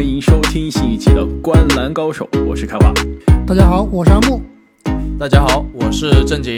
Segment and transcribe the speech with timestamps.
[0.00, 2.90] 欢迎收听新一期的《观篮高手》，我是开华。
[3.46, 4.40] 大家好，我是阿木。
[5.18, 6.56] 大家好，我是正经。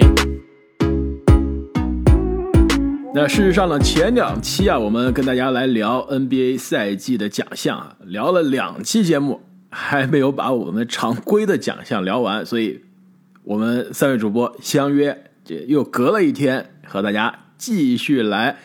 [3.12, 12.82] 那事实上呢，前两期啊，我们跟大家来聊 NBA 赛季的奖项啊，聊了两期节目，还没有把我们常规的奖项聊完，所以
[13.42, 18.58] 我们三位主播相约，这又隔了一天，和大家继续来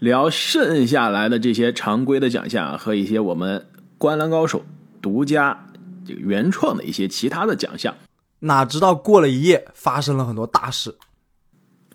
[0.00, 3.64] 聊剩下来的这些常规的奖项和一些我们
[3.98, 4.62] 观篮高手
[5.00, 5.66] 独家
[6.06, 7.94] 这个原创的一些其他的奖项。
[8.40, 10.94] 哪知道过了一夜，发生了很多大事。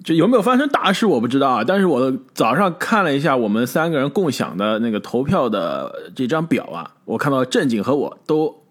[0.04, 8.64] 就有没有发生大事我不知道啊，但是我早上看了一下我们三个人共享的那个投票的这张表啊，我看到正经和我都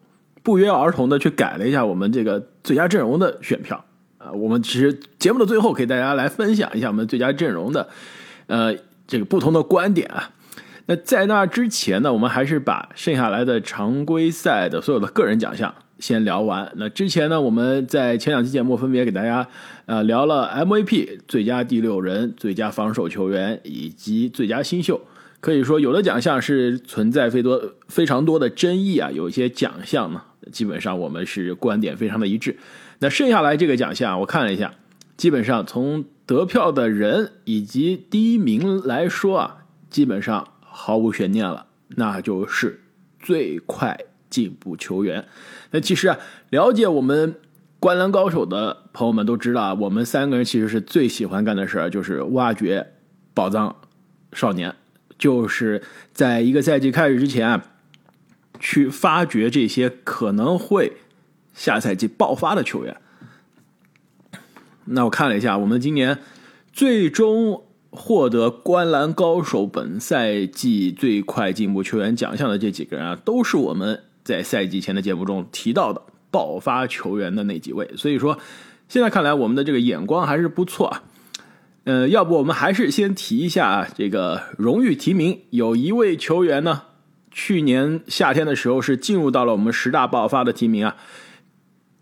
[0.43, 3.85] 不约而同的去改了一下我们这个最佳阵容的选票
[4.19, 4.33] 啊。
[4.33, 7.89] 我们其实节目的最后给大家来分享一下我们最佳阵容的
[8.49, 8.75] 呃
[9.07, 10.31] 这个不同的观点啊。
[10.91, 15.73] 那在那之前呢，我们还是把剩下来的常规赛的所有的个人奖项。
[16.01, 16.69] 先聊完。
[16.75, 19.47] 那之前呢，我们在前两期节目分别给大家
[19.87, 25.01] 呃聊了 MVP、最佳第六人、最佳防守球员以及最佳新秀。
[25.39, 32.57] 可以说，有的奖项是存在非多非常多的争议啊，有一些奖项呢，基本上我们是观点非常的一致。
[32.99, 34.73] 那剩下来这个奖项，我看了一下，
[35.17, 39.57] 基本上从得票的人以及第一名来说啊，
[39.89, 40.49] 基本上
[40.83, 42.81] 毫无悬念了，那就是
[43.19, 43.99] 最快
[44.31, 45.27] 进步球员。
[45.73, 47.35] 那其实啊，了解我们
[47.79, 52.95] 观篮高手的朋友们都知道啊，我们三个人其实是最喜欢干的事儿，就是挖掘
[53.35, 53.77] 宝藏
[54.33, 54.75] 少年，
[55.19, 55.83] 就是
[56.15, 57.67] 在一个赛季开始之前啊，
[58.59, 60.95] 去发掘这些可能会
[61.53, 62.97] 下赛季爆发的球员。
[64.87, 66.19] 那我看了一下，我们今年
[66.73, 74.05] 最终获得观篮高手本赛季最快进步球员奖项的这几个人啊，都是我们。
[74.23, 78.39] 在赛季前的节目中提到的爆发球员的那几位，所以说
[78.87, 81.03] 现在看来我们的这个眼光还是不错啊。
[81.85, 86.83] 呃，要不我们还是先提一下啊，这个荣誉提名，有一位球员呢，
[87.31, 90.97] 去年夏天的时候是进入到了我们十大爆发的提名啊，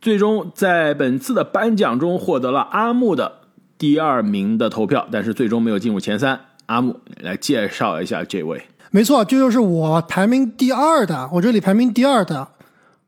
[0.00, 3.37] 最终在本次的颁奖中获得了阿木的
[3.78, 6.38] 第二名的投票，但是最终没有进入前三。
[6.66, 8.62] 阿木来介绍一下这位。
[8.90, 12.48] 没错，这就是我排名第二的，我这里排名第二的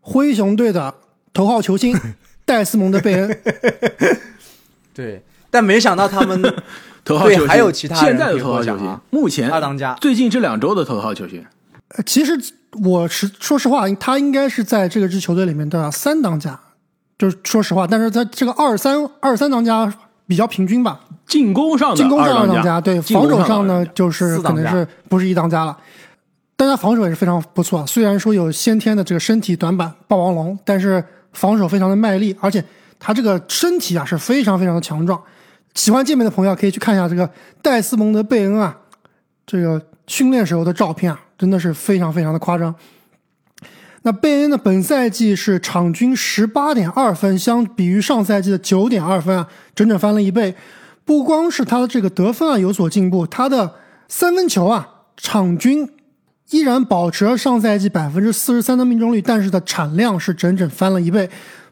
[0.00, 0.94] 灰熊队的
[1.34, 1.94] 头号球星
[2.47, 3.41] 戴斯蒙德·贝恩。
[4.94, 6.42] 对，但没想到他们
[7.04, 11.44] 头号球星还有其他现在的头号球星，目前二当家，最近这两周的头号球星。
[12.06, 12.38] 其实
[12.82, 16.58] 我是说实话，他应该是在这个支球队里面的三当家，
[17.19, 19.92] 就是说实话，但是在这个二三二三当家
[20.31, 21.01] 比较平均吧。
[21.27, 25.77] 进攻上的进攻上二当家，对防守上呢，就是可能是不是一当家了。
[26.57, 32.65] 但他防守也是非常不错，虽然说有先天的这个身体短板霸王龙，但是防守非常的卖力，而且
[33.01, 35.21] 他这个身体啊是非常非常的强壮。
[35.75, 37.29] 喜欢健美的朋友可以去看一下这个
[37.61, 38.77] 戴斯蒙德·贝恩啊，
[39.45, 42.73] 这个训练时候的照片啊，真的是非常非常的夸张。
[44.03, 50.55] 那贝恩呢，本赛季是场均十八点二分，相比于上赛季的九点二分啊，整整翻了一倍。
[51.05, 53.75] 不光是他的这个得分啊有所进步，他的
[54.09, 55.88] 三分球啊场均
[56.50, 61.28] 依然保持了上赛季百分之四十三的命中率，但是的产量是整整翻了一倍。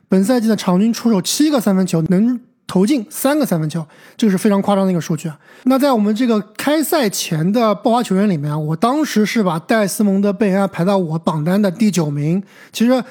[0.08, 3.84] 本赛季的场均出手七个三分球，能投进三个三分球，
[4.16, 5.36] 这个是非常夸张的一个数据啊。
[5.64, 12.40] 那在我们这个开赛前的爆发球员里面啊，我当时是把戴斯蒙德·贝恩排到我榜单的第九名。
[12.70, 13.02] 其实。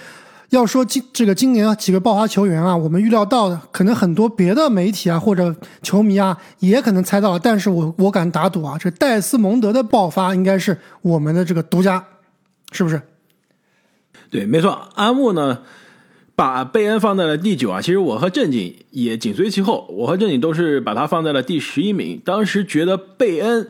[0.52, 12.02] 要说今这个今年几个爆发球员啊，我们预料到的，可能很多别的媒体啊或者球迷啊也可能猜到了，但是我我敢打赌啊，这戴斯蒙德的爆发应该是我们的这个独家，
[12.72, 13.02] 是不是？
[14.32, 14.88] 对，没错。
[14.96, 15.64] 阿木呢，
[16.38, 22.22] 把贝恩放在了第九啊，其实我和正经也紧随其后，我和正经都是把他放在了第十一名。
[22.24, 23.70] 当时觉得贝恩。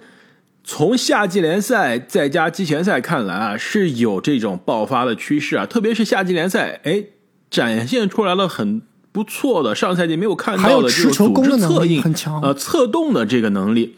[0.69, 7.05] 从夏季联赛再加季前赛看来啊，是有这种爆发的趋势啊，特别是夏季联赛，哎，
[7.49, 8.81] 展现出来了很
[9.13, 12.03] 不错的上赛季没有看到的这种组织策应、
[12.41, 13.95] 呃策动的这个能力。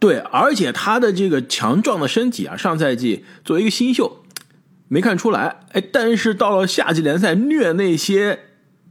[0.00, 4.21] 对，而且他的这个强壮的身体啊，上赛季作为一个新秀
[4.92, 8.40] 没看出来，哎，但是到了夏季联赛虐那些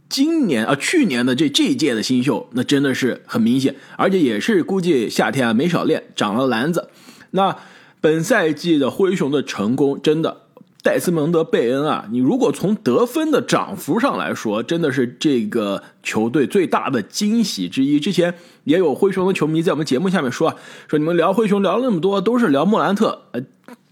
[0.08, 6.88] 今年啊去年的这这届的新秀，那真的是很明显，而且也是估计夏天啊没少练，长了篮子。
[7.30, 7.56] 那
[8.00, 10.38] 本赛季的灰熊的成功，真的
[10.82, 18.00] 戴斯蒙德·贝恩啊，你如果从得分的涨幅上来说，真的是这个球队最大的惊喜之一。
[18.00, 18.34] 之前
[18.64, 20.56] 也有灰熊的球迷在我们节目下面说，
[20.88, 23.40] 说你们聊灰熊聊了那么多，都是聊莫兰特，呃，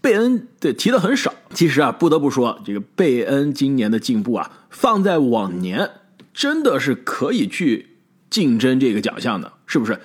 [0.01, 1.33] 贝恩对提的很少。
[1.53, 5.89] 其实啊，不得不说，这个贝恩今年的进步啊，放在往年
[6.33, 7.97] 真的是可以去
[8.29, 9.99] 竞争这个奖项的，是不是？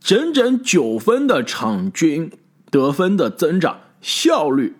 [0.00, 2.30] 整整九分的场均
[2.70, 4.74] 得分的增长，效率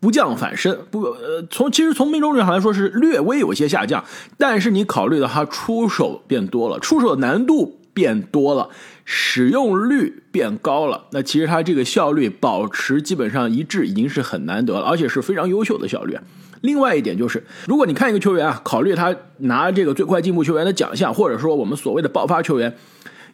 [0.00, 4.04] 不降反升，不呃，从其实从命中率上来说是略微有些下降，
[4.38, 8.68] 但是你考虑到他出手变多了，出手难度变多了。
[9.08, 16.18] 使用率变高了，那其实他这个效率保持基本上一致已经是很难得了，而且是非常优秀的效率。
[16.60, 22.76] 另外一点就是，如果你看一个球员啊，考虑他拿这个最快进步球员的奖项，或者说我们所谓的爆发球员，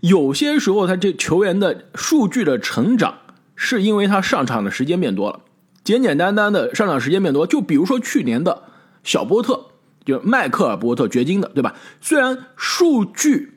[0.00, 3.14] 有些时候他这球员的数据的成长
[3.56, 5.40] 是因为他上场的时间变多了，
[5.82, 7.46] 简简单单的上场时间变多。
[7.46, 8.64] 就比如说去年的
[9.02, 9.68] 小波特，
[10.04, 11.74] 就迈克尔波特掘金的，对吧？
[12.02, 13.51] 虽然数据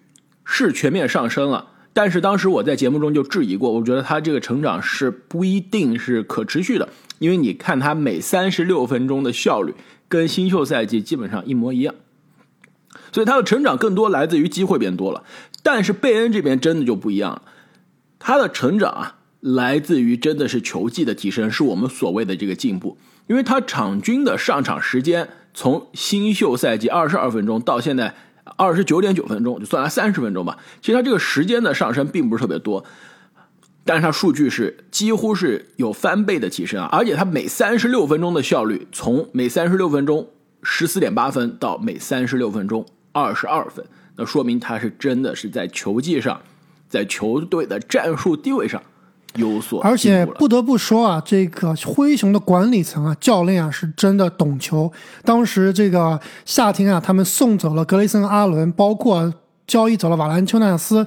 [0.45, 1.71] 是全面上升了。
[1.91, 6.89] 但是当时我在节目中就质疑过，我觉得他这个成长是不一定是可持续的，
[7.19, 9.73] 因为你看他每三十六分钟的效率
[10.09, 11.95] 跟新秀赛季基本上一模一样，
[13.13, 15.23] 所以他的成长更多来自于机会变多了。
[15.63, 17.43] 但是贝恩这边真的就不一样了，
[18.19, 22.97] 他的成长啊来自于真的是球技的提升，是我们所谓的这个进步，
[23.27, 28.13] 因为他场均的上场时间从新秀赛季二十二分钟到现在。
[28.55, 30.57] 二十九点九分钟，就算他三十分钟吧。
[30.81, 32.83] 其实他这个时间的上升并不是特别多，
[33.83, 36.89] 但是他数据是几乎是有翻倍的提升啊！
[36.91, 40.27] 而且他每三十六分钟的效率从每三十六分钟
[40.63, 43.85] 十四点八分到每三十六分钟二十二分，
[44.15, 46.41] 那说明他是真的是在球技上，
[46.87, 48.81] 在球队的战术地位上。
[49.35, 54.91] 有所，而且不得不说啊，这个灰熊的管理层啊，教练啊，是真的懂球。
[55.23, 59.33] 当时这个夏天啊，他们送走了格雷森·阿伦，包括
[59.67, 61.05] 交易走了瓦兰丘纳斯，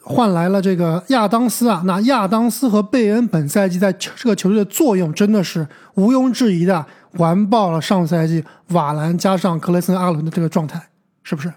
[0.00, 1.82] 换来了这个亚当斯啊。
[1.84, 10.88] 那亚当斯和贝恩本赛季在这个球队的作用真的是毋庸置疑的，完爆了上赛季瓦兰加上格雷森·阿伦的这个状态，
[11.24, 11.52] 是不是？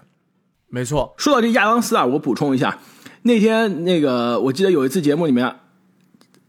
[0.68, 1.14] 没错。
[1.16, 2.78] 说到这亚当斯啊，我补充一下。
[3.24, 5.54] 那天那个，我记得有一次节目里面，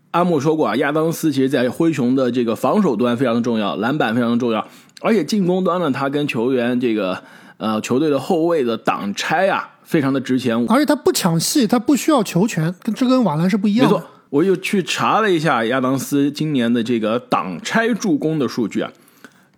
[0.09, 4.67] 阿木说过啊，亚当斯其实在灰熊的这个防守端非常的重要，篮板非常的重要，
[5.01, 7.23] 而且进攻端呢，他跟球员这个
[7.57, 10.65] 呃球队的后卫的挡拆啊，非常的值钱。
[10.67, 13.93] 而且他不抢戏，他不需要球权，跟这跟瓦兰是不一样的。
[13.93, 18.91] 没错，我又去查了一下亚当斯今年的这个挡拆助攻的数据啊，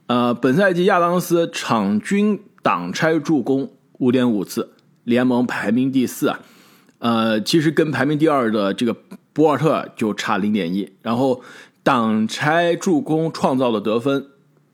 [0.08, 4.72] 呃，本赛季亚当斯场均挡拆助攻五点五次，
[5.06, 6.40] 联盟排名第四啊。
[7.06, 8.96] 呃，其实跟排名第二的这个
[9.32, 11.40] 博尔特就差零点一，然后
[11.84, 14.26] 挡拆助攻创造的得分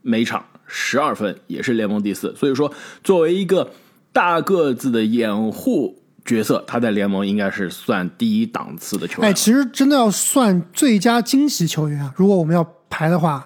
[0.02, 2.34] 每场十二分，也是联盟第四。
[2.38, 2.72] 所以说，
[3.04, 3.72] 作为一个
[4.14, 9.30] 大个子的掩护角色，他在联盟应该是算第一档次的球员。
[9.30, 13.46] 哎，其实真的要算最佳惊喜球员啊，如果我们要排的话，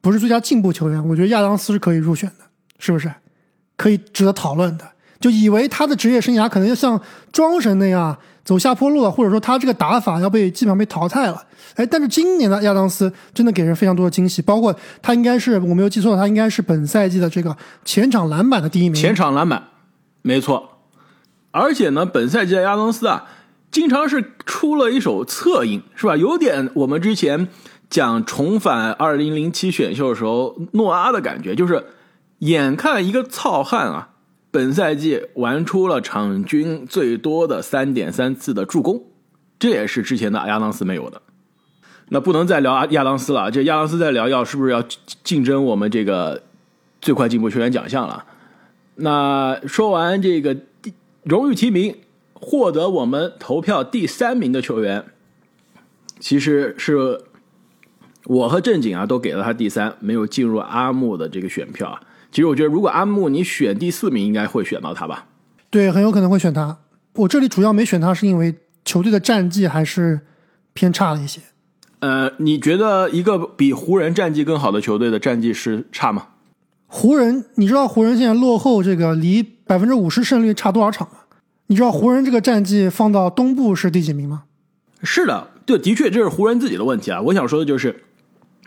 [0.00, 2.44] 不是最佳进步球员，我觉得亚当斯是可以入选的，
[2.80, 3.08] 是不是？
[3.76, 4.90] 可以值得讨论的。
[5.20, 7.00] 就以为他的职业生涯可能要像
[7.32, 11.42] 庄神那样走下坡路了，或者说他这个打法要被基本上被淘汰了。
[11.76, 18.94] 哎，但是今年的亚当斯真的给人非常多的惊喜，包括他应该是我没有记错，他应该是本赛季的这个前场篮板的第一名。
[18.94, 19.64] 前场篮板，
[20.22, 20.78] 没错。
[21.50, 23.24] 而且呢，本赛季的亚当斯啊，
[23.70, 26.16] 经常是出了一手策应，是吧？
[26.16, 27.48] 有点我们之前
[27.88, 31.84] 讲重返二零零七选秀的时候诺阿的感觉，就是
[32.40, 34.10] 眼看一个糙汉啊。
[34.54, 39.02] 本赛季玩出了场均最多的三点三次的助攻，
[39.58, 41.20] 这也是之前的亚当斯没有的。
[42.10, 44.80] 那不能再聊亚当斯了，这亚当斯再聊要是不是要
[45.24, 46.40] 竞争我们这个
[47.00, 48.24] 最快进步球员奖项了？
[48.94, 50.56] 那说完这个
[51.24, 51.96] 荣誉提名，
[52.34, 55.04] 获得我们投票第三名的球员，
[56.20, 57.22] 其实是
[58.26, 62.00] 我和正经啊都给了他第三，没有进入阿木的这个选票啊。
[62.34, 65.26] 其实我觉得，如果安木你选第四名，应该会选到他吧？
[65.70, 66.76] 对，很有可能会选他。
[67.14, 70.22] 我这里主要没选他，是因为球队的战绩还是
[70.72, 71.40] 偏差了一些。
[72.00, 76.26] 呃，你觉得一个比湖人战绩更好的球队的战绩是差吗？
[76.88, 81.18] 湖人，你知道湖人现在落后这个离百分之五十胜率差多少场吗？
[81.68, 84.42] 你知道湖人这个战绩放到东部是第几名吗？
[85.04, 87.20] 是的，对，的确这是湖人自己的问题啊。
[87.20, 88.02] 我想说的就是，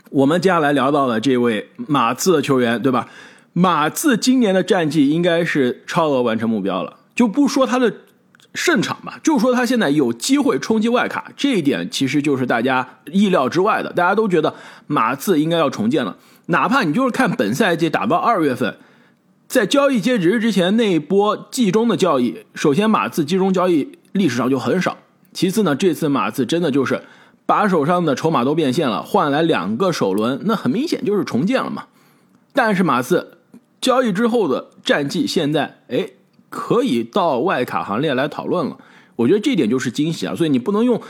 [0.08, 3.08] 我们接下来聊到的这位马刺的球员，对吧？
[3.58, 7.92] 马刺今年的战绩应该是超额完成目标了，就不说他的
[8.54, 13.92] 胜场吧，就说他现在有机会冲击外卡，这一点其实就是大家意料之外的。
[13.92, 14.54] 大家都觉得
[14.86, 18.76] 马刺应该要重建了，哪怕你就是看本赛季打到二月份，
[19.48, 24.96] 在交易截止日之前那一波季中的交易，首先马刺季中交易历史上就很少，
[25.32, 27.02] 其次呢，这次马刺真的就是
[27.44, 31.86] 把手上的筹码都变现了，换来两个首轮，那很明显就是重建了嘛。
[32.52, 33.37] 但是马刺
[33.80, 36.10] 交易之后的战绩，现在哎
[36.48, 38.78] 可以到外卡行列来讨论了。
[39.16, 40.34] 我觉得这点就是惊喜啊！
[40.34, 41.02] 所以你不能用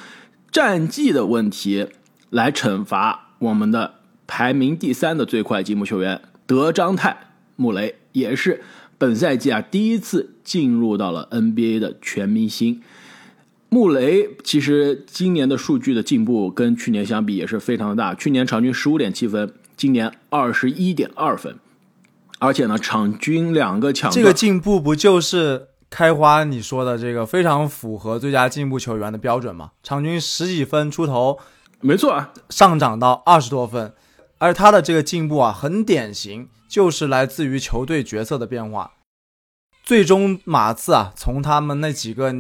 [0.51, 1.87] 战绩的问题
[2.31, 3.95] 来惩罚我们的
[4.27, 7.11] 排名第三的最快进步球员德章泰·
[7.57, 8.63] 穆雷，也是
[8.97, 12.83] 本赛季啊第一次进入到了 NBA 的全明星。
[13.69, 19.53] 穆雷其实今年的数据的进步跟去年相比也是非常的大，去年场均十五点七分。
[19.77, 21.57] 今年二十一点二分，
[22.39, 24.11] 而且呢，场均两个抢。
[24.11, 29.73] 这个进步不就是开花你说的这个非常符合最佳进步球员的标准吗？
[29.83, 31.39] 场均十几分出头，
[31.81, 33.93] 没错啊，上涨到二十多分，
[34.39, 38.93] 而他的这个进步啊，很典型，就是来自于球队角色的变化。
[39.83, 42.35] 最终马刺啊，从他们那几个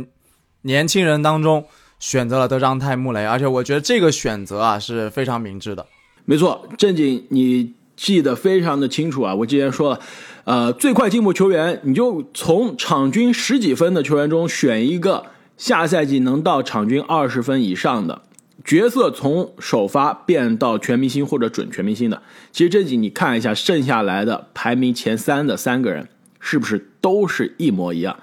[0.62, 1.66] 年轻人当中
[1.98, 5.86] 选择了德章泰·穆雷，而且我觉得这个选择啊是非常明智的。
[6.26, 9.34] 没错，正经，你记得非常的清楚啊！
[9.34, 10.00] 我之前说了，
[10.44, 15.26] 呃，最快进步球员，你就从场均十几分的球员中选一个，
[15.56, 18.22] 下赛季能到场均二十分以上的
[18.64, 22.22] 角色，从首发变到全明星或者准全明星的。
[22.52, 28.20] 其实正经，你看一下剩下来的排名前三的三个人，是不是都是一模一样？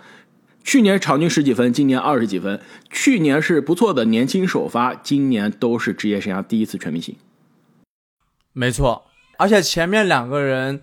[0.64, 2.58] 去年场均十几分，今年二十几分；
[2.90, 7.14] 去年是不错的年轻首发，今年都是职业生涯第一次全明星。
[8.54, 9.04] 没错，
[9.38, 10.82] 而且前面两个人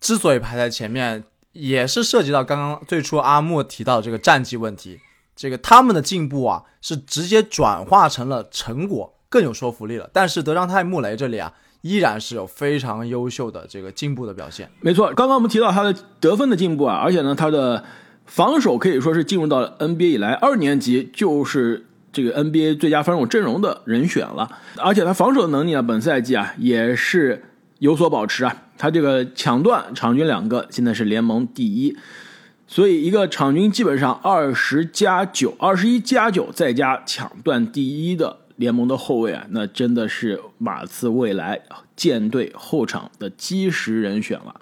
[0.00, 5.00] 之所以排在前面，也是涉及到刚刚最初阿木提到这个战绩问题。
[5.36, 10.08] 这个他们的进步啊，是直接转化成了成果，更有说服力了。
[10.12, 14.70] 但是德章泰·穆雷这里啊，依然是有非常优秀的这个进步的表现。
[14.80, 17.84] 没错，刚刚我们提到他的得分的进步啊，而且呢，他的
[18.26, 21.86] 防守可以说是进入到 NBA 以来二年级就是。
[22.14, 27.42] 这个 NBA 最佳防守阵容的人选了，而且他防守能力啊，本赛季啊也是
[27.78, 28.62] 有所保持啊。
[28.76, 31.96] 他这个抢断场均两个，现在是联盟第一，
[32.66, 41.62] 所以一个场均基本上二十加九、二十一加九再加抢断第一的联盟的后卫啊，那真的是马刺未来
[41.94, 44.60] 舰队后场的基石人选了。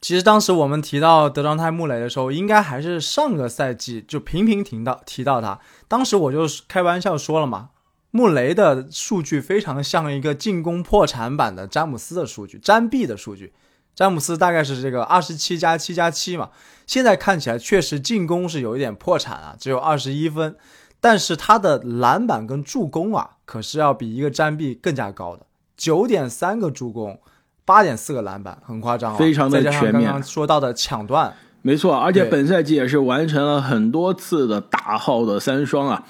[0.00, 5.60] 其实当时我们提到德章泰·穆雷的时候，应该还是上个赛季就频频提到提到他。
[5.86, 7.68] 当时我就开玩笑说了嘛，
[8.12, 13.52] 穆雷的数据非常像一个进攻破产版的詹姆斯的数据，詹 B 的数据。
[13.96, 16.50] 詹姆斯大概是这个二十七加七加七嘛，
[16.86, 20.54] 现在看起来确实进攻是有一点破产啊，只有二十一分，
[21.00, 27.18] 但是他的篮板跟助攻啊，可是要比一个詹 B 更加高的，九点三个助攻。
[27.64, 30.02] 八点四个篮板，很夸张，啊非常的全面。
[30.02, 36.04] 刚刚说到的抢断，没错，而且本赛季也是完成了很多次的大号的三双啊。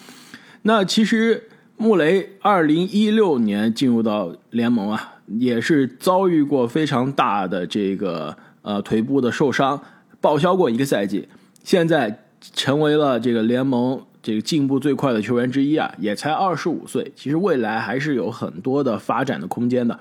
[0.62, 1.50] 那其实
[1.82, 9.82] 穆雷二零一六年进入到联盟啊，也是遭遇过非常大的这个呃腿部的受伤，
[10.20, 11.26] 报销过一个赛季，
[11.64, 12.22] 现在
[12.54, 19.98] 成为了这个联盟这个进步最快的球员之一啊，也才二十五岁，其实未来还是有很多的发展的空间的。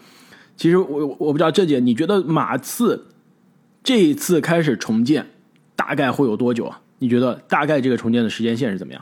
[0.55, 3.07] 其实我我不知道郑姐，你觉得马刺
[3.83, 5.25] 这一次开始重建
[5.75, 6.79] 大概会有多久啊？
[6.99, 9.01] 你觉得大概这个重建的时间线是怎么样？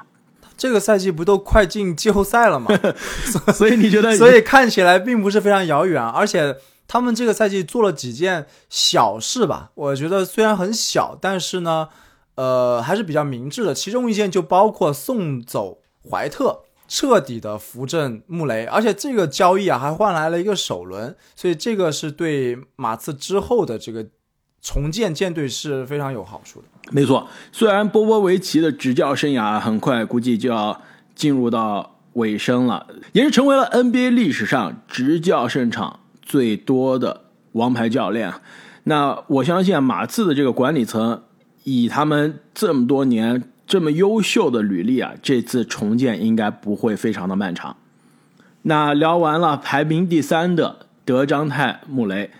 [0.60, 2.70] 这个赛季不都快进季后赛了吗？
[3.52, 4.16] 所以你觉得？
[4.16, 9.72] 所以看起来并不是非常遥远，而且他们这个赛季做了几件小事吧？
[9.74, 11.90] 我觉得虽然很小，但是呢，
[12.36, 13.74] 呃，还是比较明智的。
[13.74, 16.66] 其中一件就包括送走怀特。
[16.92, 24.04] 彻底的扶正穆雷，而且这个交易啊还换来了一个首轮，所以这个是对马刺之后的这个
[24.62, 26.68] 重建舰队是非常有好处的。
[26.92, 30.82] 没错，虽然波波维奇的执教生涯很快估计就要
[31.16, 38.34] 进入到尾声了，也是成为了 NBA 历史上执教胜场最多的王牌教练。
[38.84, 41.24] 那我相信，马刺的这个管理层
[41.64, 43.52] 以他们这么多年。
[43.70, 47.78] 这么优秀的履历啊，这次重建应该不会非常的漫长。
[48.64, 52.32] 那聊完了排名第三的德章泰·穆雷，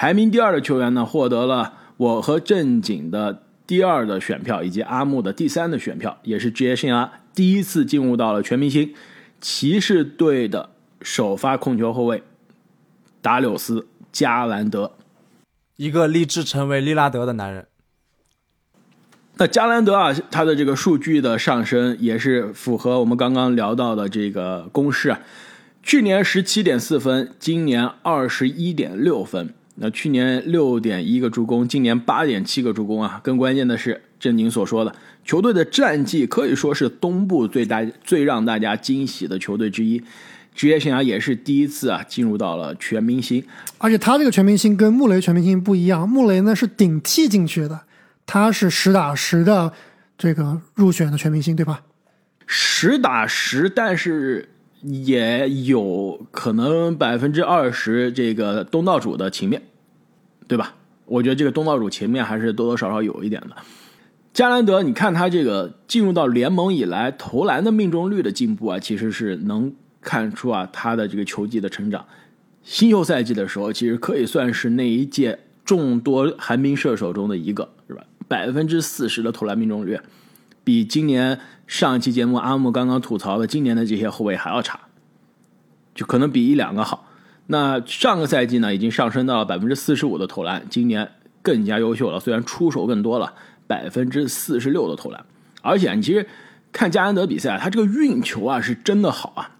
[0.00, 8.94] 排名第二的球员呢，获得了我和正经的第二的选票，以及阿木的第三的选票，也是职业生涯第一次进入到了全明星
[9.42, 10.70] 骑士队的
[11.02, 12.22] 首发控球后卫
[13.20, 13.80] 达柳斯·
[14.10, 14.92] 加兰德，
[15.76, 17.66] 一个立志成为利拉德的男人。
[19.34, 25.20] 那加兰德啊，他的这个数据的上升也是符合我们刚刚聊到的这个公式啊。
[25.82, 29.52] 去年十七点四分，今年二十一点六分。
[29.82, 33.18] 那去年六点一个助攻，今年八点七个助攻啊。
[33.24, 34.94] 更关键的是正经所说的，
[35.24, 40.02] 球队的战绩可以说是东部最大、最让大家惊喜的球队之一。
[40.54, 43.42] 职业生涯也是第一次啊，进入到了全明星。
[43.78, 47.80] 而且他这个全明星跟穆雷全明星不一样，穆雷呢是顶替进去的，
[48.26, 49.72] 他是实打实的
[50.18, 51.80] 这个入选的全明星，对吧？
[52.46, 54.50] 实打实，但是
[54.82, 59.62] 也有可能百分之二十这个东道主的情面，
[60.50, 60.74] 对吧？
[61.06, 63.54] 我觉得这个东道主情面还是多多少少有一点的。
[64.32, 72.04] 加兰德，你看他这个进入到联盟以来投篮的命中率的进步啊，其实是能看出啊他的这个球技的成长。
[72.64, 78.04] 新秀赛季的时候，其实可以算是那一届众多寒冰射手中的一个，是吧？
[78.26, 80.00] 百分之四十的投篮命中率，
[80.64, 81.38] 比今年
[81.68, 84.80] 上一期节目阿木刚刚吐槽的今年的这些后卫还要差，
[85.94, 87.06] 就可能比一两个好。
[87.50, 91.10] 那上个赛季呢，已经上升到了百分之四十五的投篮，今年
[91.42, 93.34] 更加优秀了，虽然出手更多了。
[93.70, 95.24] 百分之四十六的投篮，
[95.62, 96.26] 而且你其实
[96.72, 99.52] 看加兰德比赛，他这个运球啊是真的好啊，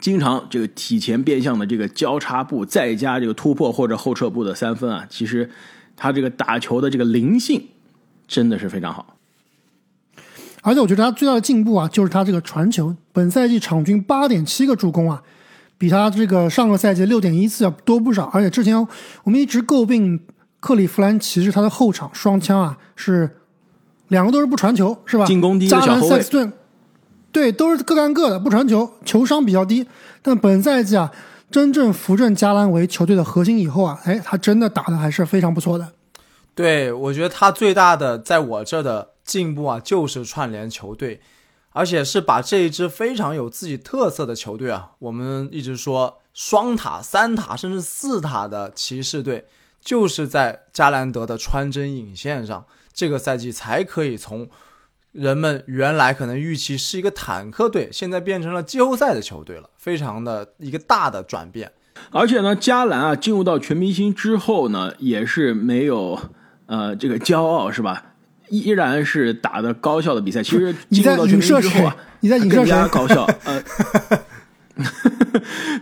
[0.00, 5.50] 经常这个体前变向的这个交叉步，再加这个突破或者后撤步的三分啊，其实
[5.94, 7.68] 他这个打球的这个灵性
[8.26, 9.14] 真的是非常好。
[10.62, 15.22] 而且我觉得他最大的进步啊，就是他这个传球，本赛季场均八点七个助攻啊，
[15.84, 18.24] 比他这个上个赛季六点一次要多不少。
[18.32, 18.76] 而且之前
[19.24, 20.20] 我们一直诟病。
[20.64, 23.28] 克利夫兰骑士他的后场双枪啊，是
[24.08, 25.26] 两个都是不传球，是吧？
[25.26, 26.24] 进攻低的小后卫。
[27.30, 29.86] 对，都是各干各的，不传球，球商比较低。
[30.22, 31.12] 但本赛季啊，
[31.50, 35.92] 真正扶正加兰为球队的核心以后啊，哎，他真的打的还是非常不错的。
[36.54, 41.20] 对，我觉得他最大的在我这的进步啊，就是串联球队，
[41.74, 49.46] 而且是把这一支非常有自己特色的球队啊，我们一直说双塔、三塔甚至四塔的骑士队。
[49.84, 52.64] 就是在加兰德的穿针引线上，
[52.94, 54.48] 这个赛季才可以从
[55.12, 61.70] 人们原来可能预期是一个坦克队，现在变成了季后赛的球队了，非常的一个大的转变。
[62.10, 66.18] 而且呢，加兰啊进入到全明星之后呢，也是没有
[66.64, 68.13] 呃这个骄傲是吧？
[68.48, 70.42] 依然是打的高效的比赛。
[70.42, 73.28] 其实进入到全明星之后啊，你在影射更加 高效。
[73.44, 73.62] 呃。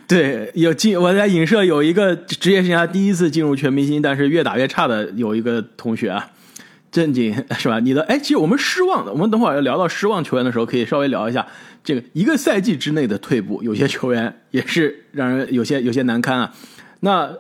[0.07, 6.29] 对，有进我在影射有一个职业生涯第一次进入全明星，但是越打越差的有一个同学啊，
[6.91, 7.81] 正经是吧？
[7.81, 11.47] 你的哎，其实我们失望的，我们等会儿要聊到失望球员的时候，可以稍微聊一下
[11.83, 16.53] 这个一个赛季之内的退步，有些球员也是让人有些有些难堪啊。
[17.01, 17.31] 那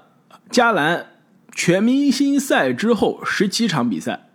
[0.50, 1.06] 加兰
[1.54, 4.30] 全明星赛之后十七场比赛，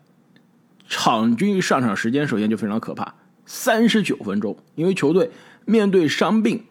[0.87, 3.13] 场均上场时间首先就非常可怕，
[3.45, 5.29] 三十九分钟，因为球队
[5.65, 6.63] 面对伤病。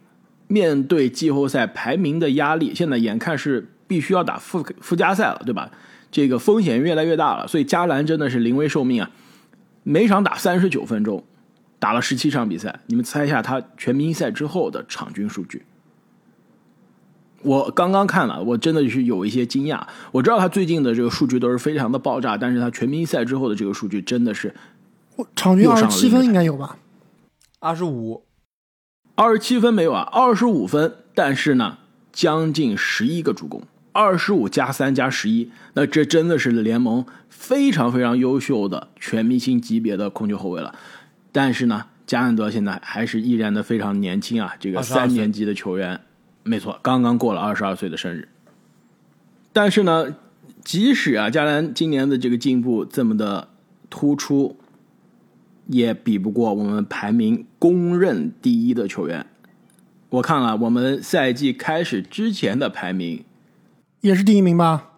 [0.48, 5.68] 面对季后赛排名的压力，现在眼看是必须要打附附加赛了，对吧？
[6.12, 9.11] 这个风险越来越大了，所以加兰真的是临危受命啊！
[9.83, 11.24] 每场打三十九分钟，
[11.81, 15.64] 打了十七场比赛，你们猜一下他全明星赛之后的场均数据？
[17.42, 19.81] 我刚刚看了，我真的是有一些惊讶。
[20.12, 24.55] 我知道他最近的这个数据都是非常的爆炸，但是他全明星赛之后的这个数据真的是，
[25.35, 26.77] 场均二十七分应该有吧？
[27.61, 28.25] 二十五。
[29.14, 31.79] 二十七分没有啊，二十五分，但是呢，
[32.12, 40.75] 将近十一个助攻，二十五加三加十一，那这真的是联盟非常非常优秀的全明星级别的控球后卫了。
[41.33, 45.99] 但是呢，加兰德现在还是依然的非常年轻啊，这个三年级的球员，
[46.46, 48.28] 没错，刚刚过了二十二岁的生日。
[49.52, 50.14] 但是呢，
[50.64, 53.48] 即使啊，加兰今年的这个进步这么的
[53.90, 54.56] 突出。
[55.68, 59.26] 也比不过我们排名公认第一的球员。
[60.11, 63.24] 我看了我们赛季开始之前的排名，
[64.00, 64.92] 也是第一名吧？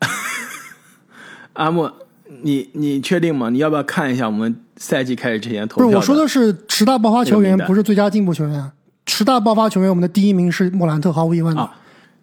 [1.52, 1.94] 阿莫，
[2.42, 3.50] 你你确定吗？
[3.50, 5.84] 你要不要看一下我们赛季开始之前投票？
[5.84, 8.72] 不是，我说的是十大爆发球员，不是最佳进步球员。
[9.20, 11.70] 十大爆发球员，我们的第一名是莫兰特，毫无疑问的。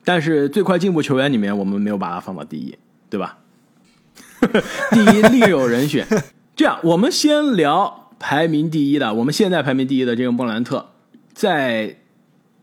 [0.04, 2.76] 但是最快进步球员里面，我们没有把他放到第一，
[3.08, 3.38] 对吧？
[4.90, 6.08] 第一另有人选。
[6.56, 9.14] 这样，我们先聊排名第一的。
[9.14, 10.88] 我们现在排名第一的这个莫兰特，
[11.36, 11.98] 再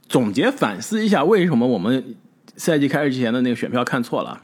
[0.08, 2.16] 总结反思一下，为什么我们
[2.56, 4.40] 赛季开始之前的那个选票看错了？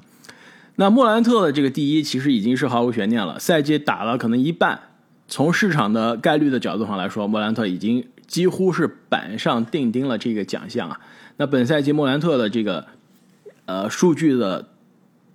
[0.77, 3.41] 那莫兰特的这个第一其实已经是毫无悬念了。
[3.41, 4.79] 赛季打了可能一半，
[5.27, 11.01] 从市场的概率的角度上来说，莫兰特已经几乎是板上钉钉了这个奖项啊。
[11.37, 12.87] 那本赛季莫兰特的这个
[13.67, 14.69] 呃数据的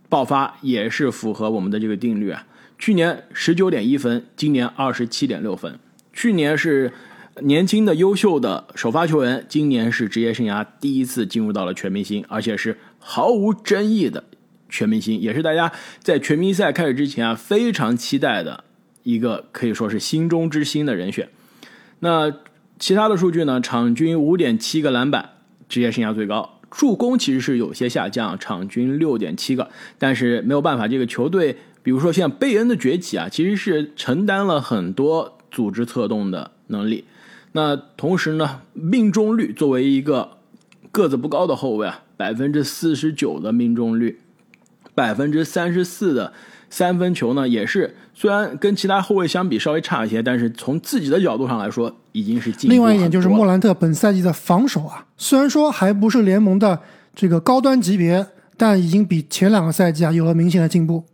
[0.08, 2.48] 爆发也是符合我们的这个定律啊。
[2.80, 5.78] 去年十九点一分，今年二十七点六分。
[6.14, 6.94] 去年是
[7.42, 14.24] 年轻的优秀的首发球员，今年是职业生涯第一次进入到了全明星，而且是毫无争议的
[14.70, 18.64] 全明星，也是大家在全明星赛开始之前啊非常期待的
[19.04, 21.28] 一个可以说是心中之星的人选。
[22.00, 22.32] 那
[22.78, 23.62] 其他的数据呢？
[23.62, 25.30] 场均五点七个篮板，
[25.70, 26.60] 职业生涯最高。
[26.70, 37.06] 助攻其实是有些下降，场均六点七个，但是没有办法，这个球队，比如说像贝恩的崛起啊，其实是承担了很多组织策动的能力。
[37.54, 40.38] 那同时呢，命中率作为一个
[40.92, 44.20] 个子不高的后卫啊，百分之四十九的命中率，
[44.94, 46.34] 百分之三十四的。
[46.76, 56.82] 三分球呢，也是虽然跟其他后卫相比稍微差一些，但是从自己的角度上来说，已经是进另外一点就是莫兰特本赛季的防守啊，虽然说还不是联盟的
[57.16, 61.06] 这个高端级别，但已经比前两个赛季啊有了明显的进步。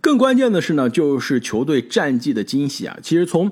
[0.00, 2.96] 更关键的是呢，就是球队战绩的惊喜啊。
[3.02, 3.50] 其实从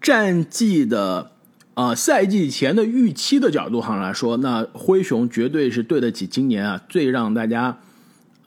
[0.00, 1.32] 战绩的
[1.74, 7.78] 啊赛季前的预期的角度上来说，那灰熊绝对是对得起今年啊最让大家。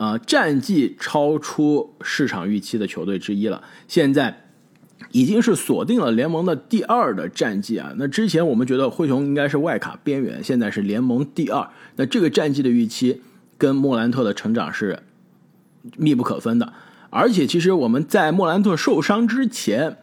[0.01, 3.61] 啊，战绩超出市场预期的球队之一了。
[3.87, 4.45] 现在
[5.11, 7.93] 已经是锁定了联盟的第二的战绩啊。
[7.97, 11.69] 那之前我们觉得灰熊应该是外卡边缘，现在是联盟第二。
[11.97, 13.21] 那这个战绩的预期
[13.59, 15.03] 跟莫兰特的成长是
[15.97, 16.73] 密不可分的。
[17.11, 19.97] 而且，其实我们在莫兰特受伤之前。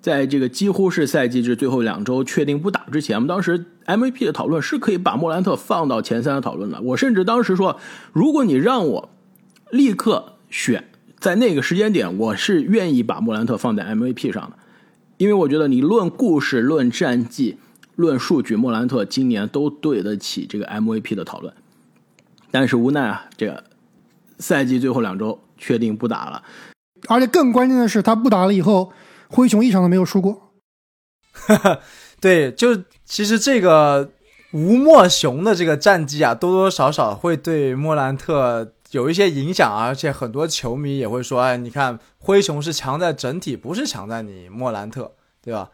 [0.00, 6.80] 在这个几乎是赛季至最后两周确定不打之前，我们当时 MVP 的讨论是可以把莫兰特放到前三的讨论的。
[6.80, 7.78] 我甚至当时说，
[8.14, 9.10] 如果你让我
[9.70, 14.56] 立刻选，在那个时间点，我是愿意把莫兰特放在 MVP 上的，
[15.18, 17.58] 因为我觉得你论故事、论战绩、
[17.94, 21.52] 论数据，莫兰特今年都对得起这个 MVP 的讨论。
[22.50, 23.64] 但是无奈啊，这个
[24.38, 26.42] 赛季最后两周确定不打了，
[27.06, 28.90] 而且更关键的是，他不打了以后。
[29.32, 30.52] 灰熊一场都没有输过，
[32.20, 34.10] 对，就其实这个
[34.52, 45.70] 吴莫雄的这个战绩啊，多多少少会对莫兰特有一些影响，啊而且很多球迷也会说，哎，你看灰熊是强在整体，不是强在你莫兰特，对吧？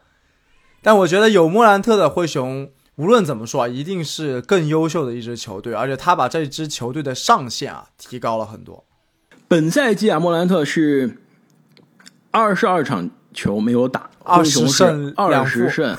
[0.83, 8.85] 但我觉得有莫兰特的灰熊，无论怎么说啊，一定是更优秀的一支球队，而且他把这支球队的上限啊提高了很多。
[9.49, 11.19] 本赛季啊，莫兰特是
[12.31, 13.11] 二十二场。
[13.37, 15.97] 球没有打，二十胜二十胜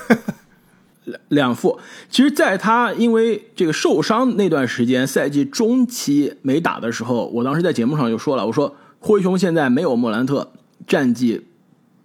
[1.05, 1.79] 两两负。
[2.09, 10.51] 其实，在他因为这个受伤那段时间，赛季中期没打的时候，我当时在节目上就说了，我说灰熊现在没有莫兰特，
[10.85, 11.45] 战绩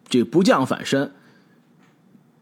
[0.09, 1.11] 这不降反升。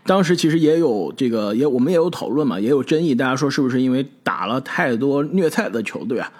[0.05, 6.33] 当时其实也有这个，也我们也有讨论嘛，也有争议，大家说是不是因为打了太多虐菜的球队啊，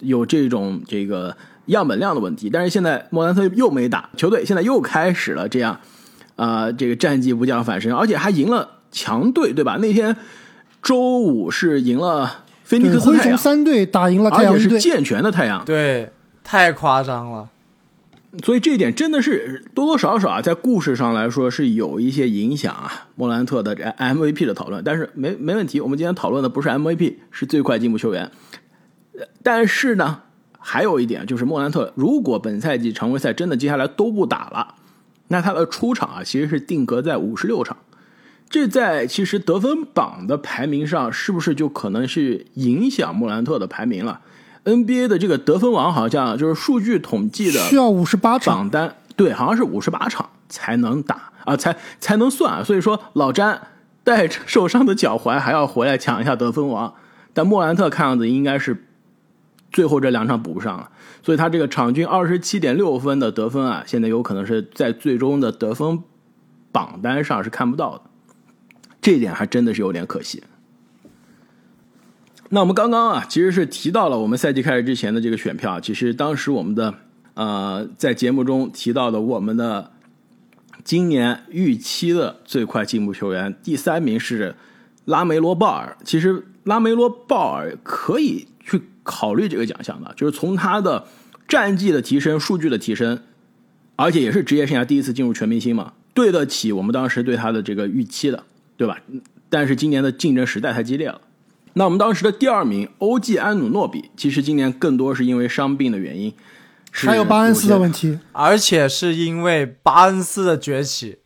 [0.00, 2.50] 有这种这个样本量的问题？
[2.50, 5.80] 但是现在莫兰特又没打，球队现在又开始了这样。
[6.34, 9.76] 啊，这个战绩不降反升，而且还赢了强队，对吧？
[9.76, 10.16] 那天
[10.82, 16.10] 周五是赢了菲尼克斯太阳，三队打赢了太阳而且是健全的太阳，对，
[16.42, 17.50] 太夸张了。
[18.42, 23.08] 所以这一点真的是多多少少啊，在故事上来说是有一些影响啊。
[23.14, 25.82] 莫兰特的这 MVP 的讨论，但是没没问题。
[25.82, 28.30] 我们今天讨论的不是 MVP，是最快进步球员。
[29.42, 30.22] 但是呢，
[30.62, 34.76] 还有一点就是莫兰特，如果本赛季常规赛真的接下来都不打了。
[35.28, 37.76] 那他的出场啊，其实是定格在五十六场，
[38.50, 44.20] 这在其实得分榜的排名上，是不是就可能是影响莫兰特的排名了
[44.64, 52.62] ？NBA 的这个得分王好像就是数据统计的需要五十八场榜单，对，好像是五十八场才能打啊，才才能算。
[52.64, 53.60] 所以说老詹
[54.04, 56.92] 带着受伤的脚踝还要回来抢一下得分王，
[57.32, 58.84] 但莫兰特看样子应该是
[59.72, 60.90] 最后这两场补不上了。
[61.24, 66.02] 所以他这个场均二十七点六分的得分啊，现在有可能是在最终的得分
[66.72, 68.02] 榜单上是看不到的，
[69.00, 70.42] 这一点还真的是有点可惜。
[72.48, 76.94] 那我们刚刚啊，其实是提到了我们赛季开始之前的这个选票，其实当时我们的
[77.34, 79.92] 呃在节目中提到的我们的
[80.82, 84.56] 今年预期的最快进步球员，第三名是
[85.04, 85.96] 拉梅罗鲍尔。
[86.04, 88.48] 其实拉梅罗鲍尔可以。
[89.02, 91.06] 考虑这个奖项的，就是从他的
[91.48, 93.20] 战绩的提升、数据的提升，
[93.96, 98.44] 而且也是职业生涯第一次进入全明星嘛，对得起我们当时对他的这个预期的，
[98.76, 98.98] 对吧？
[99.48, 101.20] 但是今年的竞争实在太激烈了。
[101.74, 106.32] 那我们当时的第二名欧记安努诺比，其实今年更多是因为伤病的原因，
[106.90, 111.18] 还有巴恩斯的问题，而且是因为巴恩斯的崛起。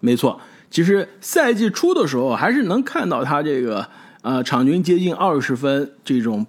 [0.00, 3.88] 没错，其实赛季初的时候还是能看到他这个
[4.22, 6.46] 呃场均接近二十分这种。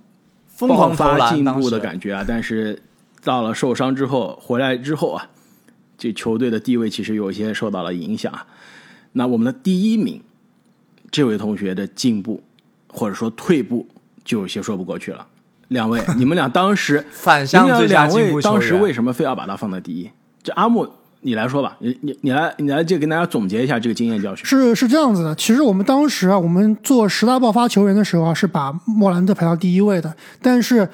[0.56, 2.24] 疯狂发进步的感觉啊！
[2.26, 2.82] 但是
[3.24, 5.28] 到了受伤之后回来之后啊，
[5.98, 8.34] 这球队的地位其实有些受到了影响。
[9.12, 10.22] 那我们的第一名，
[11.12, 12.42] 这位同学的进步
[12.88, 13.86] 或者说退步
[14.24, 15.28] 就有些说不过去了。
[15.68, 20.10] 两位，你们俩当时 反向最佳进步当时为什么非要把他放在第一？
[20.42, 20.88] 这阿木，
[21.26, 24.46] 你来说吧，你你你来你来就跟大家总结一下这个经验教训。
[24.46, 30.88] 是是这样子的，其实我们当时啊，我们做十大爆发球员的时候啊，是把莫兰特排到第一位的，但是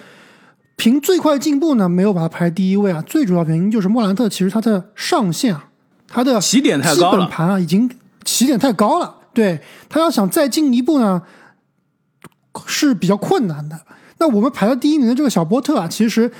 [0.78, 3.04] 凭最快进步呢，没有把他排第一位啊。
[3.06, 5.66] 最主要原因就是莫兰特其实他的上限啊，
[6.08, 7.92] 他的起点太高了，盘啊已经
[8.24, 11.22] 起点太高了，对他要想再进一步呢
[12.66, 13.78] 是比较困难的。
[14.20, 16.32] 那我们排到第一名的这个小波特啊，其实。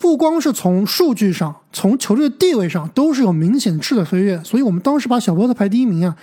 [0.00, 6.16] 不光是从数据上，从球队的地位上都是有明显质的飞跃，所以我们当时把小波特排第一名啊。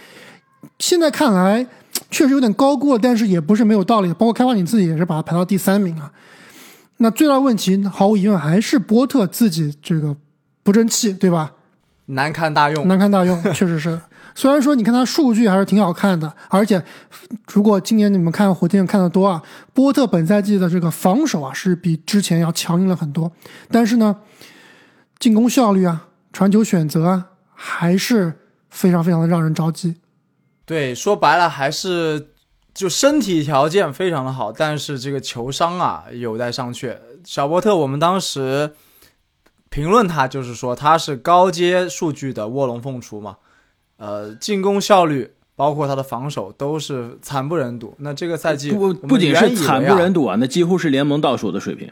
[0.80, 1.66] 现在看来
[2.10, 4.10] 确实有点高估了，但是也不是没有道理。
[4.14, 6.12] 包括开发你自己也是把他排到第三名啊。
[6.98, 10.18] 那最大问题毫无疑问还是波特自己这个
[10.64, 11.52] 不争气，对吧？
[12.08, 14.02] 难堪大用，难堪大用，确实是。
[14.38, 16.86] 虽然说你看他数据还是挺好看的，而且
[17.52, 19.42] 如果今年你们看火箭看的多啊，
[19.74, 23.32] 波特本赛季的这个防守啊是比之前要强硬了很多，
[23.72, 24.18] 但是呢，
[25.18, 28.32] 进攻效率啊、传球选择啊还是
[28.70, 29.96] 非常非常的让人着急。
[30.68, 32.28] 对，说白了还是
[32.76, 36.96] 就身体条件非常的好，但是这个球商啊有待商榷。
[37.24, 38.76] 小波特，我们当时
[39.72, 43.38] 评论他就是说他是高阶数据的卧龙凤雏嘛。
[43.98, 47.96] 呃，进攻效率包括他的防守都是惨不忍睹。
[48.00, 51.92] 那这个赛季不不仅是惨不忍睹啊，那几乎是联盟倒数的水平。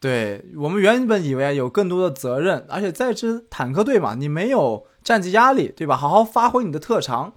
[0.00, 5.94] 对我们原本以为有更多的责任，而且在支坦克队嘛，你没有战绩压力，对吧？
[5.94, 7.34] 好好发挥你的特长。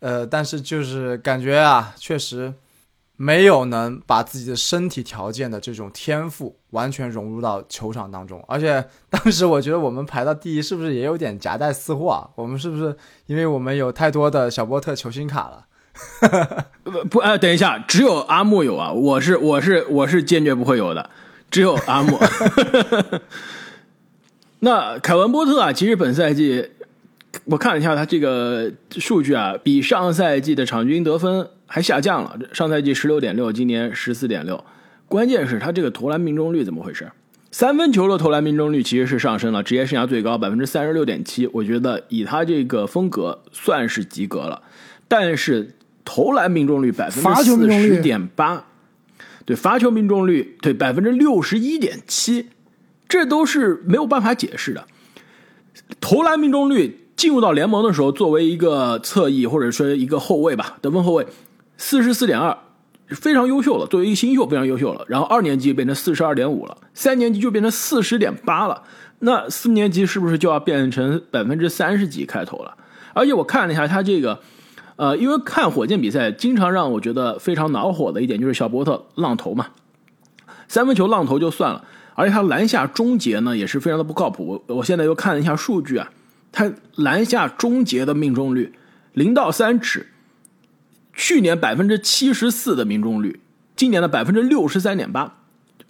[0.00, 2.54] 呃，但是就是感觉啊，确实。
[3.24, 12.28] 没有能把自己的身体条件的这种天赋完全融入到球场当中，而且当时我觉得我们排到第一是不是也有点夹带私货啊？
[12.34, 15.66] 我们是不是因为我们有太多的小波特球星卡了？
[16.82, 21.08] 不 不，哎，等一下，只有阿木有啊，我是我是我是坚决不会有的，
[21.48, 22.18] 只有阿木。
[24.58, 26.70] 那凯文波特啊，其实本赛季
[27.44, 31.48] 我看了一下他这个数据啊，比上赛季的场均得分。
[31.74, 34.62] 还下降了，上赛季十六点六，今年十四点六。
[35.08, 37.10] 关键是他这个投篮命中率怎么回事？
[37.50, 41.46] 三分球的投篮命中率其实是上升了，职业生涯最高百分之三十六点七。
[41.46, 44.60] 我觉得以他这个风格算是及格了。
[45.08, 48.66] 但是投篮命中率百分之四十点八，
[49.46, 52.50] 对罚球命中率对百分之六十一点七，
[53.08, 54.84] 这都是没有办法解释的。
[56.02, 61.26] 投篮命中率进入到联盟的时候，作为一个侧翼或者说一个后卫吧，得分后卫。
[61.82, 62.56] 四十四点二，
[63.08, 63.84] 非常优秀了。
[63.88, 65.04] 作为一个新秀，非常优秀了。
[65.08, 68.84] 然后二年级变成四十二点五了，三年级就变成四十点八了。
[69.18, 72.76] 那四年级是不是就要变成百分之三十几开头了？
[73.14, 74.38] 而且我看了一下他这个，
[74.94, 79.66] 呃，因为看火箭比赛，经常让我觉得非常恼火的一点就是小波特浪投嘛，
[80.68, 84.62] 三分球浪投就算了，而且他篮下终结呢也是非常的不靠谱。
[84.66, 86.12] 我我现在又看了一下数据啊，
[86.52, 88.72] 他篮下终结的命中率
[89.14, 90.06] 零到三尺。
[91.12, 93.40] 去年百分之七十四的命中率，
[93.76, 95.34] 今年的百分之六十三点八，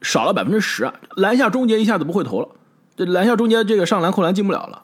[0.00, 0.94] 少了百分之十啊！
[1.16, 2.48] 篮下终结一下子不会投了，
[2.96, 4.82] 这篮下终结这个上篮扣篮进不了了。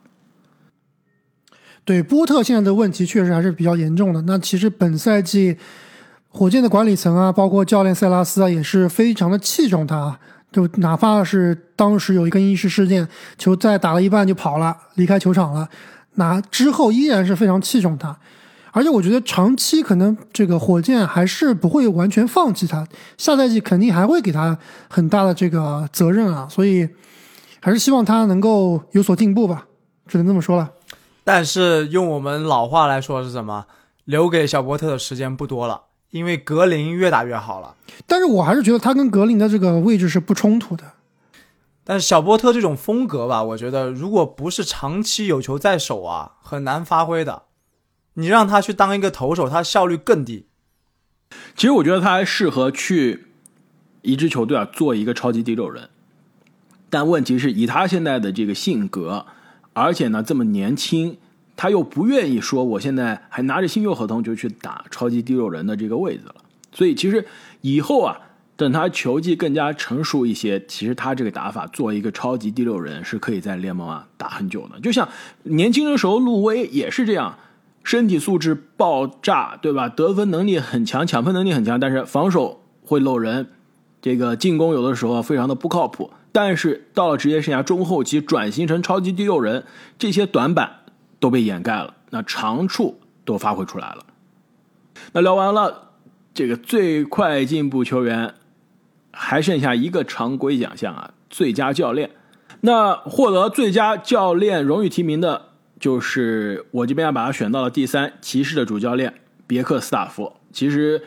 [1.84, 4.22] 对波特现在的问题确实还是比较严重的。
[4.22, 5.56] 那其实本赛季
[6.28, 10.18] 火箭的管理层啊，包括教练塞拉斯啊，也是非常的器重他。
[10.52, 15.68] 就哪怕是当时有一个意识事件，球在打了一半就跑了，离开球场了，
[16.14, 18.18] 那之后依然是非常器重他。
[18.72, 26.88] 而且我觉得长期可能这个火箭还是不会完全放弃他，下赛季肯定还会给他很大的这个责任啊，所以
[27.60, 29.66] 还是希望他能够有所进步吧，
[30.06, 30.70] 只能这么说了。
[31.24, 33.66] 但是用我们老话来说是什么？
[34.04, 37.74] 留给小波特的时间不多了，因为格林越打越好了。
[38.06, 40.84] 但是我还是觉得他跟格林的这个位置是不冲突的。
[41.84, 47.42] 但是小波特这种风格吧，我觉得如果不是长期有球在手啊，很难发挥的。
[48.18, 50.46] 你让他去当一个投手，他效率更低。
[51.54, 53.26] 其实我觉得他还适合去
[54.02, 55.88] 一支球队啊，做一个超级第六人。
[56.90, 59.26] 但问题是以他现在的这个性格，
[59.72, 61.16] 而且呢这么年轻，
[61.54, 66.34] 他又不愿意说我现在还拿着新秀合同就去打超级第六人的这个位置了。
[66.72, 67.24] 所以其实
[67.60, 68.20] 以后啊，
[68.56, 74.80] 等他球技更加成熟一些，其实他这个打法做一个超级第六人是可以在联盟啊打很久的。
[74.80, 75.08] 就像
[75.44, 77.38] 年轻的时候，路威也是这样。
[77.88, 79.88] 身体素质爆炸，对吧？
[79.88, 83.48] 得分能力很强，抢分能力很强，但是防守会漏人，
[84.02, 86.10] 这个进攻有的时候非常的不靠谱。
[86.30, 89.64] 但是到了职业生涯中后期，转型成超级第六人，
[89.98, 90.70] 这些短板
[91.18, 94.04] 都被掩盖了，那长处都发挥出来了。
[95.12, 95.92] 那聊完了
[96.34, 98.34] 这个最快进步球员，
[99.12, 102.10] 还剩下一个常规奖项啊，最佳教练。
[102.60, 105.47] 那获得最佳教练荣誉提名的。
[105.78, 109.14] 就是我这边把他选到了第三，骑士的主教练
[109.46, 110.32] 别克斯塔夫。
[110.52, 111.02] 其实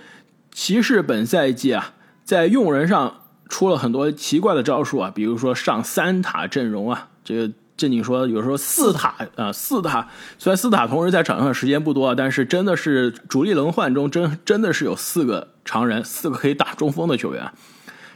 [0.52, 10.08] 骑士本赛季啊，在用人上出了很多奇怪的招数啊，比如说上三塔阵容啊，这个正经说有时候四塔啊，四塔
[10.38, 17.52] 虽然四塔同时在场上的时间不多啊，但是真的是主力轮换中真真的是有四个常人，四个可以打中锋的球员。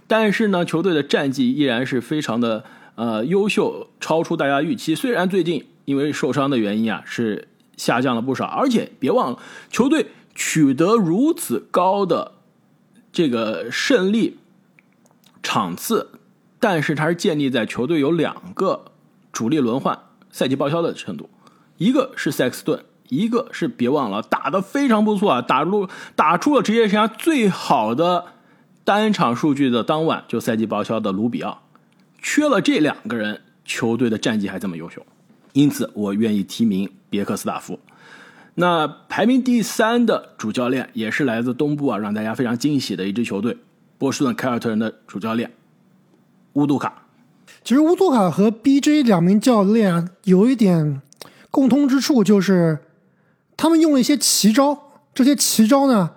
[0.07, 2.63] 但是呢，球队的战绩依然是非常的
[2.93, 4.93] 呃优秀，超出大家预期。
[4.93, 12.33] 虽然最近因为受伤的原因啊，是下降了不少，而且别忘了，球队取得如此高的
[13.11, 14.37] 这个胜利
[15.41, 16.11] 场次，
[16.59, 18.91] 但是它是建立在球队有两个
[19.31, 19.97] 主力轮换、
[20.31, 21.29] 赛季报销的程度，
[21.77, 28.25] 一个是塞克斯顿，一个是别忘了打得非常不错啊，打入打出了职业生涯最好的。
[28.83, 31.63] 单场数据的当晚就赛季报销的卢比奥，
[32.21, 35.03] 缺了这两个人，球队的战绩还这么优秀，
[35.55, 37.79] 因此我愿意提名别克斯塔夫。
[38.55, 43.57] 那排名第三的主教练也是来自东部啊，让大家非常惊喜的一支球队——
[43.97, 45.53] 波士顿凯尔特人的主教练
[46.53, 47.07] 乌杜卡。
[47.63, 51.01] 其实乌杜卡和 BJ 两名教练有一点
[51.49, 52.79] 共通之处，就是
[53.55, 54.77] 他们用了一些奇招，
[55.13, 56.11] 这些奇招呢。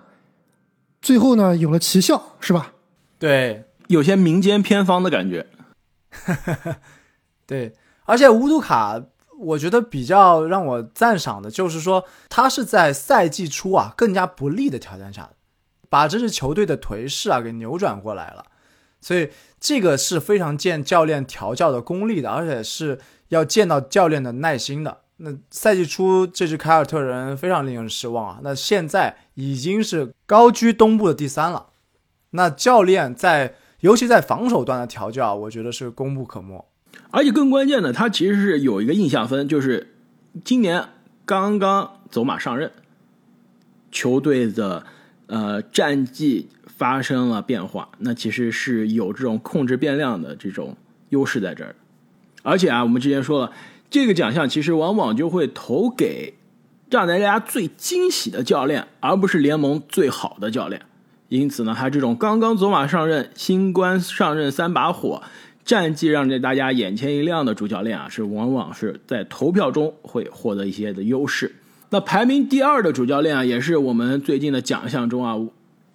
[1.01, 2.73] 最后呢，有了奇效，是吧？
[3.17, 5.47] 对，有些民间偏方的感觉。
[7.47, 7.73] 对，
[8.03, 9.01] 而且乌杜卡，
[9.39, 15.29] 我觉得比较让我赞赏的就是说，他是在赛季初啊更加不利的条件下，
[15.89, 18.45] 把这支球队的颓势啊给扭转过来了。
[19.01, 22.99] 所以这个是非常见教练调教的功力的，而且是
[23.29, 24.99] 要见到教练的耐心的。
[25.21, 28.39] 那赛季初这支凯尔特人非常令人失望啊！
[28.41, 31.67] 那现在已经是高居东部的第三了。
[32.31, 36.68] 那教练在，尤其在防守端的调教，我觉得是功不可没。
[37.11, 39.93] 而且更关键的，他其实是有一个印象分，就是
[40.43, 40.83] 今年
[41.25, 42.71] 刚刚走马上任，
[43.91, 44.85] 球队的
[45.27, 50.77] 呃战绩发生了变化，那其实是有这种控制变量的这种
[51.09, 51.75] 优势在这儿。
[52.43, 53.51] 而且啊，我们之前说了。
[53.91, 56.35] 这个奖项其实往往就会投给
[56.91, 60.83] 让大家最惊喜的教练，而不是联盟最好的教练。
[61.29, 65.23] 因此呢，他这种刚刚走马上任、新官上任三把火、
[65.69, 71.57] 战绩让这大家眼前一亮的主教练啊，是往往是在投票中会获得一些的优势。
[71.91, 75.35] 那排名第二的主教练啊，也是我们最近的奖项中啊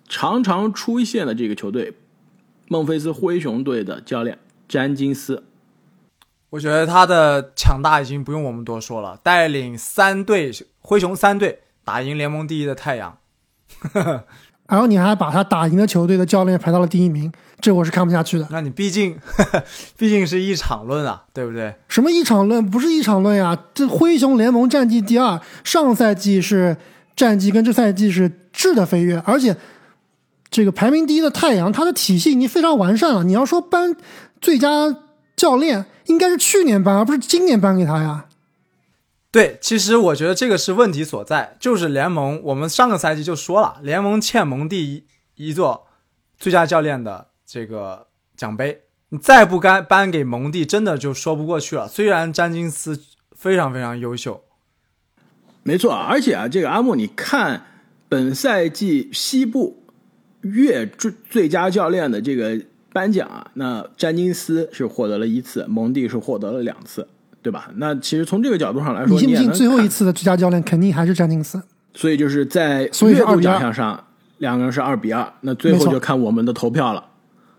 [0.09, 1.95] 常常出现的这个球队——
[2.71, 5.43] 孟菲斯灰熊队的教练詹金斯。
[6.51, 13.19] 我觉得他的强大已经不用我们多说了，带领三队灰熊三队打赢联盟第一的太阳，
[14.69, 18.47] 然后你还把他打赢的球队的教练排到了第一名，这我是看不下去的。
[18.51, 19.17] 那你毕竟
[19.97, 21.75] 毕竟是一场论啊，对不对？
[21.89, 22.69] 什么一场论？
[22.71, 23.59] 不是一场论呀！
[23.75, 26.77] 这灰熊联盟战绩第二，上赛季是
[27.15, 29.57] 战绩跟这赛季是质的飞跃，而且
[30.51, 33.25] 这个排名第一的太阳，它的体系已经非常完善了。
[33.25, 33.95] 你要说颁
[34.41, 34.69] 最佳
[35.37, 35.87] 教练。
[36.07, 38.27] 应该是去年颁，而不是今年颁给他呀。
[39.35, 42.41] 对，其实我觉得这个是问题所在，就是联盟。
[42.45, 45.89] 我们上个赛季就说了，联盟欠蒙蒂一一座
[46.39, 51.89] 最佳教练的这个奖杯，你再不该颁给蒙蒂，真的就说不过去了。
[51.89, 54.45] 虽然詹金斯非常非常优秀，
[55.65, 57.67] 没错，而且啊，这个阿木，你看
[58.09, 59.83] 本赛季西部
[60.43, 62.61] 月最最佳教练的这个。
[62.93, 67.09] 颁奖啊，那詹金斯是获得了一次，蒙蒂是获得了两次，
[67.45, 67.69] 对吧？
[67.77, 71.63] 那其实从这个角度上来说，你信不信最后一次的最佳教练肯定还是詹金斯？
[71.93, 74.03] 所以就是在月度奖项上，
[74.39, 77.05] 两个人是二比二，那最后就看我们的投票了。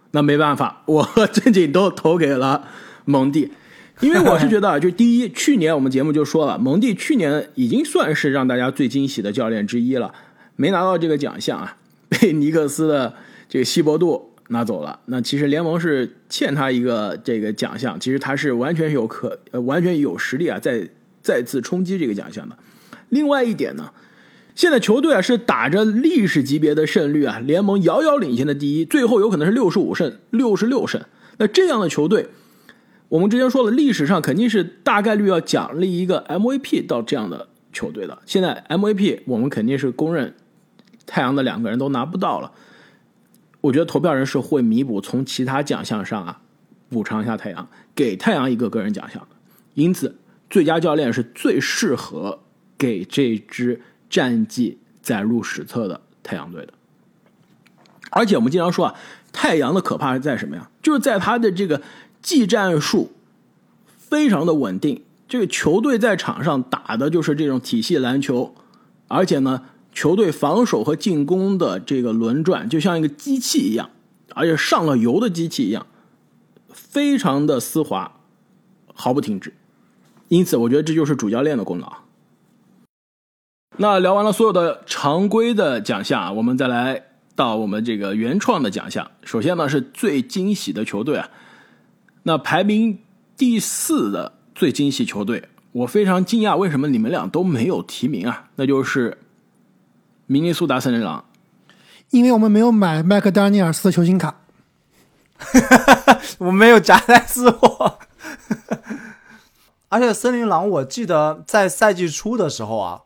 [0.09, 2.67] 那没办法，我和正经都投给了
[3.05, 3.51] 蒙蒂，
[3.99, 10.11] 因为我是觉得啊，就第一，去年我们节目就说了，蒙蒂去年已经算是让大家最惊喜的教练之一了，
[10.55, 11.77] 没拿到这个奖项啊，
[12.09, 13.13] 被尼克斯的
[13.47, 14.31] 这个希伯杜。
[14.49, 20.87] 拿走了，那其实联盟是欠他一个这个奖项，其实他是完全有可呃完全有实力啊，再
[21.23, 22.55] 再次冲击这个奖项的。
[23.09, 23.91] 另外一点呢，
[24.53, 31.01] 现在球队啊是打着历史级别的胜率啊，联盟遥遥领先的第一，最后有可能是六十五胜、六十六胜。
[31.37, 32.27] 那这样的球队，
[33.09, 38.19] 我们之前说了，历史上肯定是大概率要奖励一个 MVP 到这样的球队的。
[38.27, 40.35] 现在 MVP 我们肯定是公认，
[41.07, 42.51] 太阳的两个人都拿不到了。
[43.65, 46.41] 我觉得投票人是会弥补从其他奖项上啊
[46.89, 49.27] 补偿一下太阳，给太阳一个个人奖项
[49.73, 50.17] 因此，
[50.49, 52.39] 最佳教练是最适合
[52.77, 56.73] 给这支战绩载入史册的太阳队的。
[58.11, 58.95] 而且我们经常说啊，
[59.33, 60.69] 太阳的可怕是在什么呀？
[60.83, 61.81] 就是在他的这个
[62.21, 63.13] 技战术
[63.97, 65.01] 非常的稳定。
[65.27, 68.53] 这个球队在场上打的就是这种体系篮球，
[69.07, 69.63] 而且呢，
[69.95, 73.89] 球队防守和进攻的这个轮转就像一个机器一样，
[74.35, 75.87] 而且上了油的机器一样，
[76.67, 78.19] 非常的丝滑，
[78.93, 79.53] 毫不停止。
[80.27, 81.91] 因此，我觉得这就是主教练的功劳。
[83.77, 87.03] 那聊完了所有的常规的奖项，我们再来
[87.35, 89.11] 到我们这个原创的奖项。
[89.23, 91.29] 首先呢，是最惊喜的球队啊，
[92.23, 92.99] 那排名
[93.37, 98.49] 第四的最惊喜球队，我非常惊讶，为什么你们俩都没有提名啊？
[98.55, 99.17] 那就是
[100.27, 101.25] 明尼苏达森林狼，
[102.09, 104.41] 因为我们没有买麦克丹尼尔斯的球星卡，
[106.39, 107.99] 我没有夹带私货。
[109.89, 113.01] 而且森林狼，我记得在赛季初的时候啊。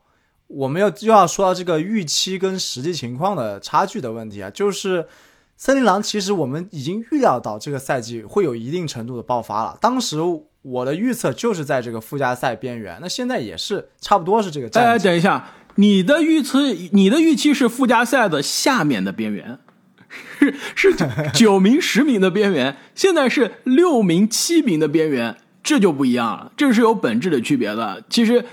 [0.52, 5.08] 我们要又要说到这个预期跟实际情况的差距的问题啊，就是
[5.56, 9.78] 森林狼其实我们已经预料到这个赛季会有一定程度的爆发了。
[9.80, 10.18] 当时
[10.64, 14.68] 我的预测就是在这个附加赛边缘，那现在也是差不多是这个。
[14.80, 15.48] 哎，等一下，
[15.80, 16.62] 你的预测，
[16.92, 19.58] 你的预期是附加赛的下面的边缘，
[20.40, 20.96] 是 是
[21.34, 28.04] 九名、十名的边缘，现在是六名、七名的边缘，这就不一样了，这是有本质的区别的。
[28.10, 28.46] 其实。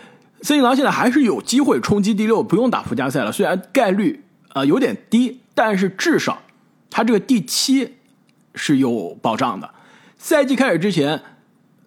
[0.42, 3.32] 森林狼现在还是有机会冲击第六，不用打附加赛了。
[3.32, 6.42] 虽然概率啊有点低，但是至少
[6.90, 7.94] 他这个第七
[8.54, 9.70] 是有保障的。
[10.18, 11.22] 赛季开始之前，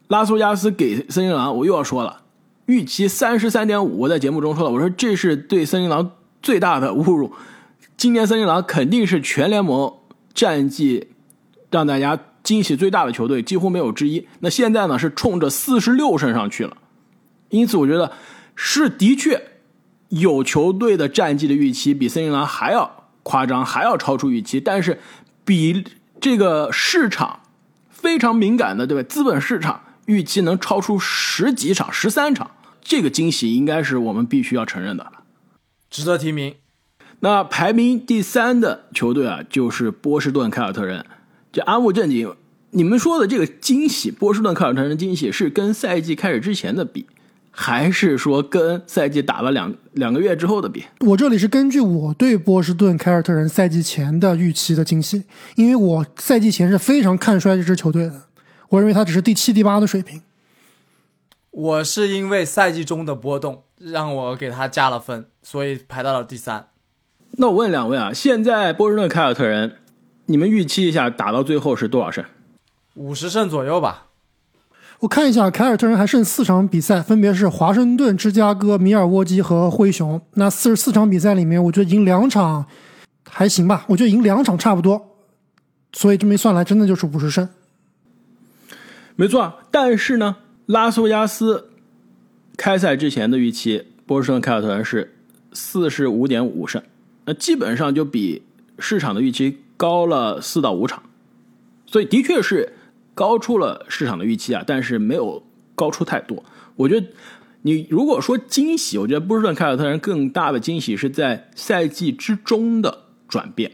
[0.07, 2.18] 拉斯维加斯给森林狼，我又要说了，
[2.69, 4.01] 预期三十三点五。
[4.01, 6.11] 我在节目中说了，我说这是对森林狼
[6.43, 7.33] 最大的侮辱。
[7.97, 9.91] 今年森林狼肯定是全联盟
[10.35, 11.07] 战绩
[11.71, 14.27] 让大家惊喜最大的球队，几乎没有之一。
[14.41, 16.77] 那现在呢是冲着四十六胜上去了，
[17.49, 18.11] 因此我觉得。
[18.61, 19.41] 是的确，
[20.09, 24.59] 有球队的战绩的预期比森林狼还要夸张，还要超出预期。
[24.59, 24.99] 但是，
[25.45, 25.85] 比
[26.19, 27.39] 这个市场
[27.89, 29.07] 非常敏感的，对吧？
[29.07, 32.51] 资本市场预期能超出十几场、十三场，
[32.81, 35.11] 这个惊喜应该是我们必须要承认的了，
[35.89, 36.55] 值得提名。
[37.21, 41.05] 那排名第三的球队啊，就是波士顿凯尔特人。
[41.51, 42.35] 这安务正经，
[42.71, 47.05] 你们说的这个惊喜，波士顿凯尔特人的惊喜是跟赛季开始之前的比。
[47.51, 50.85] 还是说跟赛季打了两两个月之后的比？
[50.99, 55.23] 我这里是根据我对波士顿凯尔特人赛季前的预期的惊喜，
[55.55, 58.21] 因为我赛季前是非常看衰这支球队的，
[58.69, 60.21] 我认为他只是第七、第八的水平。
[61.51, 66.67] 我是因为赛季中的波动让我给他加了分，所以排到了第三。
[67.31, 69.77] 那我问两位啊，现在波士顿凯尔特人，
[70.25, 72.23] 你们预期一下打到最后是多少胜？
[72.95, 74.07] 五十胜左右吧。
[74.99, 80.21] 我看一下，凯尔特人还剩四场比赛，分别是华盛顿、芝加哥、米尔沃基和灰熊。
[80.33, 82.65] 那四十四场比赛里面，我觉得赢两场
[83.29, 85.15] 还行吧，我觉得赢两场差不多。
[85.93, 87.47] 所以这么一算来，真的就是五十胜。
[89.15, 90.35] 没错，但是呢，
[90.69, 91.71] 拉斯维加斯
[92.55, 95.15] 开赛之前的预期，波士顿凯尔特人是
[95.51, 96.83] 四十五点五胜，
[97.25, 98.43] 那基本上就比
[98.77, 101.01] 市场的预期高了四到五场，
[101.87, 102.73] 所以的确是。
[103.15, 105.43] 高出了市场的预期啊，但是没有
[105.75, 106.41] 高出太多。
[106.77, 107.05] 我觉得
[107.63, 113.73] 你如果说惊喜，我觉得波士顿凯尔特人更大的惊喜是在赛季之中的转变。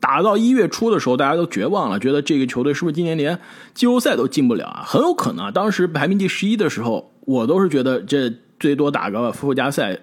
[0.00, 3.38] 打到一月初的时候，大家都绝望了，觉得这个球队是不是今年连
[3.74, 4.82] 季后赛都进不了啊？
[4.84, 5.50] 很有可能啊。
[5.50, 10.00] 当时排名第十一的时候，我都是觉得这最多打个附加赛，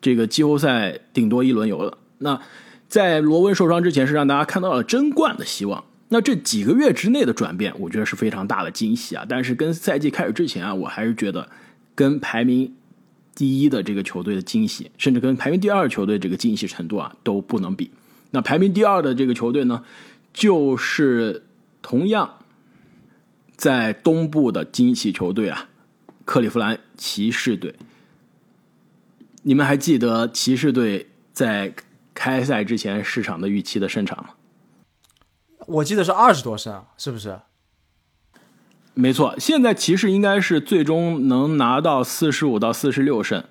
[0.00, 1.98] 这个季后赛顶多一轮游了。
[2.18, 2.40] 那
[2.88, 5.84] 在罗温受伤之前，是让大家看到了争冠的希望。
[6.12, 9.24] 那这几个月之内的转变，我觉得是非常大的惊喜啊！
[9.28, 11.48] 但是跟赛季开始之前啊，我还是觉得
[11.94, 12.74] 跟排名
[13.34, 17.90] 第一的这个球队的惊喜，甚至跟排名第二球队这个惊喜程度啊都不能比。
[18.30, 19.84] 那排名第二的这个球队呢，
[20.32, 21.46] 就是
[21.82, 22.38] 同样
[23.56, 25.68] 在东部的惊喜球队啊，
[26.24, 27.74] 克利夫兰骑士队。
[29.42, 31.74] 你们还记得骑士队在
[32.14, 34.30] 开赛之前市场的预期的胜场吗？
[35.66, 37.40] 我记得是二十多胜，是不是？
[38.92, 43.44] 没错，现在骑士应该是最终能拿到四十五到四十六胜，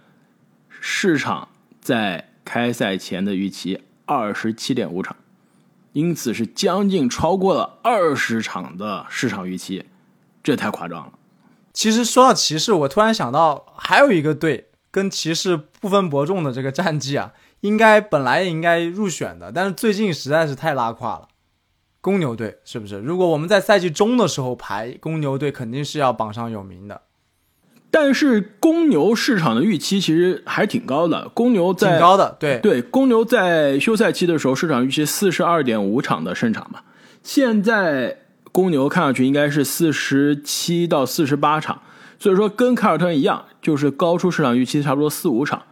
[0.70, 1.48] 市场
[1.82, 5.16] 在开赛前的预期二十七点五场，
[5.94, 9.86] 因此是将近超过了二十场的市场预期，
[10.42, 11.14] 这太夸张了。
[11.72, 21.28] 其实说到骑士，我突然想到还有一个队跟骑士不分伯仲的这个战绩啊， 应该本来也应该入选的，但是最近实在是太拉胯了。
[22.02, 22.98] 公牛队是不是？
[22.98, 27.04] 如果我们在赛季中的时候排公牛队，肯定是要榜上有名的。
[27.92, 31.28] 但是公牛市场的预期其实还挺高的。
[31.34, 32.82] 公牛在挺高的，对对。
[32.82, 36.82] 公牛在休赛期的时候，市场预期四十二点五场的胜场嘛。
[37.24, 38.18] 现在
[38.52, 41.82] 公牛看上去应该是四十七到四十八场，
[42.20, 45.64] 所以说跟凯尔特人一样，就是高出市场预期差不多四五场，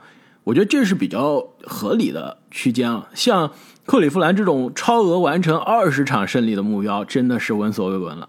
[0.43, 3.07] 我觉得这是比较合理的区间了。
[3.13, 3.51] 像
[3.85, 8.27] 克利夫兰这种超额完成二十场胜利的目标，真的是闻所未闻了。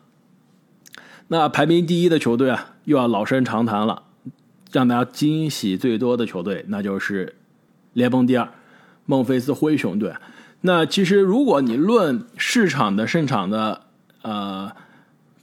[1.31, 4.05] 那排名第一的球队啊，又要老生常谈了，
[4.73, 7.37] 让大家惊喜最多的球队，那就是
[7.93, 8.49] 联盟第二
[9.05, 10.15] 孟菲斯灰熊队。
[10.63, 13.83] 那其实如果你论市场的胜场的
[14.23, 14.73] 呃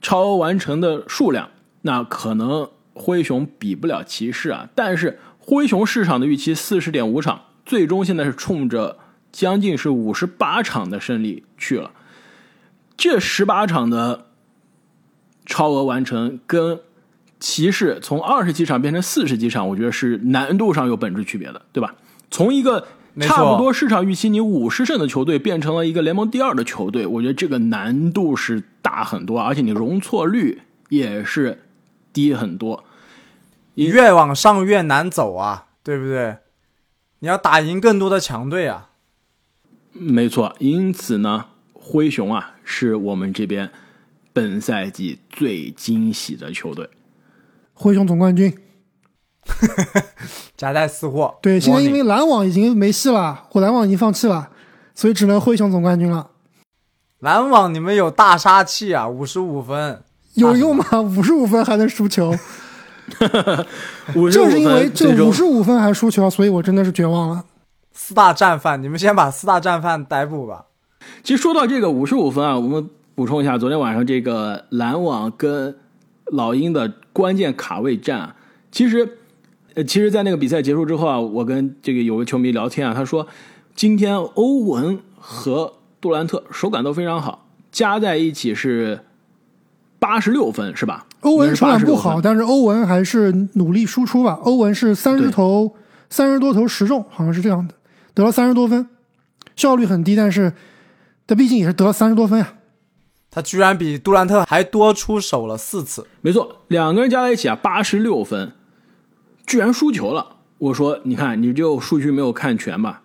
[0.02, 1.50] 超额完成的数量，
[1.82, 4.68] 那可能灰熊比不了骑士啊。
[4.74, 8.98] 但是灰熊市场的预期四十点五场，最终现在是冲着
[9.30, 11.92] 将近是五十八场的胜利去了。
[12.96, 14.25] 这十八场的。
[15.46, 16.80] 超额完成跟
[17.38, 21.94] 骑士从二十几场变成四十几场，我觉得是难度上有本质区别的，对吧？
[22.30, 22.86] 从一个
[23.20, 31.62] 差不多市场预期你五十胜的球队变成了一个联盟第二的球队，我觉得这个难度是大很多，而且你容错率也是
[32.12, 32.84] 低很多。
[33.74, 36.38] 越往上越难走啊，对不对？
[37.20, 38.88] 你要打赢更多的强队啊。
[39.92, 43.70] 没错，因此呢，灰熊啊是我们这边。
[44.36, 46.90] 本赛季最惊喜的球队，
[47.72, 48.54] 灰熊总冠军，
[50.58, 51.38] 夹带私货。
[51.40, 54.50] 对，现在因为篮网已经没戏了，我篮网已经放弃了，
[54.94, 56.32] 所以只能灰熊总冠军了。
[57.20, 60.02] 篮网，你们有大杀器啊，五十五分
[60.34, 61.00] 有用吗？
[61.00, 62.34] 五十五分还能输球？
[64.30, 67.46] 就是因为这五十五分还输球，所以我真的是绝望了。
[67.94, 70.66] 四大战犯，你们先把四大战犯逮捕吧。
[71.24, 72.90] 其实说到这个五十五分啊，我们。
[73.16, 75.74] 补充一下，昨天晚上这个篮网跟
[76.26, 78.36] 老鹰的关键卡位战，
[78.70, 79.08] 其实，
[79.72, 83.26] 呃，其实，在那个比赛结束之后啊，我跟这个有个球迷聊天啊，他说，
[83.74, 89.00] 今天欧文和杜兰特手感都非常好，加在一起是
[89.98, 91.06] 八十六分，是吧？
[91.20, 94.38] 欧文手感不好，但是欧文还是努力输出吧。
[94.42, 95.74] 欧文是三十投
[96.10, 97.72] 三十多投十中，好像是这样的，
[98.12, 98.86] 得了三十多分，
[99.56, 100.52] 效率很低，但是，
[101.26, 102.52] 他毕竟也是得了三十多分呀。
[103.36, 108.52] 他居然比杜兰特还多出手了四次，没错，两个人加在一起啊，八十六分，
[109.46, 110.36] 居然输球了。
[110.56, 113.02] 我说，你看，你就数据没有看全吧？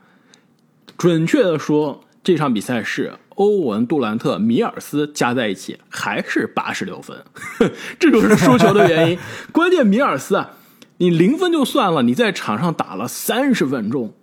[0.97, 7.25] 准确的说，这场比赛是欧文、杜兰特、米尔斯加在一起还是八十六分，
[7.99, 9.19] 这就是输球的原因。
[9.51, 10.51] 关键米尔斯啊，
[10.99, 14.13] 你零分就算了，你在场上打了三十分钟，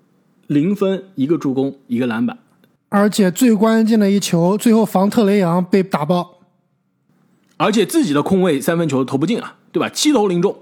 [0.46, 2.38] 零分，一个助攻，一个篮板。
[2.90, 6.38] 而且最关键的一球，最后防特雷杨被打爆，
[7.56, 9.88] 而且自己的空位三分球投不进啊，对吧？
[9.90, 10.56] 七投零中，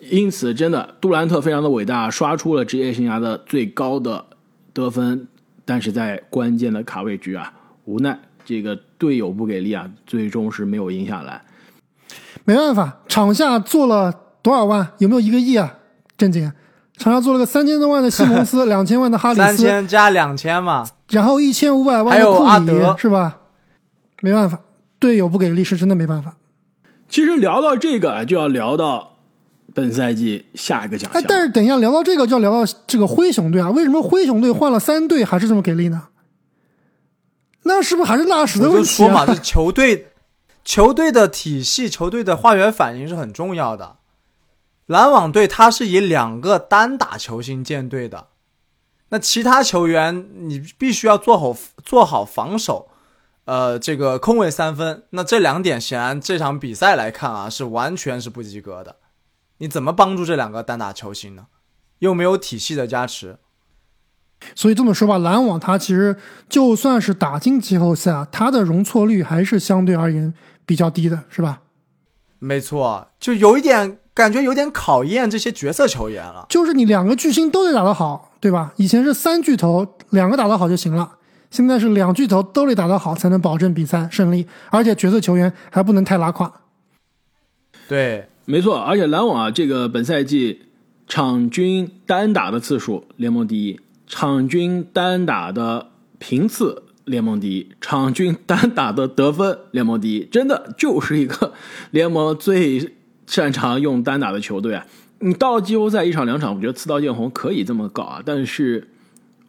[0.00, 4.26] 因此真的杜兰特非常的伟大，刷出了职业生涯的最高的
[4.72, 5.28] 得分，
[5.64, 7.52] 但是在关键的卡位局啊，
[7.84, 11.42] 无奈这个队友不给力啊，最终是没有赢下来。
[12.44, 14.12] 没办法，场下做了
[14.42, 14.88] 多少万？
[14.98, 15.74] 有没有一个亿啊？
[16.18, 16.50] 正经。
[16.96, 23.38] 场下做了个三千多万的西蒙斯， 两千万的哈里斯，三千加两千嘛，然后一千五百万的库里，是吧？
[24.20, 24.60] 没办法，
[24.98, 26.36] 队友不给力是真的没办法。
[27.08, 29.16] 其实聊到这个，就要聊到
[29.74, 31.20] 本赛季下一个奖项。
[31.20, 33.70] 哎，但是等一下聊到这个，就要聊到这个灰熊队啊。
[33.70, 36.08] 为什么灰熊队换了三队还是这么给力呢？
[37.64, 38.88] 那是不是还是纳什的问题？
[38.88, 40.08] 说嘛，这球队
[40.64, 43.96] 球队的体系、球队的化学反应是很重要的。
[44.86, 48.28] 篮网队他是以两个单打球星建队的，
[49.10, 52.88] 那其他球员你必须要做好做好防守，
[53.44, 58.96] 呃，这个空位三分，那这两点显然这场比赛来看啊是完全是不及格的。
[59.58, 61.46] 你怎么帮助这两个单打球星呢？
[61.98, 63.38] 又没有体系的加持，
[64.54, 66.16] 所以这么说吧，篮网他其实
[66.48, 70.32] 就算是打进季后赛，他的容错率还是相对而言
[70.64, 71.62] 比较低的，是吧？
[72.38, 73.99] 没错，就有一点。
[74.12, 76.46] 感觉有点考验这些角色球员了。
[76.48, 78.72] 就是你两个巨星都得打得好，对吧？
[78.76, 81.12] 以前是三巨头两个打得好就行了，
[81.50, 86.52] 现在是两巨头都得打得好才能保证比赛胜利，而且角色球员还不能太拉胯。
[87.88, 88.78] 对，没错。
[88.78, 90.62] 而且篮网啊，这个本赛季
[91.06, 101.54] 场均单打的次数联盟第一，场均单打的频次联盟第一，场均单打的得分联盟第一，真的就是一个
[101.92, 102.96] 联盟最。
[103.30, 104.84] 擅长用单打的球队啊，
[105.20, 108.20] 你到了季后赛一场两场，我觉得刺刀见红可以这么搞啊。
[108.26, 108.88] 但是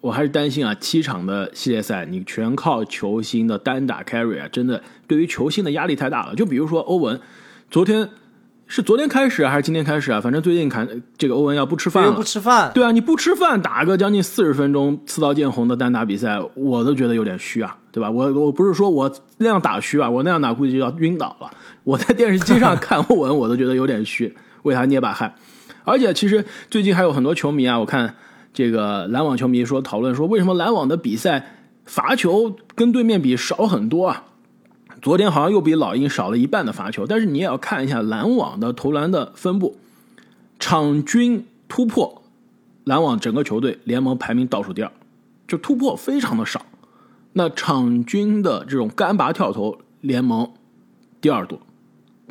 [0.02, 6.36] 我还是担心啊，七场的系列赛你全靠球星的单打 carry 啊，真的对于球星的压力太大了。
[6.36, 7.20] 就比如说欧文，
[7.72, 8.08] 昨天
[8.68, 10.22] 是昨天开始还是今天开始啊？
[10.22, 18.12] 反正最近看这个欧文要不吃饭了，不吃饭，对啊，你不吃饭打个将近四十分钟刺刀见红的单打比赛，我都觉得有点虚啊，对吧？
[18.12, 21.50] 我我不是说我那样打虚啊，我那样打估计就要晕倒了。
[21.84, 24.36] 我在电视机上 看欧文，我都觉得有点虚。
[24.64, 25.34] 为他捏把汗。
[25.84, 28.16] 而且其实最近还有很多球迷啊，我看
[28.54, 31.56] 这个篮网球迷说讨论说，为什么篮网的比赛
[31.86, 34.26] 罚球跟对面比少很多啊？
[35.02, 39.78] 昨天好像又比老鹰少了一半的罚球，但是你也要看一下篮网的投篮的分布，
[40.60, 42.22] 场均突破，
[42.84, 44.92] 篮网整个球队联盟排名倒数第二，
[45.48, 46.64] 就突破非常的少。
[47.34, 50.52] 那场均的这种干拔跳投，联盟
[51.20, 51.60] 第二多。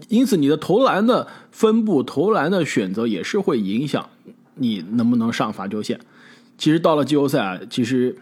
[0.08, 4.08] 因此，你的投篮的分布、投篮的选择也是会影响
[4.54, 6.00] 你能不能上罚球线。
[6.58, 8.16] 其实到了季后赛啊，其实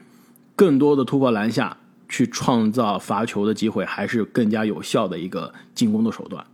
[0.54, 1.76] 更多的突破篮下
[2.08, 6.44] 去创造罚球的机会，还是更加有效的一个进攻的手段。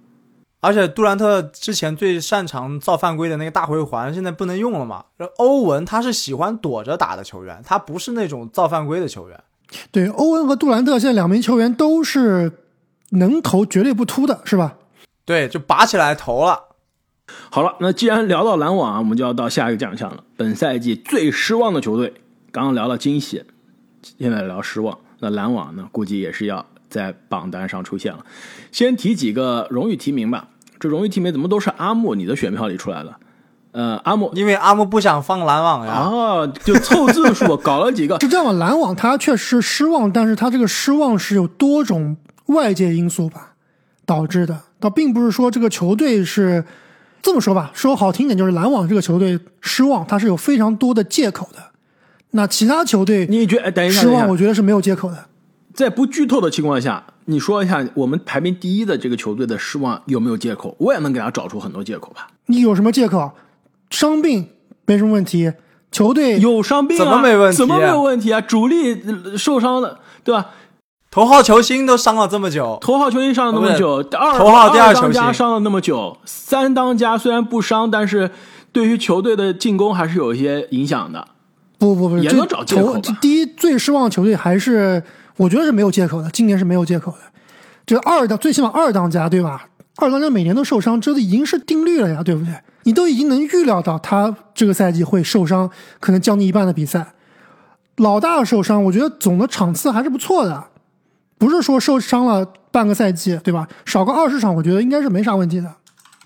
[0.60, 5.04] 而且杜兰特之前最擅长造犯规的那个大回环，现在不能用了嘛？
[5.36, 9.38] 欧文他是喜欢躲着打的球员，他不是那种造犯规的球员。
[9.90, 12.50] 对，欧文和杜兰特现在两名球员都是
[13.10, 14.78] 能投绝对不突的，是吧？
[15.24, 16.60] 对，就拔起来投了。
[17.50, 20.22] 好了，那既然聊到篮网啊，我们就要到下一个奖项了。
[20.36, 22.12] 本赛季最失望的球队，
[22.52, 23.42] 刚刚聊到惊喜，
[24.18, 24.98] 现在聊失望。
[25.20, 28.26] 那篮网呢，估计也是要在榜单上出现了。
[28.70, 30.48] 先提几个荣誉提名吧。
[30.78, 33.14] 这荣誉提名怎么都是阿木你的选票里出来的？
[33.72, 36.00] 呃，阿木，因为阿木不想放篮网呀。
[36.00, 38.18] 哦，就凑字数搞了几个。
[38.22, 38.52] 是这样吧？
[38.52, 43.54] 篮网他确实失望，但是他这个失望是有多种外界因素吧
[44.04, 44.60] 导致的。
[44.84, 46.62] 倒并不是说这个球队是
[47.22, 51.58] 这么说吧，说好听点就是篮网这个球队失望，他是有非常多的借口的。
[52.32, 55.24] 那其他球队，你觉等一下失望，我觉得是没有借口的。
[55.72, 60.76] 在不剧透的情况下，你说一下我们排名第一的这个球队的失望有没有借口？
[60.78, 62.26] 我也能给他找出很多借口吧。
[62.44, 63.32] 你有什么借口？
[63.88, 64.50] 伤病
[64.84, 65.50] 没什么问题，
[65.90, 67.56] 球队有伤病怎么没问题？
[67.56, 68.38] 怎么没有问题啊？
[68.42, 69.02] 主力
[69.38, 70.50] 受伤了，对吧？
[71.14, 78.32] 头号球星都伤了这么久，头号球星伤了那么久，二头号第二当家伤了那么久，三当家虽然不伤，但是
[78.72, 81.24] 对于球队的进攻还是有一些影响的。
[81.78, 83.00] 不不不，也能找借口吧？
[83.20, 85.00] 第一最失望的球队还是
[85.36, 87.18] 我觉得是没有借口的，今年是没有借口的。
[87.86, 89.68] 这二当最起码二当家对吧？
[89.98, 92.52] 二当家每年都受伤，这都已经是定律了呀，对不对？
[92.82, 97.12] 你都已经能预料到他这个赛季会受伤，可能将近一半的比赛。
[97.98, 100.64] 老大受伤，我觉得总的场次还是不错的。
[101.38, 103.68] 不是说受伤了半个赛季，对吧？
[103.84, 105.74] 少个二十场，我觉得应该是没啥问题的。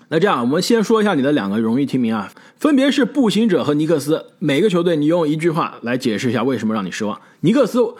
[0.09, 4.25] 那这样，我们先说一下你的两个荣誉提名啊，分别是步行者和尼克斯。
[4.39, 7.19] 每个球队，你用一句话来解释一下为什么让你失望。
[7.41, 7.95] 尼克斯，我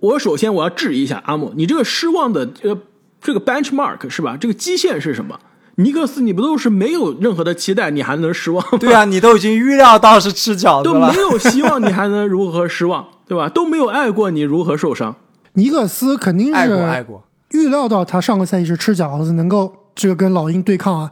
[0.00, 2.76] 我首先我要质疑一下阿木，你这个失望的呃
[3.20, 4.36] 这个 benchmark 是吧？
[4.36, 5.38] 这个基线是什么？
[5.76, 8.64] 尼克斯，你不都是没有任何的期待，你还能失望？
[8.80, 13.06] 对啊，你都已经预料到是吃饺子了，都没有希望，你还能如何失望？
[13.28, 13.48] 对吧？
[13.48, 15.14] 都没有爱过，你如何受伤？
[15.56, 17.06] 尼克斯肯定是
[17.50, 21.10] 预料到他上个赛季是吃饺子，能够这个跟老鹰对抗啊。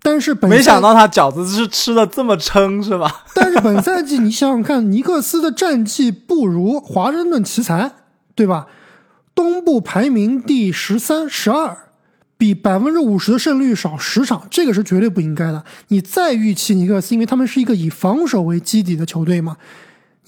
[0.00, 3.24] 但是本没想到他饺子是吃的这么撑，是吧？
[3.34, 7.92] 但是本赛季你想想看，尼克斯的战绩不如华盛顿奇才，
[8.34, 8.68] 对吧？
[9.34, 11.76] 东部排名第十三、十二，
[12.38, 15.64] 比百分之五十的胜率少十场，这个是绝对不应该的。
[15.88, 19.56] 你再预期尼克斯，因为他们是一个以防守为基底的球队嘛。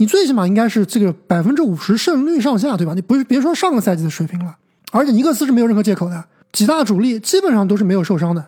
[0.00, 2.94] 你最起码应该是这个百分之五十胜率上下，对吧？
[2.94, 4.56] 你不是别说上个赛季的水平了，
[4.92, 8.46] 而且尼克斯是没有任何借口的，几大主力基本上都是没有受伤的，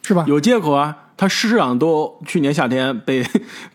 [0.00, 0.24] 是吧？
[0.26, 3.22] 有借口啊，他市长都去年夏天被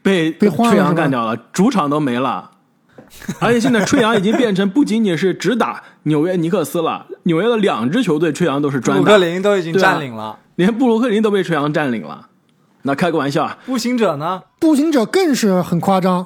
[0.02, 2.50] 被被吹阳干掉了，主场都没了，
[3.40, 12.30] 而且现在吹阳已经变成不仅仅是只打纽约尼克斯了，纽约的两支球队吹阳都是专打，布鲁克林都已经占领了，连布鲁克林都被吹阳占领了，
[12.82, 14.42] 那开个玩笑，步行者呢？
[14.58, 16.26] 步行者更是很夸张。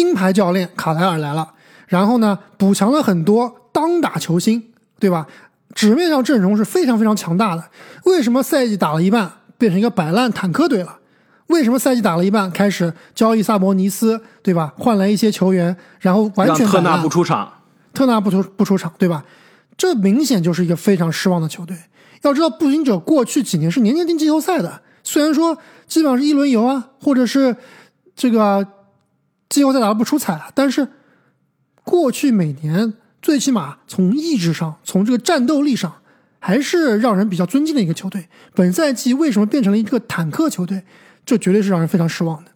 [0.00, 1.52] 金牌教练卡莱尔来了，
[1.86, 4.62] 然后呢，补强了很多当打球星，
[4.98, 5.26] 对吧？
[5.74, 7.62] 纸面上阵容是非常非常强大的。
[8.06, 11.00] 为什么赛季打了一半变成一个摆烂坦克队了？
[11.48, 14.72] 为什么赛季打了一半开始交易萨博尼斯，对吧？
[14.78, 17.52] 换来一些球员，然后完全特纳不出场，
[17.92, 19.22] 特纳不出不出场，对吧？
[19.76, 21.76] 这明显就是一个非常失望的球队。
[22.22, 27.54] 要知道，步行者过去几年是年年进季后赛的，虽然说基本上是一轮游啊，或者是
[28.16, 28.66] 这个。
[29.50, 30.88] 季后赛打得不出彩了，但是
[31.82, 36.00] 过去每年最起码从意志上、从这个战斗力上，
[36.38, 38.28] 还是让人比较尊敬的一个球队。
[38.54, 40.84] 本赛季为什么变成了一个坦克球队？
[41.26, 42.52] 这绝对是让人非常失望的。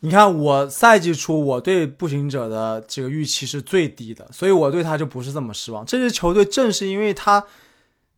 [0.00, 5.86] 你看，我赛季初我对步行者的这个预期是最低的，所以我对他就不是这么失望。
[5.86, 7.44] 这支球队正是因为他，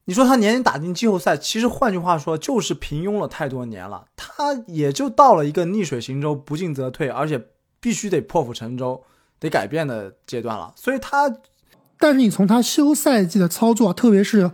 [0.07, 7.49] 你说他年年打进季后赛，其实换句话说就是平庸了太多年了，他也就到了一个逆水行舟、不进则退，而且。
[7.81, 9.03] 必须得破釜沉舟，
[9.39, 10.73] 得改变的阶段了。
[10.77, 11.33] 所以他，
[11.99, 14.51] 但是你从他休赛季的操作，特别是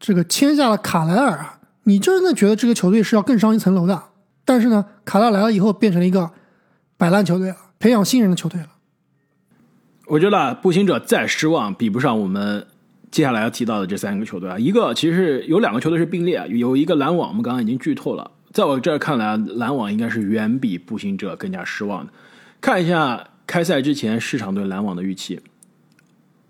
[0.00, 4.02] 这个签下了卡莱尔，你真的觉得这个球队是要更上一层楼的。
[4.44, 6.30] 但是呢，卡拉来了以后，变成了一个
[6.96, 8.68] 摆烂球队了，培养新人的球队了。
[10.08, 12.66] 我觉得步行者再失望，比不上我们
[13.10, 14.58] 接下来要提到的这三个球队啊。
[14.58, 18.30] 一个其实有两个球队是并列，有一个篮网，我们刚刚已经剧透了。
[18.52, 22.12] 在我这儿看来，篮网应该是远比步行者更加失望的。
[22.62, 25.40] 看一下开赛之前市场对篮网的预期，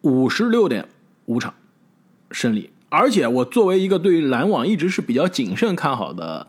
[0.03, 0.87] 五十六点
[1.25, 1.55] 五场
[2.31, 2.71] 胜利。
[2.91, 6.47] 而且我作为一个对于篮网一直是比较谨慎看好的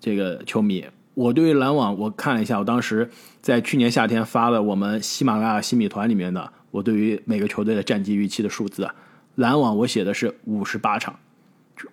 [0.00, 3.08] 这个球迷，我对于篮网我看了一下，我当时
[3.40, 8.90] 在去年夏天发了我们喜马拉雅新米团里面的我对于每个球队的战绩预期的数字，
[9.36, 11.20] 篮网我写的是五十八场。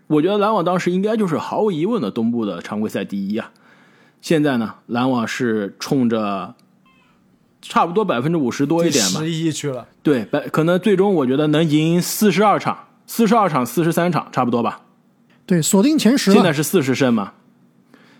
[0.08, 3.52] 我觉得篮网当时应该就是毫无疑问的东部的常规赛第一啊！
[4.22, 6.56] 现在呢，篮网是冲着
[7.62, 9.88] 差不多百分之五十多一点吧，十亿去了。
[10.02, 14.82] 对，百可能最终我觉得能赢四十二场，四十二场四十三场差不多吧。
[15.46, 16.32] 对，锁定前十。
[16.32, 17.34] 现在是四十胜嘛？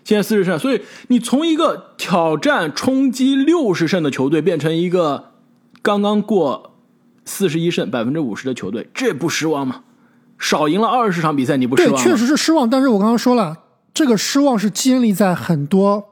[0.02, 5.32] 现在四十胜，所以你从一个挑战冲击六十胜的球队变成一个
[5.82, 6.74] 刚刚过
[7.24, 9.82] 四十一胜百分之五十的球队，这不失望吗？
[10.38, 11.92] 少赢了二十场比赛，你不失望？
[11.92, 12.68] 对，确实是失望。
[12.68, 13.56] 但是我刚刚说了，
[13.92, 16.02] 这个失望是建立在很多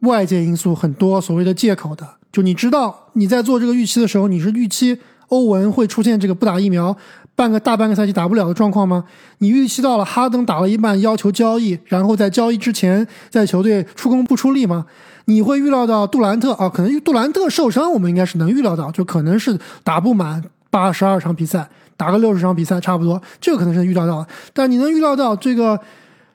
[0.00, 2.16] 外界因素、很多所谓的借口的。
[2.32, 6.96] 就你知道，你在做这个预期的时候，你是预期欧文会出现这个不打疫苗，
[7.36, 9.04] 半个大半个赛季打不了的状况吗？
[9.38, 14.86] 你预期到了哈登打了一半要求交易，然后在交易之前在球队出工不出力吗？
[15.26, 16.68] 你会预料到杜兰特啊？
[16.68, 21.68] 可能杜兰特受伤，我们应该是能预料到，就可能是打不满八十二场比赛。
[21.94, 24.26] 打个六十场比赛差不多，这个可能是预料到的。
[24.52, 25.78] 但你能预料到这个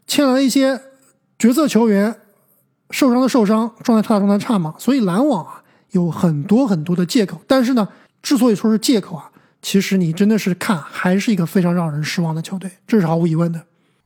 [0.06, 0.80] 签来一些
[1.38, 2.16] 角色球员
[2.92, 4.74] 受伤的受伤，状态差的状态差吗？
[4.78, 5.62] 所以篮网啊
[5.92, 7.42] 有很多很多的借口。
[7.48, 7.88] 但是呢，
[8.22, 9.32] 之所以说是借口啊，
[9.62, 13.64] 其实你真的是看还是一个非常让人失望的球队，这是毫无疑问的。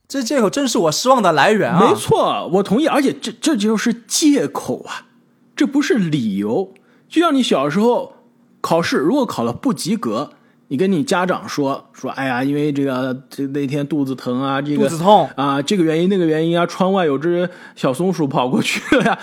[0.08, 1.90] 这借口正是我失望的来源啊！
[1.90, 2.88] 没错，我同意。
[2.88, 5.08] 而且这这就是借口啊，
[5.56, 6.74] 这不是理由。
[7.08, 8.14] 就像你小时候
[8.60, 10.32] 考试，如果考了不及格。
[10.68, 19.20] 你跟你家长说说，哎呀，因为这个这那天肚子疼啊，这个肚子痛啊，这个原因那个原因啊，窗外有只小松鼠跑过去了呀，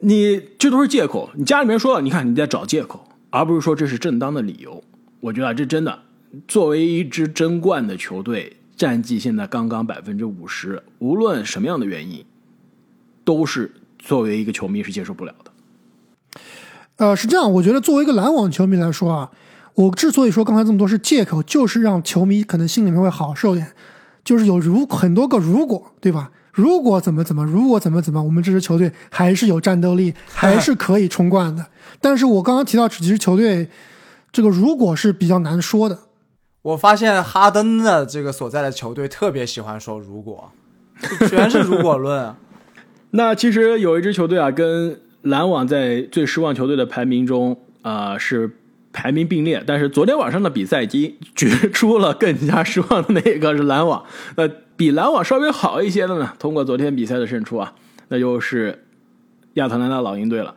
[0.00, 1.30] 你这都是借口。
[1.34, 4.82] 你家里面说了，你看你在找借口，而不是说这是正当的理由。
[5.20, 6.00] 我觉得这真的，
[6.46, 12.24] 作为一支争冠的球队，战绩现在刚刚百分之五十，无论什么样的原因，
[13.24, 15.50] 都是作为一个球迷是接受不了的。
[16.96, 19.30] 呃，是这样，我觉得作为一个篮网球迷来说啊。
[19.76, 23.72] 我之所以说刚才这么多是借口，就是让球迷可能心里面会好受点，
[24.22, 26.30] 就是有如很多个如果，对吧？
[26.54, 31.66] 如果怎么怎么，如果怎么怎么，我们这支球队还是有战斗力，还是可以冲冠的。
[32.00, 33.68] 但是我刚刚提到这支球队，
[34.30, 35.98] 这个如果是比较难说的。
[36.62, 40.52] 我发现哈登的这个所在的球队特别喜欢说如果，
[41.28, 42.32] 全是如果论。
[43.10, 48.58] 那其实有一支球队啊，跟篮网在最失望球队的排名中啊是。
[48.96, 54.04] 排名并列，但是昨天晚上的比赛已经决出了更加失望的那个是篮网。
[54.36, 56.32] 那比篮网稍微好一些的呢？
[56.38, 57.72] 通过昨天比赛的胜出啊，
[58.08, 58.84] 那就是
[59.54, 60.54] 亚特兰大老鹰队了。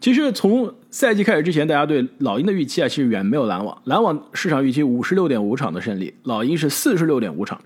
[0.00, 3.76] 其实从赛季开始之前，大家对老鹰的预期啊，其实远没有篮网。
[3.84, 7.60] 篮网市场预期五十六点五场的胜利，老鹰是四十六点五场。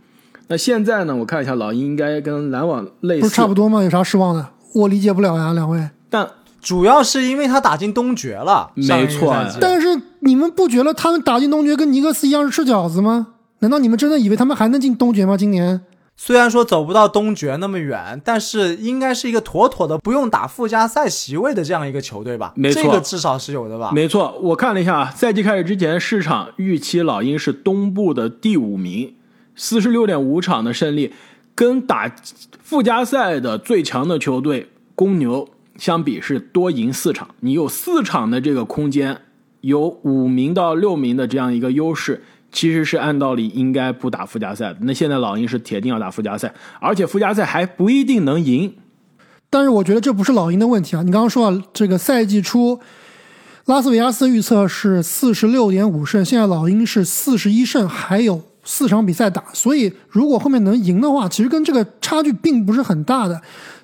[0.49, 1.15] 那现在呢？
[1.15, 3.83] 我看一下，老鹰应该跟篮网类似，不是差不多吗？
[3.83, 4.49] 有啥失望的？
[4.75, 5.89] 我理解不了呀，两位。
[6.09, 6.29] 但
[6.61, 9.35] 主要是因为他打进东决了，没错。
[9.61, 9.89] 但是
[10.21, 13.29] 你们不觉得他们打进东决跟尼克斯一样是吃饺子吗？
[13.63, 15.37] 难道你们真的以为他们还能进东决吗？
[15.37, 15.81] 今年
[16.17, 22.53] 虽然说走不到东决那么远，但是应该是一个妥妥的不用打附加赛席位的这样一个球队吧？
[22.57, 23.93] 没错，这个至少是有的吧？
[23.95, 29.15] 没错，我看了一下，赛季开始之前市场预期老鹰是东部的第五名，
[29.55, 31.13] 四十六点五场的胜利，
[31.55, 32.13] 跟打
[32.61, 35.49] 附加赛的最强的球队公牛。
[35.79, 39.23] 相比是多赢四场，你有四场的这个空间，
[39.63, 42.23] 有五名到六名的这样一个优势，
[42.53, 44.77] 其实是按道理应该不打附加赛的。
[44.83, 48.75] 那现在老鹰是铁定要打附加赛，而且附加赛还不一定能赢。
[49.51, 51.03] 但是我觉得这不是老鹰的问题啊！
[51.03, 52.81] 你刚刚说了，这个赛季初
[53.67, 63.41] 拉斯维加斯预测是四十六点五胜，现在老鹰是四十一胜，还有四场比赛打，所以如果后面能赢的话，其实跟这个差距并不是很大的。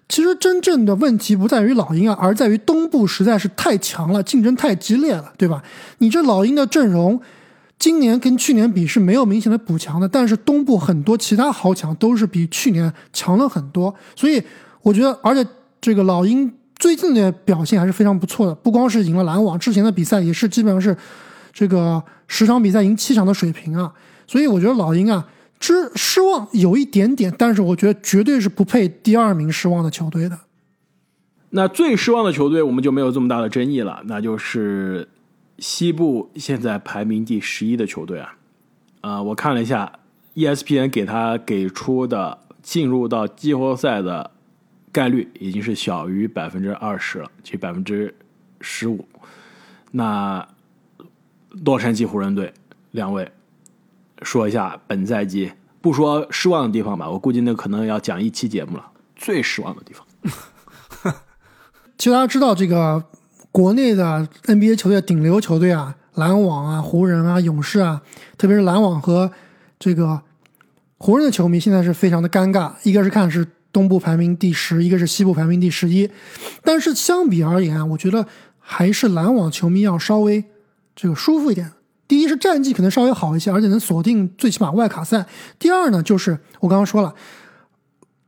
[0.08, 5.62] 其实真正的问题不在于老鹰啊，而在于东部实在是太强了，竞争太激烈了，对吧？
[5.98, 7.20] 你这老鹰的阵容，
[7.78, 14.42] 今年跟去年比是没有明显的补强的，但是东部很多其他豪强都是比去年强了很多，所以
[14.82, 15.48] 我觉得，而且
[15.80, 20.96] 这个老鹰最近的表现还是非常不错的，不光是赢了篮网，之前的比赛也是基本上是
[21.52, 23.92] 这个十场比赛赢七场的水平啊，
[24.26, 25.26] 所以我觉得老鹰啊。
[25.60, 30.38] 之失望有一点点，但是我觉得绝对是不配第二名失望的球队的。
[31.50, 35.08] 那最失望的球队，我们就没有这么大的争议了，那就是
[35.58, 38.36] 西部现在排名第十一的球队啊。
[39.00, 39.92] 啊，我看了一下
[40.34, 44.32] ，ESPN 给他给出的进入到季后赛的
[44.90, 48.14] 概率已经是小于百分之二十了，就百分之
[48.60, 49.06] 十五。
[49.92, 50.46] 那
[51.64, 52.52] 洛杉矶湖人队
[52.90, 53.30] 两位
[54.22, 60.04] 说一下本赛季不说失望的地方吧，我估计那可能要讲一期节目了，最失望的地方。
[61.96, 63.04] 其实大家知道，这个
[63.50, 68.02] 国内的 NBA 球队顶流球队啊，篮网啊、湖人啊、勇士啊，
[68.36, 69.32] 特别是篮网和
[69.78, 70.20] 这个
[70.98, 72.72] 湖人的球迷现在是非常的尴尬。
[72.82, 76.08] 一个是看是东部排名第十，一个是西部排名第十一。
[76.62, 78.26] 但是相比而言，我觉得
[78.58, 80.44] 还是篮网球迷要稍微
[80.94, 81.72] 这个舒服一点。
[82.06, 85.26] 第一是战绩可能稍微好一些，而且能锁定最起码外卡赛。
[85.58, 87.14] 第二呢，就是我刚刚说了，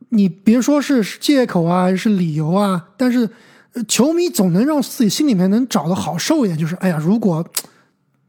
[0.09, 3.29] 你别说是借口啊，是理由啊，但是。
[3.87, 7.47] 球迷总能让自己心里面能找的好受一点，就是哎呀，如果，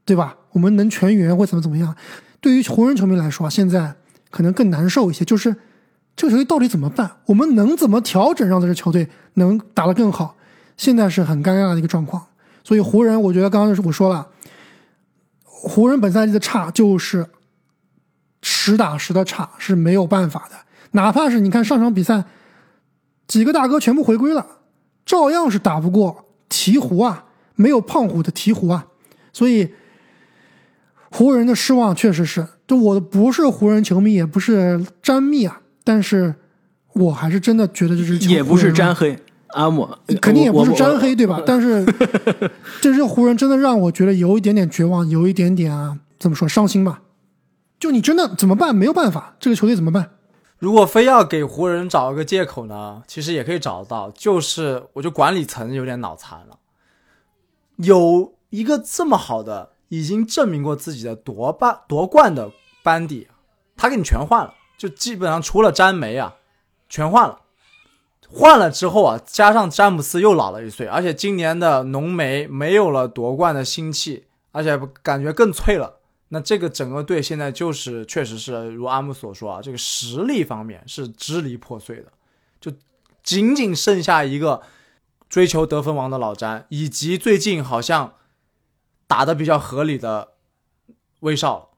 [0.06, 0.38] 对吧？
[0.52, 1.96] 我们能全员或怎么怎么样？
[2.40, 3.96] 对于湖人球迷来说，现在
[4.30, 5.56] 可能更难受一些，就是
[6.16, 7.10] 这个球队到底怎么办？
[7.26, 10.36] 我们能怎么调整，让这支球队能打得更好？
[10.78, 12.26] 现在是很尴尬的一个状况。
[12.64, 14.28] 所以湖人，我觉得刚刚我说了，
[15.44, 17.26] 湖人本赛季的差就是
[18.42, 20.56] 实打实的差，是没有办法的。
[20.92, 22.26] 哪怕是你看上场比赛，
[23.28, 24.46] 几个大哥全部回归了。
[25.12, 28.88] 照样是打不过鹈鹕啊，没有胖虎的鹈鹕啊，
[29.34, 29.74] 所以
[31.10, 32.48] 湖人的失望确实是。
[32.66, 36.34] 就我不是湖人球迷，也不是詹密啊，但是
[36.94, 41.42] 我还是真的觉得这是也不是詹黑阿莫，肯定也不是詹黑对吧？
[41.46, 41.86] 但是
[42.80, 47.02] 这支湖人真的让我觉得有一点点绝望，有一点点啊，怎么说伤心吧？
[47.78, 48.74] 就你真的怎么办？
[48.74, 50.10] 没有办法，这个球队怎么办？
[50.62, 56.60] 如果非要给湖人找一个借口呢，其实也可以找得到，就是我觉得管理层有点脑残了。
[57.78, 62.52] 有一个这么好的，已经证明过自己的夺冠夺冠的
[62.84, 63.28] 班底，
[63.76, 66.36] 他给你全换了，就基本上除了詹梅啊，
[66.88, 67.40] 全换了。
[68.30, 76.01] 换了之后啊，加上詹姆斯又老了一岁，而且今年的浓眉没有了夺冠的心气，而且感觉更脆了。
[76.34, 82.06] 那这个整个队现在就是，确实是如阿姆所说啊，这个实力方面是支离破碎的，
[82.62, 82.72] 就
[83.22, 84.62] 仅仅剩下一个
[85.28, 88.14] 追求得分王的老詹，以及最近好像
[89.08, 90.30] 打的比较合理的
[91.20, 91.72] 威少。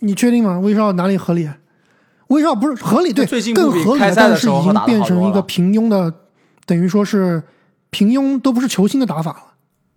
[0.00, 0.58] 你确定吗？
[0.58, 1.48] 威少哪里合理？
[2.26, 6.14] 威少不是合理，对，最近更合理，但是已经变成一个平庸的，
[6.66, 7.42] 等于说是
[7.88, 9.54] 平庸，都不是球星的打法了，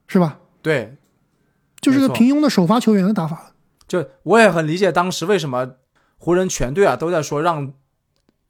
[0.08, 0.40] 是吧？
[0.62, 0.96] 对，
[1.82, 3.50] 就是个平庸的首发球员的打法。
[3.88, 5.72] 就我也很理解当时为什么
[6.18, 7.74] 湖人全队啊都在说让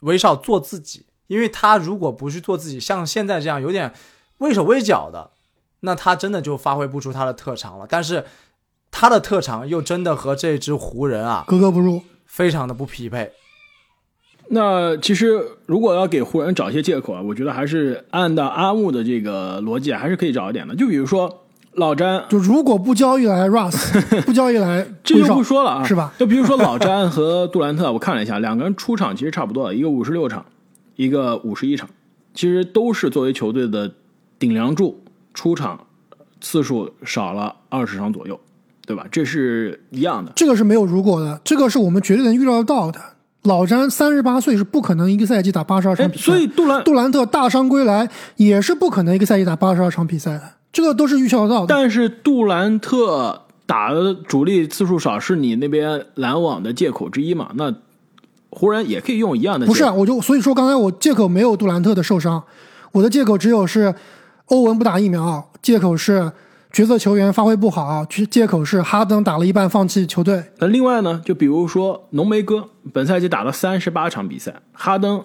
[0.02, 3.94] 威少做自己，因为他如果不去做自己，像现在这样有点
[4.38, 5.32] 畏手畏脚的，
[5.80, 7.88] 那他真的就发挥不出他的特长了。
[7.90, 8.26] 但是
[8.92, 13.32] 他的特长又真的和这支湖人啊格格不入，非常的不匹配。
[14.50, 20.76] 那其实如果要给湖人找一些借口啊，我觉得还是按照阿木的这个逻辑还是可以找一点的。
[20.76, 21.43] 就比如说。
[21.76, 26.14] 老詹就如果不交易来 Russ， 不交易来这就不说了啊，是吧？
[26.20, 30.46] 就比如说老詹和杜兰特， 我看了一下，两个人出场其实差不多，一个五十六场，
[30.96, 31.90] 一个五十一场，
[32.34, 33.92] 其实都是作为球队的
[34.38, 35.04] 顶梁柱，
[35.34, 35.80] 出场
[36.40, 38.40] 次数少了二十场左右，
[38.86, 39.06] 对吧？
[39.12, 40.32] 这是一样的。
[40.36, 43.00] 这个是没有如果的，这个是我们绝对能预料得到的。
[43.44, 48.08] 老詹三十八岁是不可能一个赛季打八十二场比赛，所以杜兰杜兰特大伤归来
[48.38, 50.44] 也是不可能一个赛季打八十二场比赛的。
[50.74, 57.52] 这个都是预料到的，但是杜兰特打的主力次数少，是你那边篮网的借口之一嘛？
[57.54, 57.74] 那
[58.50, 59.68] 湖人也可以用一样的。
[59.68, 62.44] 不是，我就所以说刚才我借口没有杜兰特的受伤，
[62.92, 63.94] 我的借口只有是
[64.48, 66.32] 欧文不打疫苗，借口是
[66.72, 70.44] 角色球员发挥不好，借口是哈登打了一半放弃球队。
[70.58, 75.24] 那另外呢，就比如说浓眉哥本赛季打了三十八场比赛，哈登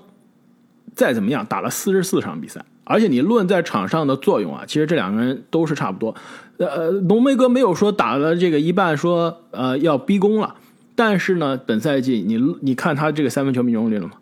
[0.95, 2.63] 再怎么样打了四十四场比赛。
[2.89, 6.15] 而且你论在场上的作用啊，其实这两个人都是差不多。
[6.57, 10.55] 呃，浓眉哥没有说打了这个一半说呃要逼宫了，
[10.97, 14.15] 但是呢，本赛季你你看他这个三分球命中率了吗？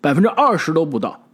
[0.00, 1.28] 百分之二十都不到，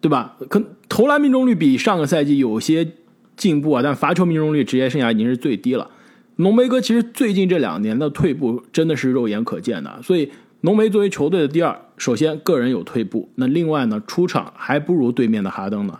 [0.00, 0.36] 对吧？
[0.48, 2.92] 可投篮命中率比上个赛季有些
[3.36, 5.90] 进步啊，但罚球命中率职业生涯已经是最低了。
[6.36, 15.98] 浓眉哥其实最近这两年的退步真的是肉眼可见的，所以浓眉作为球队的第二，首先个人有退步，那另外呢，出场还不如对面的哈登呢。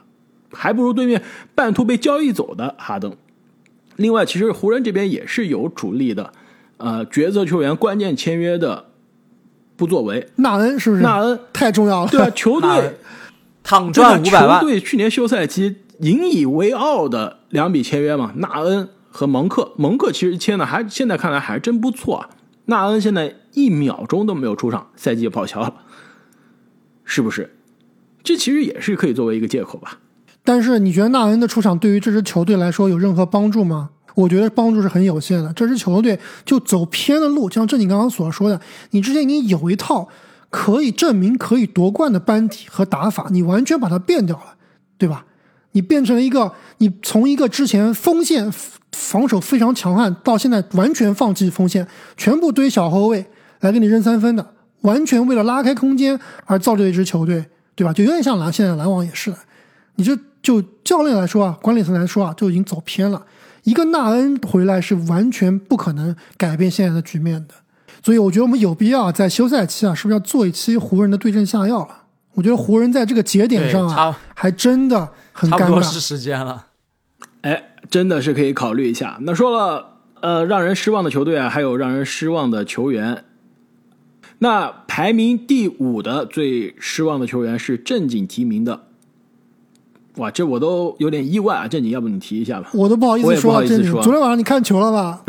[0.53, 1.23] 还不如对面
[1.55, 3.17] 半途被交易走的哈登。
[3.97, 6.33] 另外，其实湖人这边也是有主力的，
[6.77, 8.87] 呃，角色球员关键签约的
[9.77, 10.29] 不作为。
[10.37, 11.03] 纳恩是不是？
[11.03, 12.11] 纳恩太重要了。
[12.11, 12.97] 对啊，球队
[13.63, 14.61] 躺赚五百万。
[14.61, 19.73] 球队去年休赛期引以为傲的两笔签约嘛，纳恩和蒙克。
[19.77, 22.31] 蒙克其实签的还现在看来还真不错啊。
[22.67, 25.75] 纳恩现在一秒钟都没有出场，赛季就报销了，
[27.05, 27.57] 是不是？
[28.23, 29.99] 这其实也是可以作为一个借口吧。
[30.45, 33.91] 但是你觉得纳恩的出场对于这支球队来说有任何帮助吗？
[34.14, 35.53] 我觉得帮助是很有限的。
[35.53, 38.61] 这支球队就走偏了路，像正你刚刚所说的，
[38.91, 40.09] 你之前已经有一套
[40.51, 44.57] 可以证明可以夺冠的班底和打法，你完全把它变掉了，
[44.97, 45.24] 对吧？
[45.72, 48.51] 你变成了一个，你从一个之前锋线
[48.93, 51.86] 防守非常强悍，到现在完全放弃锋线，
[52.16, 53.26] 全部堆小后卫
[53.61, 57.45] 来给你扔三分的，完全为了拉开空间而造就一支球队，
[57.76, 57.93] 对吧？
[57.93, 59.36] 就有点像篮，现在篮网也是的。
[59.95, 63.24] 你就就教练来说啊，管理层来说啊，就已经走偏了。
[63.64, 67.55] 一个纳恩回来是完全不可能改变现在的局面的，
[68.03, 72.05] 所以我觉得我们有必要在休赛期啊，是不是要做一期湖人的对症下药了？
[72.34, 75.82] 我觉得湖人在这个节点上啊，还真的很尴尬。
[75.82, 76.66] 是时间了，
[77.43, 79.18] 哎，真的是可以考虑一下。
[79.22, 83.24] 那说了，呃，让人失望的球队啊，还有让人失望的球员。
[84.39, 88.84] 那排名第五的最失望的球员是正经提名的。
[90.19, 91.66] 哇，这我都有点意外啊！
[91.66, 92.71] 这你，要不你提一下吧？
[92.75, 95.25] 我都不好意思说，正经，昨天晚上你看球了吧？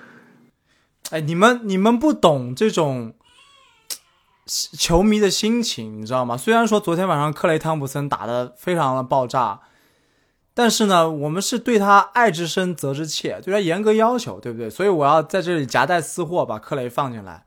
[1.10, 3.12] 哎，你们你们不懂这种
[4.46, 6.36] 球迷的心情，你知道吗？
[6.36, 9.60] 虽然说昨天晚上克雷汤普森打的非常的爆炸，
[10.54, 14.70] 但是呢，我们是对他爱之深责之切，对他严格要求，对不对？
[14.70, 17.44] 所以我要在这里夹带私货，把克雷放进来。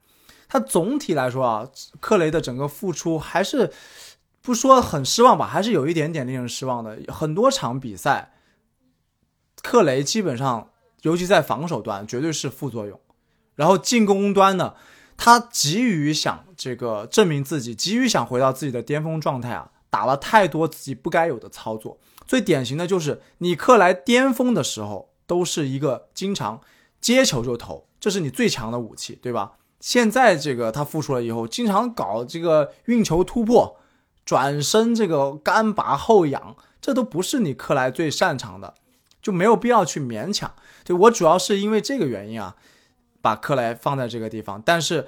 [0.48, 1.68] 他总体来说啊，
[2.00, 3.72] 克雷的整个付出还是。
[4.44, 7.00] 不说很失望吧，还是有一点点令人失望的。
[7.08, 8.34] 很多场比赛，
[9.62, 10.70] 克雷基本上，
[11.04, 13.00] 尤其在防守端，绝对是副作用。
[13.56, 14.76] 然后进攻端呢，
[15.16, 21.98] 他急于想这个证明自己，急于想回到自己的巅峰状态啊，打了太多自己不该有的操作。
[22.28, 26.60] 最典型的就是你克莱巅峰的时候，都是一个经常
[27.00, 29.54] 接球就投，这是你最强的武器，对吧？
[29.80, 33.78] 现在这个他复出了以后，经常搞这个运球突破。
[34.26, 38.74] 转身这个干拔后仰，这都不是你克莱最擅长的，
[39.22, 40.52] 就没有必要去勉强。
[40.86, 42.56] 对我主要是因为这个原因啊，
[43.22, 44.62] 把克莱放在这个地方。
[44.66, 45.08] 但是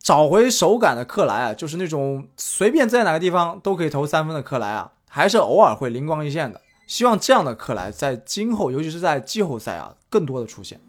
[0.00, 6.60] 找回手感的克莱啊，就是那种随便在哪个地方都可以投三分的克莱啊，还是偶尔会灵光一现的。
[6.86, 10.80] 希望这样的克莱在今后，尤其是在季后赛啊，更多的出现。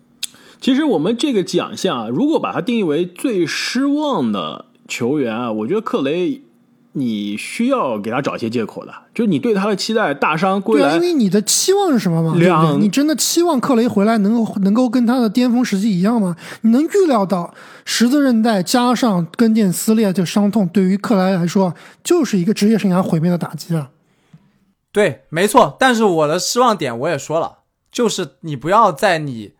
[0.60, 6.42] 其实我们这个奖项啊，如果把它定义为最失望的球员啊，我觉得克雷。
[7.00, 10.90] 你需要给他找一些借口的，就是你对他的期待大伤归来。
[10.90, 12.36] 对，因为你的期望是什么嘛？
[12.38, 16.36] 两，你真的期望克雷回来能够能够跟他的巅峰时期一样吗？
[16.62, 17.54] 你能预料到
[17.86, 21.74] 十字韧带加上跟腱撕裂这伤痛，对于克莱来说
[22.04, 23.92] 就是一个职业生涯毁灭的打击啊？
[24.92, 25.76] 对，没错。
[25.80, 27.60] 但是我的失望点我也说了，
[27.92, 29.54] 就是你不要在你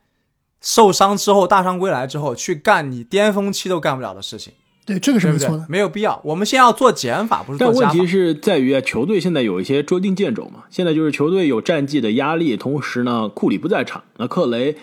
[0.60, 4.54] 受伤之后大伤归来之后去干你巅峰期都干不了的事情。
[4.88, 6.22] 对，这个是没错的，没有必要。
[6.24, 10.64] 我们先要做减法，不是但问题是在于啊，球队现在有一些捉襟见肘嘛。
[10.70, 14.02] 现在就是球队有战绩的压力，同时呢，库里不在场。
[14.16, 14.78] 那克雷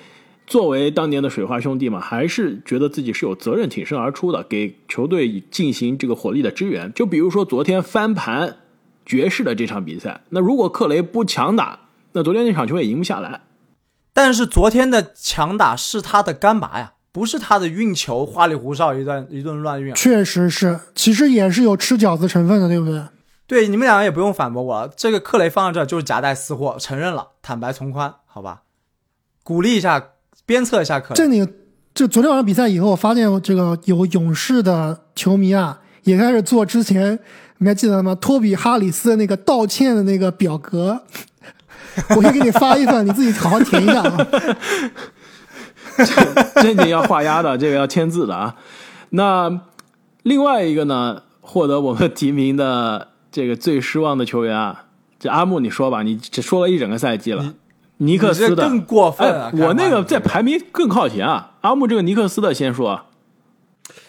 [0.46, 6.92] 作为当年的水花兄弟嘛，还是觉得自己是有责任挺身而出的，给球队进行这个火力的支援。
[6.94, 8.58] 就比如说昨天翻盘
[9.06, 11.78] 爵士的这场比赛，那如果克雷不强打，
[12.12, 13.40] 那昨天那场球也赢不下来。
[14.12, 16.92] 但是昨天的强打是他的干拔呀。
[17.14, 23.00] 不是他的运球花里胡哨一段一顿乱运，确实是，其实也是有吃饺子成分的，对不对？
[23.46, 28.62] 对，你们两个也不用反驳我，这个克雷放在这就是夹带私货，承认了，坦白从宽，好吧？
[29.44, 30.02] 鼓励一下，
[30.44, 31.14] 鞭策一下克雷。
[31.14, 31.46] 这你
[31.94, 37.20] 就昨天晚上比赛以后，我发现这个有勇士的球迷啊，也开始做之前
[37.58, 38.16] 你还记得吗？
[38.16, 41.00] 托比哈里斯的那个道歉的那个表格，
[42.16, 44.26] 我先给你发一份，你自己好好填一下啊。
[46.56, 48.56] 正经要画押的，这个要签字的啊。
[49.10, 49.60] 那
[50.22, 54.86] 另外一个呢，获得我们提名的这个最失望的球员啊，
[55.18, 57.54] 这阿木你说吧，你只说了一整个赛季了。
[57.98, 61.52] 尼克斯的更过分，我那个在排名更靠前啊。
[61.60, 63.02] 阿木这个尼克斯的先说，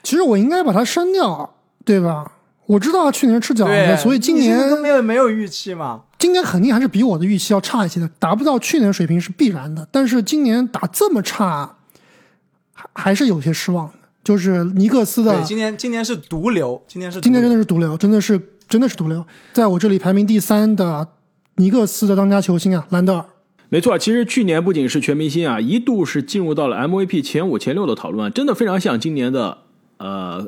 [0.01, 1.53] 其实我应该把它删掉，
[1.85, 2.31] 对吧？
[2.65, 6.01] 我知道他去年吃饺子，所以今年没有没有预期嘛。
[6.17, 9.87] 今年肯定还是比我的预期要差一些的，达不到去年水平是必然的。
[9.91, 11.77] 但是今年打这么差，
[12.73, 13.93] 还还是有些失望的。
[14.23, 19.23] 就是尼克斯的，今年今年是毒瘤，今年是今年真的是毒瘤，真的是真的是毒瘤。
[19.53, 21.07] 在我这里排名第三的
[21.57, 23.25] 尼克斯的当家球星啊，兰德尔。
[23.69, 29.59] 没错，其实去年不仅是全明星啊，一度是进入到了 MVP 前五前六的讨论，真的非常像今年的
[29.97, 30.47] 呃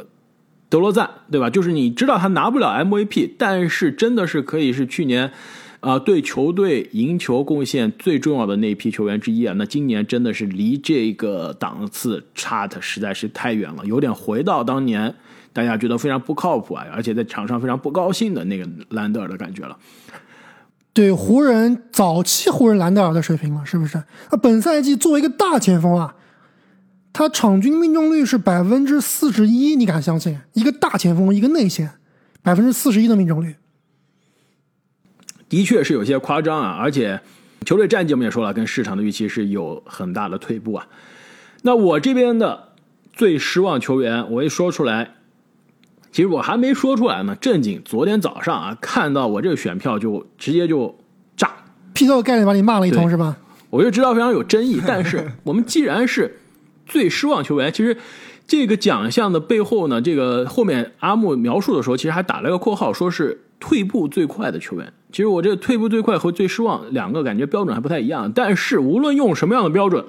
[0.70, 1.50] 德罗赞，对吧？
[1.50, 5.32] 就是你知道他拿不了 MVP，但是真的是可以是去年
[5.80, 9.54] 啊对球队赢球贡献最重要的那一批球员之一啊。
[9.58, 15.16] 那今年真的是离这个档次差的实在是太远了，有点回到当年
[15.54, 19.78] 大家觉得非常不靠谱啊，而且在场上非常不高兴的那个兰德尔的感觉了。
[20.92, 23.98] 对湖人早期湖人兰德尔的水平了，是不是？
[23.98, 26.14] 啊本赛季作为一个大前锋啊。
[27.18, 30.38] 他场均命中率是百分之四十一，你敢相信？
[30.54, 31.94] 一个大前锋，一个内线，
[32.44, 33.56] 百分之四十一的命中率，
[35.50, 36.78] 的确是有些夸张啊！
[36.80, 37.20] 而且
[37.66, 40.88] 球队战绩我们也说了，跟市场的预期是有很大的退步啊。
[41.64, 42.74] 那我这边的
[43.12, 45.16] 最失望球员，我一说出来，
[46.12, 47.36] 其实我还没说出来呢。
[47.42, 50.96] 正经昨天早上啊，看到我这个选票就直接就
[51.36, 51.52] 炸，
[51.96, 53.36] 劈头盖脸把你骂了一通是吧？
[53.72, 56.42] 我就知道非常有争议，但是 我们既然是。
[56.88, 57.98] 最失望球员，其实
[58.48, 64.94] 这个奖项的背后呢，这个后面阿木描述的时候，其实还打了个括号，说是退步最快的球员。
[65.12, 70.04] 其实我这个退步最快和最失望两个感觉标准还不太一样，但是无论用什么样的标准，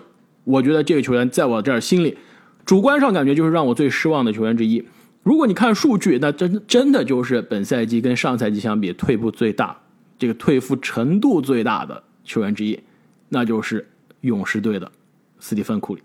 [0.44, 2.16] 我觉得这个球员在我这儿心里
[2.64, 4.84] 主观上感觉就是让我最失望的球员之一。
[5.22, 9.76] 如果你看数据，那真真的就是本赛季跟上赛季相比退步最大，
[10.18, 12.78] 这个退步程度最大的球员之一，
[13.28, 13.86] 那就是
[14.22, 14.90] 勇士队的
[15.38, 16.02] 斯蒂芬库里。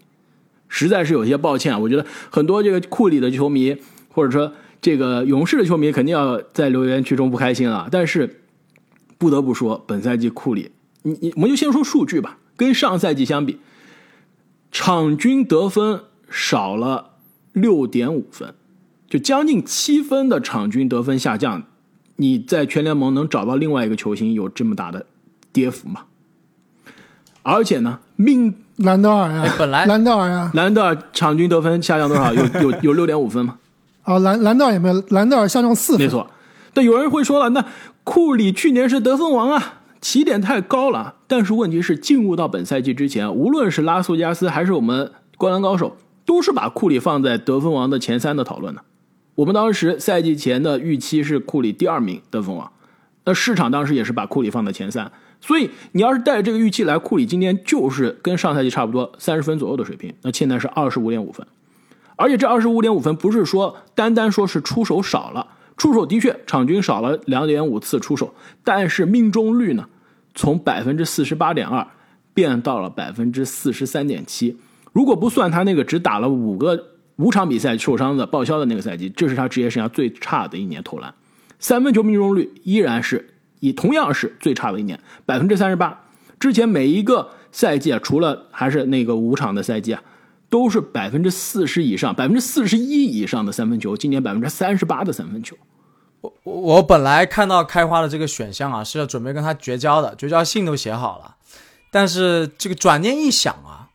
[0.75, 3.77] 实在是有些抱歉，我觉得很多这个库里的球迷，
[4.09, 4.51] 或者说
[4.81, 7.87] 这个勇士的球迷，肯定要在留言区中不开心啊。
[7.91, 8.41] 但是
[9.19, 10.71] 不得不说，本赛季库里，
[11.03, 13.59] 你你我们就先说数据吧，跟上赛季相比，
[14.71, 17.17] 场均得分少了
[17.51, 18.55] 六点五分，
[19.07, 21.67] 就将近七分的场均得分下降。
[22.15, 25.05] 你在全联盟能找到另外一个球星有这么大的
[25.51, 26.05] 跌幅吗？
[27.43, 28.55] 而且呢，命。
[28.77, 32.33] 兰德尔呀，本来兰德尔呀，兰德尔场均得分下降多少？
[32.33, 33.57] 有有有六点五分吗？
[34.01, 36.01] 啊， 兰兰德尔也没有，兰德尔下降四分。
[36.01, 36.27] 没错，
[36.73, 37.63] 但有人会说了，那
[38.03, 41.15] 库里去年是得分王啊，起点太高了。
[41.27, 45.95] 但是问题是，进入到本赛季之前，无论是拉斯加斯还是我们灌篮高手，
[46.25, 48.81] 都是把库里放在得分王的前三的讨论的。
[49.35, 52.71] 我们当时赛季前的预期是库里第二名得分王，
[53.25, 55.11] 那市场当时也是把库里放在前三。
[55.45, 61.45] 所以你要是带着这个预期来，库里今天就是跟上赛季差不多三十分左右的水平，那现在是二十五点五分，
[62.15, 68.33] 而且这二十五点五分不是说单单说是出手少了，出手的确场均少了两点五次出手，
[68.63, 69.89] 但是命中率呢，
[70.33, 71.85] 从百分之四十八点二
[72.33, 74.57] 变到了百分之四十三点七，
[74.93, 81.13] 如果不算他那个只打了五个五场比赛受伤的报销的那个赛季，这是他职业生涯最差的一年投篮，
[81.59, 83.31] 三分球命中率依然是。
[83.63, 86.03] 以同样是最差的一年，百分之三十八。
[86.37, 90.03] 之前每一个赛季啊，除了还是那个五场的赛季啊，
[90.49, 93.95] 都是百分之四十以上、百分之四十一以上的三分球。
[93.95, 95.55] 今年百分之三十八的三分球。
[96.19, 101.37] 我我本来看到开花的这个选项啊，是要准备跟他绝交的，绝交信都写好了。
[101.89, 103.87] 但是这个转念一想啊，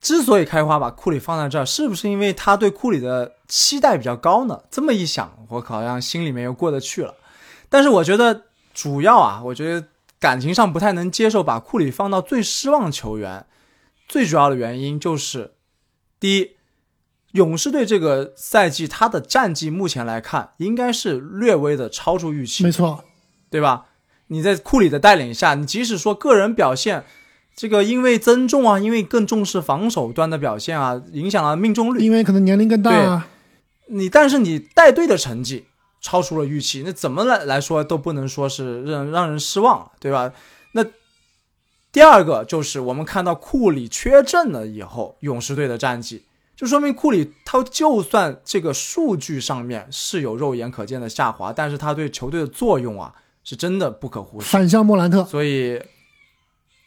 [0.00, 4.60] 之所以开花把库里放在这儿，是不是因为他对库里的期待比较高呢？
[4.70, 7.16] 这么一想，我好像心里面又过得去了。
[7.68, 8.44] 但是我觉得。
[8.80, 13.44] 主要啊，我觉得感情上不太能接受把库里放到最失望球员，
[14.08, 15.52] 最主要的原因就是，
[16.18, 16.52] 第一，
[17.32, 23.04] 勇士队这个赛季他的战绩目前来看应该是略微的超出预期，没错，
[23.50, 23.84] 对吧？
[24.28, 27.04] 你在库里的带领下，你即使说个人表现，
[27.54, 33.28] 这个因为增重啊，因为更重视防守端的表现啊，影响了命中率，因为可能年龄更大啊，
[33.88, 35.66] 你但是你带队的成绩。
[36.00, 40.32] 超出了预期，那怎么来来说都不能说是让让人失望，对吧？
[40.72, 40.84] 那
[41.92, 46.24] 第二个就是我们看到库里缺阵了以后，勇士队的战绩
[46.56, 53.14] 就说明库里他就算这个数据上面是有肉眼可见的下滑，但是他对球队的作用啊
[53.44, 54.48] 是真的不可忽视。
[54.50, 55.82] 反向莫兰特，所以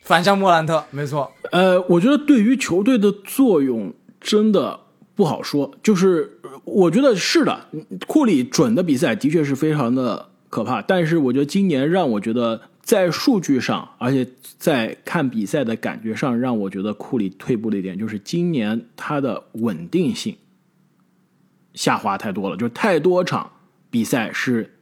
[0.02, 1.32] 反向莫兰特没错。
[1.52, 4.80] 呃，我觉得对于球队的作用真的。
[5.16, 7.68] 不好说，就是我觉得是的，
[8.08, 10.82] 库里准的比赛的确是非常的可怕。
[10.82, 14.28] 但是我觉得今年让我觉得在数据上，而且
[14.58, 20.36] 在看比赛的感觉上，让我觉得库里退步的一点就是今年他的稳定性
[21.76, 23.52] 下滑太多了，就是太多场
[23.92, 24.74] 比赛是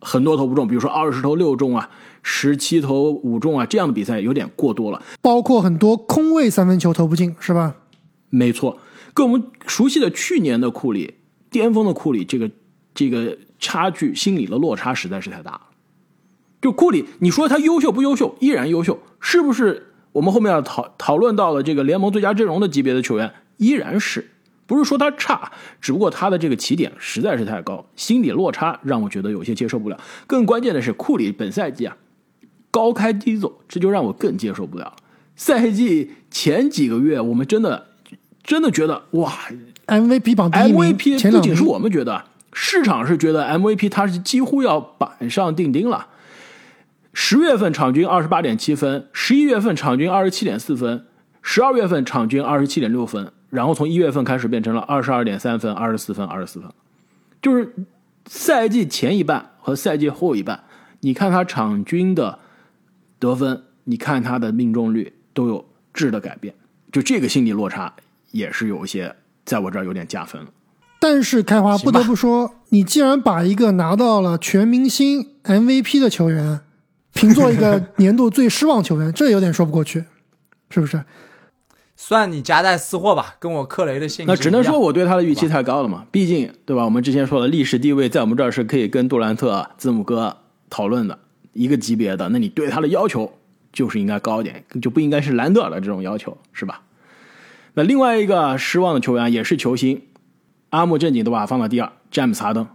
[0.00, 1.88] 很多投不中，比如说二十投六中啊，
[2.22, 5.00] 十七投五中啊，这样的比赛有点过多了。
[5.20, 7.76] 包括很多空位三分球投不进，是吧？
[8.30, 8.78] 没错。
[9.14, 11.14] 跟我们熟悉的去年的库里，
[11.50, 12.50] 巅峰的库里，这个
[12.94, 15.60] 这个差距，心理的落差实在是太大了。
[16.60, 18.36] 就库里，你说他优秀不优秀？
[18.40, 19.86] 依然优秀，是不是？
[20.12, 24.30] 我们后面要讨讨论到了这个联盟最佳阵容的级别的球员，依然是。
[24.66, 25.50] 不是说他差，
[25.80, 29.98] 只不过他的这个起点实在是太高，心理落差让我觉得有些接受不了。
[30.28, 31.96] 更关键的是，库里本赛季啊
[32.70, 34.94] 高开低走，这就让我更接受不了。
[35.34, 37.88] 赛季前几个月，我们真的
[38.42, 39.32] 真的觉得哇
[39.86, 46.06] ，MVP 榜第一，MVP 不仅是我们觉得，市场是觉得 MVP 他是几乎要板上钉钉了。
[47.12, 51.06] 十月份场均二十八点七分，十一月份场均二十七点四分，
[51.42, 56.70] 十二月份场均二十七点六分，然后从一月份开始变成了二十二点三分、二十四分、二十四分，
[57.42, 57.74] 就是
[58.26, 60.64] 赛季前一半和赛季后一半，
[61.00, 62.38] 你看他场均的
[63.18, 65.12] 得分，你看他的命中率。
[65.32, 65.64] 都有
[65.94, 66.52] 质的改变，
[66.90, 67.94] 就这个心理落差
[68.30, 70.48] 也是有一些，在我这儿有点加分了。
[70.98, 76.60] 但是开花不得不说，你既然把一个拿到了全明星 MVP 的球员
[77.14, 80.04] 评作一个年度最失望球员，这有点说不过去，
[80.70, 81.02] 是不是？
[81.96, 86.06] 算你夹带私货吧，跟我克雷的性那只能说我对他的预期太高了嘛。
[86.10, 86.84] 毕竟，对吧？
[86.84, 90.38] 我们之前说的历史地位，在我们这儿是可以跟杜兰特、字母哥
[90.70, 91.18] 讨论的
[91.52, 92.28] 一个级别的。
[92.30, 93.30] 那你对他的要求？
[93.72, 96.82] 就是应该高一点，就不应该是兰德尔的这种要求，是吧？
[97.74, 100.02] 那另外一个失望的球员也是球星，
[100.70, 102.66] 阿木正经的话放到第二，詹姆斯哈登，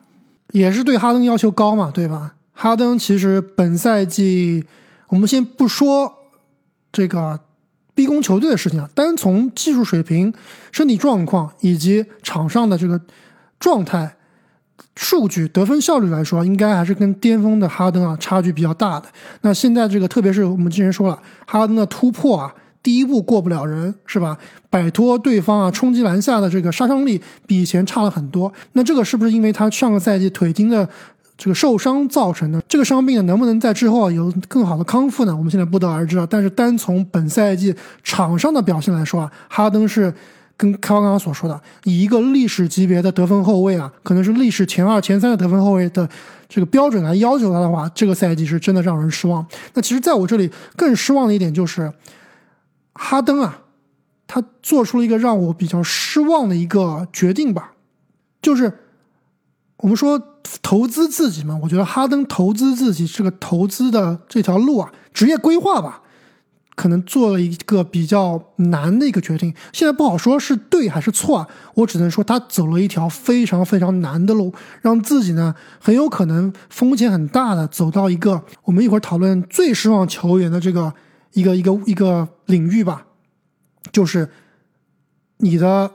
[0.51, 2.35] 也是对哈登要求高嘛，对吧？
[2.53, 4.65] 哈登其实本赛季，
[5.09, 6.13] 我们先不说
[6.91, 7.39] 这个
[7.93, 10.34] 逼宫球队的事情啊，单从技术水平、
[10.72, 13.01] 身体状况以及场上的这个
[13.59, 14.15] 状态。
[14.97, 19.07] 数据得分效率来说，应该还是跟巅峰的哈登啊差距比较大的。
[19.41, 22.53] 那现在这个，特别是我们之前说了，哈登的突破啊，
[22.86, 24.38] 第一步过不了人，是吧？
[24.70, 28.53] 摆脱对方啊冲击篮下的这个杀伤力比以前差了很多。
[28.74, 30.88] 那这个是不是因为他上个赛季腿筋的
[31.36, 32.62] 这个受伤造成的？
[32.68, 35.36] 这个伤病能不能在之后有更好的康复呢？
[35.36, 36.28] 我们现在不得而知啊。
[36.30, 40.14] 但是单从本赛季场上的表现来说啊，哈登是。
[40.57, 46.07] 跟开刚刚所说的，以一个历史级别的得分后卫啊，可能是历史前二、前三的得分后卫的
[46.48, 49.45] 这个标准来要求他的话，这个赛季是真的让人失望。
[49.74, 51.91] 那其实，在我这里更失望的一点就是，
[52.95, 53.61] 哈登啊，
[54.26, 57.73] 他做出了一个让我比较失望的一个决定吧，
[58.41, 58.80] 就是
[59.77, 60.19] 我们说
[60.61, 66.01] 投资自己嘛，我觉得哈登投资自己这个投资的这条路啊，职业规划吧。
[66.77, 71.47] 可能做了一个比较难的一个决定，现在不好说是对还是错啊。
[71.73, 80.93] 我只能说他走了一条非常非常难的路，让自己呢很有可能风险很大的走到一个我们一会儿讨论最失望球员的这个
[81.36, 83.06] 一个一个一个领域吧，
[83.91, 84.28] 就是
[85.38, 85.91] 你的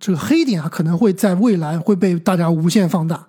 [0.00, 3.28] 这个黑点啊可能会在未来会被大家无限放大，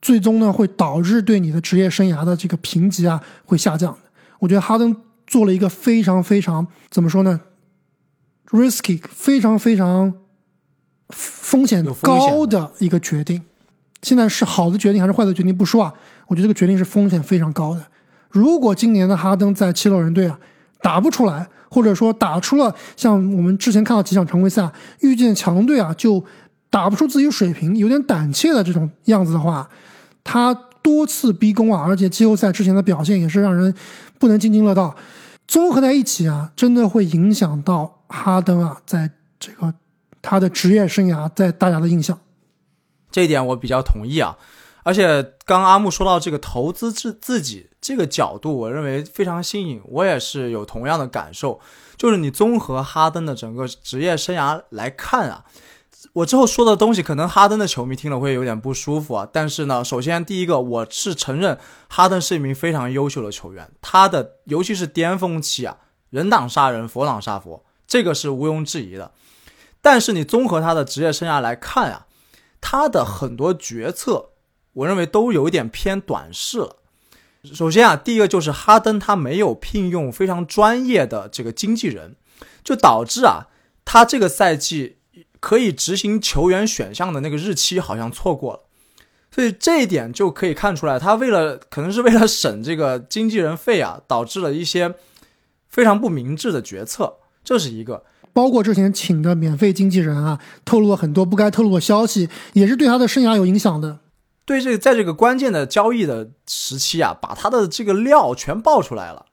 [0.00, 3.98] 最终呢会导致对你的职业生涯的这个评级啊会下降的。
[4.38, 4.96] 我觉得哈登。
[5.24, 7.40] 做了一个非常非常怎么说呢
[8.50, 10.12] ，risky 非常非常
[11.08, 13.42] 风险高的一个决定。
[14.02, 15.94] 现在是好的决定还是坏的决定不说啊，
[16.26, 17.86] 我觉得这个决定是风险非常高的。
[18.32, 20.38] 如果今年的哈登在七六人队啊
[20.80, 24.68] 打不出来，或者说打出了像我们之前看到几场常规赛
[25.00, 26.24] 遇见强队啊就
[26.70, 29.68] 打不出自己水平，有点胆怯的这种样子的话，
[30.24, 30.52] 他
[30.82, 33.72] 多次逼宫啊，而且季后赛之前的表现也是让人
[34.18, 34.96] 不能津津乐道。
[35.46, 39.74] 综合在一起啊，真的会影响到哈登啊，在这个
[40.22, 42.18] 他的职业生涯在大家的印象。
[43.10, 44.38] 这一点我比较同意啊，
[44.82, 51.60] 而且刚阿木说到这个投资自自己这个角度，我认为非常新颖，我也是有同样的感受。
[51.96, 55.44] 就是你综合哈登的整个职业生涯来看啊。
[56.14, 59.28] 我之后说的东西，可能哈登的球迷听了会有点不舒服啊。
[59.32, 61.56] 但是呢，首先第一个，我是承认
[61.88, 65.76] 哈登是一名非常优秀的球员，他的尤其是巅峰期啊，
[66.10, 69.12] 人挡杀人，佛挡杀佛，这个是毋庸置疑的。
[69.80, 72.06] 但是你综合他的职业生涯来看啊，
[72.60, 74.30] 他的很多决策，
[74.74, 76.76] 我认为都有点偏短视了。
[77.52, 82.16] 首先啊，第一个就是哈登他没有聘用非常专业的这个经纪人，
[82.64, 83.48] 就导致啊，
[83.84, 84.96] 他这个赛季。
[85.40, 88.60] 可以执行球员选项的那个日期好像错过了，
[89.28, 94.94] 所以这一点就可以看出来，他为了可能是为了省这个经纪人费啊，导致了一些
[95.68, 98.04] 非常不明智的决策，这是一个。
[98.32, 103.98] 包括之前请的免费经纪人啊，透露了很多不该透露的消息，也是对他的生涯有影响的。
[104.52, 109.26] 对这个，在这个关键的交易的时期啊，把他的这个料全爆出来了。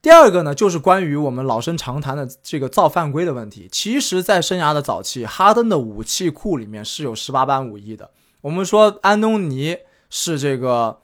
[0.00, 3.68] 第二个呢，就是关于我们老生常谈的这个造犯规的问题。
[3.70, 8.10] 其实，在生涯的早期，哈登的武器库里面是有十八般武艺的。
[8.42, 9.78] 我们说安东尼
[10.08, 11.00] 是这个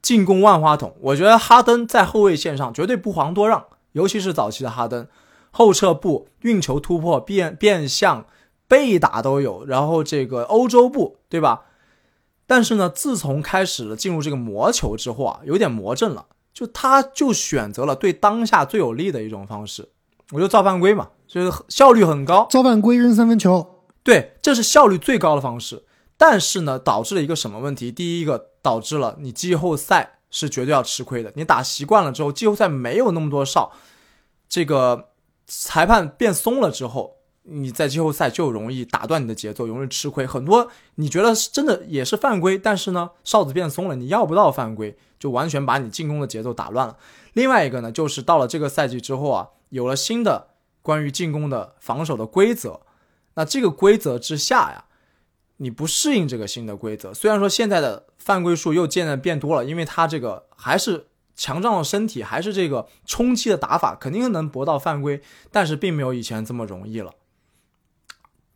[0.00, 5.06] 进攻万花筒，我觉得哈登在后卫线上绝对不遑多让，尤其是早期的哈登，
[5.50, 8.24] 后撤步、运球突破、变变向、
[8.66, 11.66] 被打都有，然后这个欧洲步，对吧？
[12.50, 19.90] 但是呢，自从开始了进入这个魔球之后啊，有点魔怔了，就他就选择了对当下最有利的一种方式，
[20.32, 25.84] 我就造犯规嘛，就是效率很高，造犯规扔三分球，对，这是效率最高的方式。
[26.16, 27.92] 但是呢，导致了一个什么问题？
[27.92, 33.70] 第一个导致了你季后赛是绝对要吃亏的，你打习惯了之后，季后赛没有那么多哨，
[34.48, 35.10] 这个
[35.46, 37.19] 裁判变松了之后。
[37.52, 40.24] 你在季后赛就容易打断你的节奏，容易吃亏。
[40.24, 46.96] 很多你觉得真的也是犯规，但是呢，哨子变松了，你要不到犯规，就完全把你进攻的节奏打乱了。
[47.32, 50.48] 另外一个呢，就是到了这个赛季之后啊，有了新的
[50.82, 52.80] 关于进攻的防守的规则。
[53.34, 54.84] 那这个规则之下呀，
[55.56, 67.12] 你不适应这个新的规则，虽然说现在的犯规数又渐渐变多了，因为他这个还是强壮的身体，还是这个冲击的打法，肯定能搏到犯规，但是并没有以前这么容易了。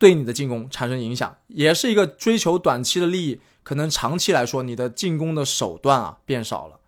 [0.05, 6.79] 对你的进攻产生影响，也是一个追求短期的利益，可能长期来说，你的进攻的手段啊变少了。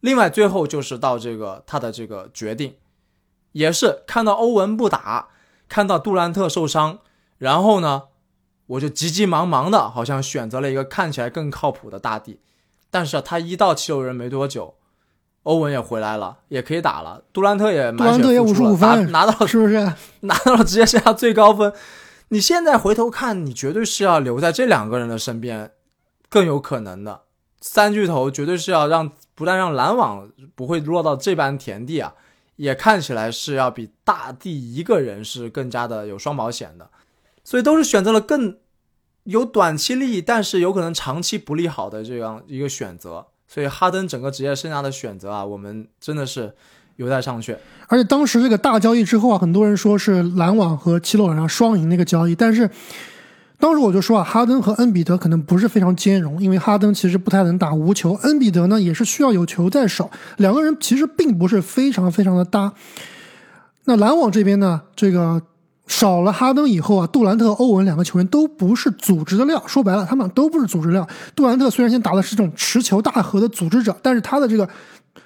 [0.00, 2.76] 另外，最后就是到这个他的这个决定，
[3.52, 5.28] 也是看到欧文不打，
[5.68, 7.00] 看到杜兰特受伤，
[7.36, 8.04] 然后呢，
[8.68, 12.40] 我就急急忙忙的，好像选择了一个看起来更靠谱的大帝。
[12.90, 14.76] 但是他一到七六人没多久，
[15.42, 21.70] 欧文也回来了，也可以打了，杜兰特也杜兰特也五十五分 拿到了，是不是拿到了职业生涯最高分？
[22.32, 25.70] 你现在回头看，你绝对是要留在这两个人的身边，
[26.30, 27.24] 更有可能的
[27.60, 32.14] 三巨头绝对是要让不但让篮网不会落到这般田地啊，
[32.56, 36.90] 也看起来是要比大帝一个人是更加的有双保险的，
[37.44, 38.56] 所以都是选择了更
[39.24, 43.26] 有短期利益，但是有可能长期不利好的这样一个选择。
[43.46, 46.56] 所以哈登整个职业生涯的选择啊，我们真的是。
[47.02, 47.54] 有待商榷。
[47.88, 52.70] 而且当时这个大交易之后啊，很多人说是篮网和七六人双赢那个交易，但是
[53.58, 62.72] 当时我就说啊，哈登和恩比德可能不是非常兼容，因为哈登其实不太能打无球，恩比德呢也是需要有球在手，两个人其实并不是非常非常的搭。
[63.84, 65.42] 那篮网这边呢，这个
[65.86, 71.06] 少了哈登以后啊，杜兰特、欧文两个球员都不是组织的料，说白了，他们俩都不是组织料。
[71.36, 74.66] 杜兰特虽然先打的是这种持球大核的组织者，但是他的这个。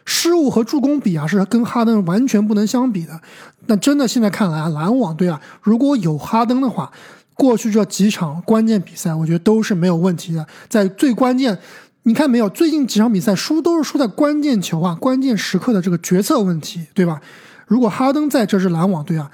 [0.04, 3.20] 失误和助攻比啊，是跟哈登完全不能相比的。
[3.66, 6.90] 那真的现在看来啊，篮网队啊，如果有哈登的话，
[7.34, 10.46] 过去这几场关键比赛，我觉得都是没有问题的。
[10.68, 11.58] 在最关键，
[12.04, 12.48] 你看没有？
[12.48, 17.20] 最近几场比赛输都是输在关键球啊、关键时刻的这个决策问题，对吧？
[17.66, 19.30] 如果哈登在这支篮网队啊，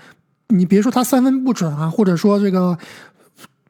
[0.48, 2.76] 你别说他三分不准啊，或者说这个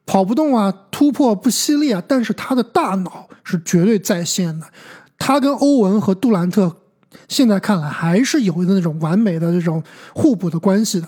[0.05, 4.65] 跑不动啊、突破不犀利啊，但是他的大脑是绝对在线的。
[5.25, 6.75] 他跟欧文和杜兰特。
[7.29, 9.81] 现在看来还是有那种完美的这种
[10.13, 11.07] 互补的关系的。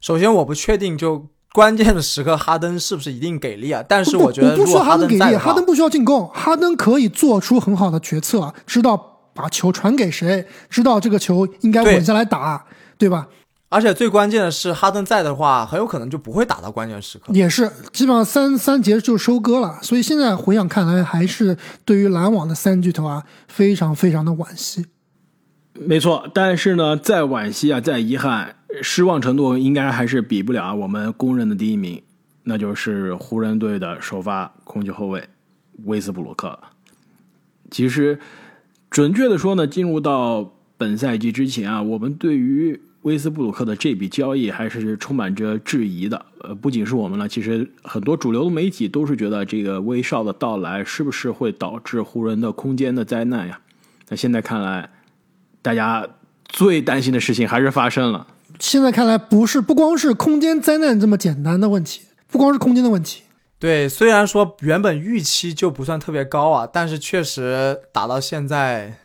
[0.00, 3.84] 首先，我不确定就关键的时刻哈登是不是一定给力啊？
[3.86, 12.64] 但是我觉得，不需要哈登给力，哈登不需要进攻，哈登可以做出很好的决策，知道把球传给谁，知道这个球应该稳下来打，
[12.98, 13.28] 对吧？
[13.72, 17.32] 而且最关键的是，哈登在的话，很有可能就不会打到关键时刻。
[17.32, 19.78] 也是，基本上三三节就收割了。
[19.80, 24.86] 所以现在回想看来，还是对于篮网的三巨头啊，非常非常的惋惜。
[25.74, 32.02] 没错，但是呢，再惋惜啊，再遗憾，失望程度应该还是比不了我们公认的第一名，
[32.42, 35.28] 那就是湖人队的首发控球后卫
[35.84, 36.58] 威斯布鲁克。
[37.70, 38.18] 其实，
[38.90, 46.26] 准确的说呢，进入到本赛季之前啊，我们对于威斯布鲁克的这笔交易还是充满着质疑的。
[46.42, 53.60] 呃，不仅是我们了，其实很多主流的媒体都是觉得这个威少的到来是不是会导致湖人的空间的灾难呀？
[54.08, 54.90] 那现在看来。
[55.62, 56.08] 大家
[56.48, 58.26] 最担心的事情还是发生了。
[58.58, 63.24] 现在看来，不是不光是空间灾难这么简单的问题，不光是空间的问题。
[63.58, 69.00] 对，虽然说原本预期就不算特别高啊，但是确实打到现在，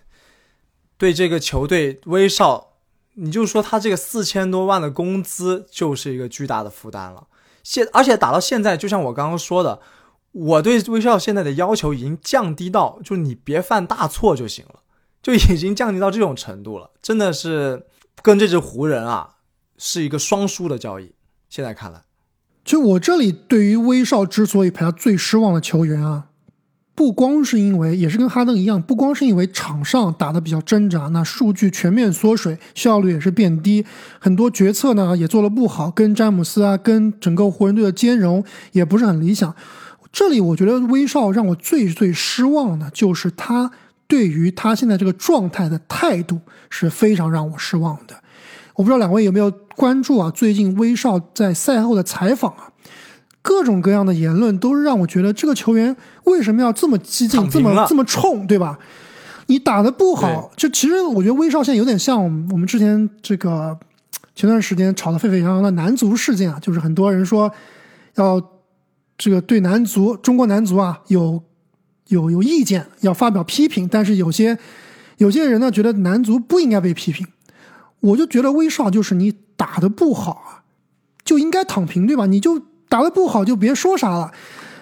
[0.98, 2.75] 对这个球队威少，
[3.16, 7.28] 你就说他这个四千多万的工资就是一个巨大的负担了。
[7.64, 9.82] 现而且打到现在，就像我刚刚说的，
[10.32, 14.82] 我对威少现在的要求已经降低到，就你别犯大错就行了。
[15.24, 17.88] 就已经降低到这种程度了，真的是
[18.22, 19.38] 跟这支湖人啊
[19.76, 21.16] 是一个双输的交易。
[21.50, 22.04] 现在看来，
[22.64, 26.28] 就我这里对于威少之所以排他最失望的球员啊，
[26.96, 33.86] 不光是因为，也是跟哈登一样，不光是因为场上打的比较挣扎，那数据全面缩水，效率也是变低，
[34.18, 39.54] 很多决策呢也做的不好，跟詹姆斯啊，跟整个湖人队的兼容也不是很理想。
[40.12, 43.72] 这里我觉得威少让我最最失望的就是他。
[44.08, 46.40] 对于他现在这个状态的态度
[46.70, 48.16] 是非常让我失望的。
[48.76, 50.30] 我不知道两位有没有关注啊？
[50.30, 52.70] 最近威少在赛后的采访啊，
[53.46, 58.80] 各种各样的言论都是让我觉得这个球员为什么要这么激进，这么这么冲，对吧？
[59.46, 63.78] 你打的不好，就其实我觉得威少现在有点像我们之前这个
[64.34, 67.52] 前段时间吵得沸沸扬扬的男足事件啊，就是很多人说
[68.16, 68.42] 要
[69.16, 71.44] 这个对男足中国男足啊有
[72.08, 74.58] 有有意见，要发表批评，但是有些
[75.18, 77.28] 有些人呢觉得男足不应该被批评，
[78.00, 80.66] 我就觉得威少就是你打的不好啊，
[81.24, 82.26] 就应该躺平，对吧？
[82.26, 82.60] 你就
[82.96, 84.32] 打的不好就别说啥了，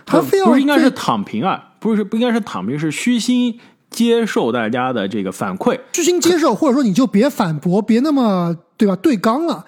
[0.05, 1.71] 还非要不是应该是躺平啊？
[1.79, 3.59] 不是不应该是躺平，是虚心。
[3.89, 8.95] 接受大家的这个反馈，虚心 接受，或者说你就别反驳，别那么对吧？
[8.95, 9.63] 对刚了。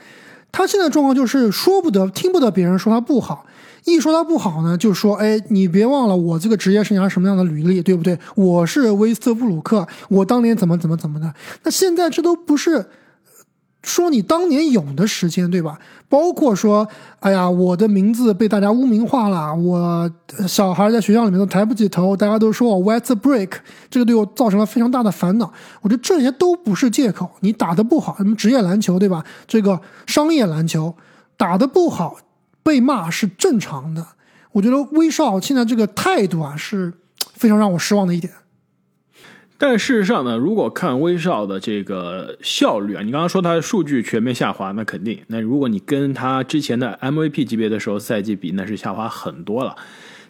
[0.51, 3.45] 他现在状况就是说不得，听不得别人说他不好，
[3.83, 8.17] 一说他不好呢，就说哎，你别忘了我这个职业生涯什么样的履历，对不对？
[8.35, 11.31] 我是威斯特布鲁克，我当年怎么怎么怎么的。
[11.63, 12.85] 那现在这都不是。
[13.85, 15.77] 说你当年有的时间，对吧？
[16.09, 16.87] 包括说，
[17.19, 20.09] 哎呀，我的名字被大家污名化了，我
[20.47, 23.51] 小孩在学校里面都抬不起头，大家都说我 wet the break，
[23.89, 25.51] 这个对我造成了非常大的烦恼。
[25.81, 27.29] 我觉得这些都不是借口。
[27.41, 29.23] 你打的不好，什么职业篮球，对吧？
[29.47, 30.95] 这个商业篮球
[31.37, 32.17] 打的不好，
[32.63, 34.05] 被骂是正常的。
[34.51, 36.91] 我觉得威少现在这个态度啊，是
[37.33, 38.33] 非常让我失望的一点。
[39.57, 45.19] 但事实上呢，如果看威少的这个效率啊，你刚刚说他的数据全面下滑，那肯定。
[45.27, 49.75] 那如果你跟他之前的 MVP 级别的时候赛季比，那是下滑很多了。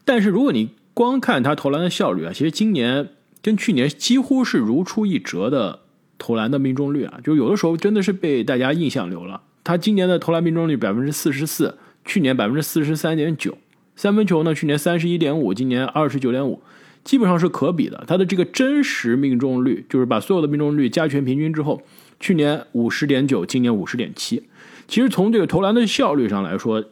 [0.06, 3.10] 但是如果你光看他投篮的效率啊，其实今年
[3.42, 5.80] 跟去年几乎是如出一辙的
[6.20, 9.42] 投篮的命中率啊，就有的时候真的是被大家印象流了。
[9.64, 13.58] 他今年的投篮命中率百分之四十四，去年百分之四十三点九，
[13.96, 16.62] 三分球呢，去年三十一点五，今年二十九点五。
[17.06, 21.84] 基本上是可比的，他的这个真实命中率，就是把所有的命中率加权平均之后，
[22.20, 24.50] 去年五十点九，今年五十点七。
[24.88, 26.84] 其实从这个投篮的效率上来说，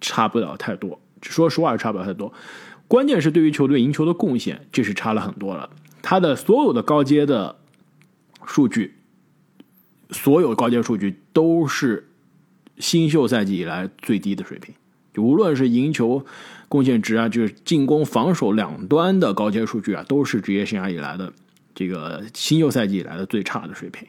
[0.00, 0.98] 差不了太多。
[1.20, 2.32] 说实话是差不了太多。
[2.88, 5.68] 关键是对于球队赢球的贡献，这是差了很多了。
[6.00, 7.56] 他的所有的高阶的
[8.46, 8.94] 数据，
[10.10, 12.08] 所有高阶数据都是
[12.78, 14.74] 新秀赛季以来最低的水平，
[15.12, 16.24] 就无论是赢球。
[16.70, 21.32] 贡献值啊，就是进攻、防守两端的高阶数据啊，都是职业生涯以来的
[21.74, 24.06] 这个新秀赛季以来的最差的水平。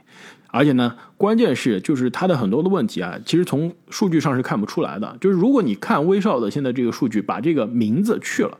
[0.51, 5.17] 而且呢，关键是就是他的很多的问题啊，其实从数据上是看不出来的。
[5.19, 8.55] 就是如果你看威少的现在这个数据，把这个名字去了，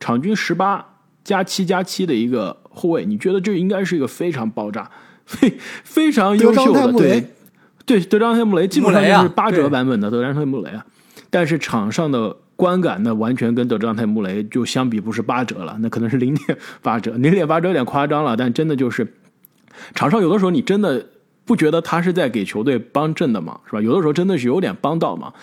[0.00, 0.84] 场均十八
[1.22, 4.90] 加七加七的一个后卫，你觉得这应该是一个非常爆炸、
[5.24, 7.30] 非非常优秀的对
[7.84, 10.84] 对德章泰穆雷，基本上就是八折版本的德章泰穆雷啊。
[11.30, 12.38] 但是场上的。
[12.56, 19.14] 观感那完全跟德章泰穆雷就相比不是八折了，那可能是零点八折， 零点八折有点夸张了，但真的就是
[19.94, 21.06] 场上有的时候你真的
[21.44, 23.80] 不觉得他是在给球队帮正的嘛，是吧？
[23.82, 25.34] 有的时候真的是有点帮到嘛。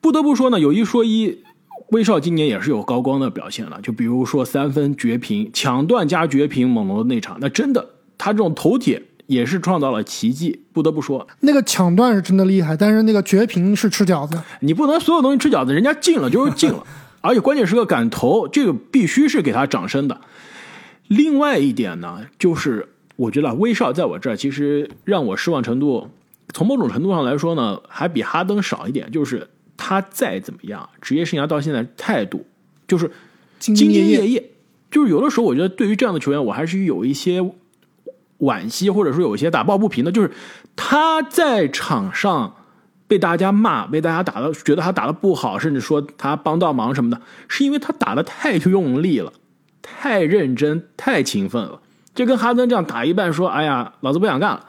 [0.00, 1.44] 不得不说呢，有一说一，
[1.90, 9.02] 威少今年也是有高光的表现了，就比如说三分绝平、抢断加绝平猛龙的那场，那真的他这种头铁。
[9.32, 14.38] 也是创造了奇迹，不得不说，那个抢断是真的厉害，但是那个绝平是吃饺子。
[14.60, 16.86] 你不能所有东西吃饺子，人家进了就是进了，
[17.22, 20.20] 而且关键时刻敢投，这个必须是给他掌声的。
[21.08, 26.10] 另外一点呢，就是我觉得威少在我这儿其实让我失望程度，
[26.52, 29.10] 从某种程度上来说呢，还比哈登少一点。
[29.10, 32.44] 就是他再怎么样，职业生涯到现在态度
[32.86, 33.10] 就是
[33.58, 34.50] 兢兢业业，
[34.90, 37.42] 就是有的时候我觉得对于这样的球员，我还是有一些。
[38.42, 40.30] 惋惜，或者说有一些打抱不平的，就是
[40.76, 42.54] 他在场上
[43.08, 49.32] 被大家骂，被大家打的，觉得他打的不好，甚至说他帮倒忙什么的，是因为他打的太用力了，
[49.80, 51.80] 太认真，太勤奋了。
[52.14, 54.66] 就跟哈登这样打一半说：“哎呀，老子不想干了。”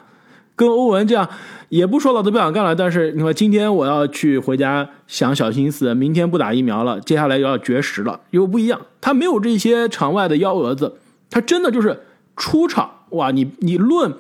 [0.56, 1.28] 跟欧文这样
[1.70, 8.80] 也不说老子不想干了，但是你说今天我要去回家想小心思，明天不打疫苗了，接下来又要绝食了，又不一样。
[9.02, 11.00] 他没有这些场外的幺蛾子，
[11.32, 12.04] 他真的就是
[12.36, 13.06] 出场。
[13.10, 14.16] 哇，你你论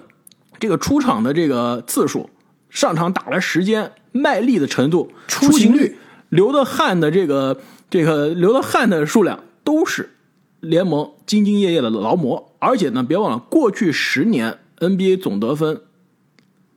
[0.59, 2.29] 这个出场的这个次数，
[2.69, 5.97] 上场打的时间，卖力的程度，出勤率，
[6.29, 7.59] 流的汗的这个
[7.89, 10.11] 这个流的汗的数量，都是
[10.59, 12.53] 联盟兢兢业业的劳模。
[12.59, 15.81] 而且呢，别忘了过去十年 NBA 总得分，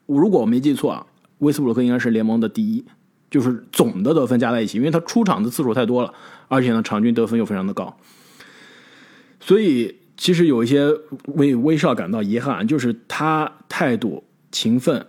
[0.06, 1.06] 如果我没记错啊，
[1.38, 2.86] 威斯布鲁克应该是联盟的第一，
[3.30, 6.14] 就是总的得分加在一起，因为他出场的次数太多了，
[6.48, 7.94] 而且呢，场均得分又非常的高，
[9.38, 9.96] 所以。
[10.16, 10.88] 其实有一些
[11.34, 15.06] 为威少感到遗憾，就是他态度、勤奋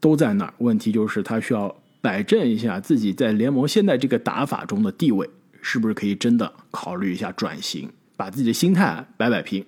[0.00, 5.28] 都在那儿，问题就是他需要摆正一下自己在联盟现在这个打法中的地位，
[5.60, 9.64] 是不是可以真的考虑一下转型，把自己的心态摆摆平，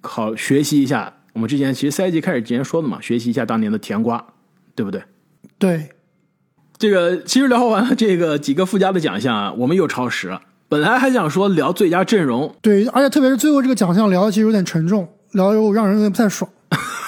[0.00, 4.24] 考学习一下我们之前其实赛季开始之前说的嘛，学习一下当年的甜瓜，
[4.74, 5.02] 对不对？
[5.58, 5.88] 对，
[6.76, 10.42] 这个其实聊完了这个几个附加的奖项啊，我们又超时了。
[10.68, 16.50] 本来还想说聊最佳阵容，对，而且特别是最后这个奖项聊的其实有点沉重，聊的让人有点不太爽，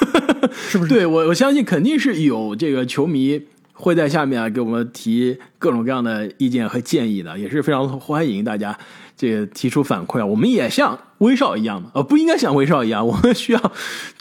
[0.53, 0.89] 是不是？
[0.93, 3.43] 对我我相信肯定是有这个球迷
[3.73, 8.78] 会在下面啊给我们提各种各样的意见和建议的，也是非常欢迎大家
[9.16, 10.27] 这个提出反馈啊。
[10.27, 13.73] 我们也像威少一样嘛，呃，不应该像威少一样，我们需要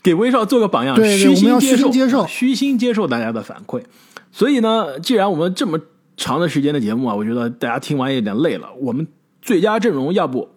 [0.01, 3.83] 给威少做个榜样，对，虚心接受，接受，虚心接受大家的反馈。
[4.31, 5.79] 所以呢，既然我们这么
[6.17, 9.05] 长的时间的节目啊，我觉得大家听完有点累了，我们。
[9.45, 10.49] 最佳阵容要不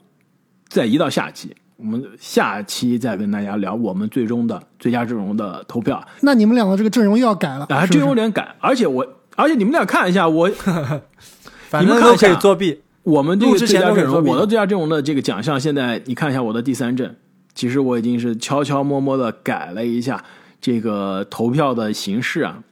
[0.67, 6.03] 再移到下期，我们下期再跟大家聊我们最终的最佳阵容的投票。
[6.23, 7.87] 那你们两个这个阵容又要改了啊？
[7.87, 9.07] 阵容有点改，而且我，
[9.37, 10.49] 而且你们俩看一下我，
[11.81, 12.81] 你们都可以作弊。
[13.03, 17.15] 我们这个最佳阵容，我的最佳阵容的这个奖项，现在你看一下我的第三阵，
[17.55, 20.25] 其实我已经是悄悄摸摸的改了一下
[20.63, 22.63] 这个投票的形式啊，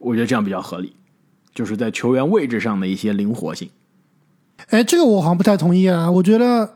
[0.00, 0.94] 我觉得这样比较合理，
[1.54, 3.70] 就是在球员位置上的一些灵活性。
[4.68, 6.10] 哎，这个我好像不太同意啊！
[6.10, 6.68] 我觉得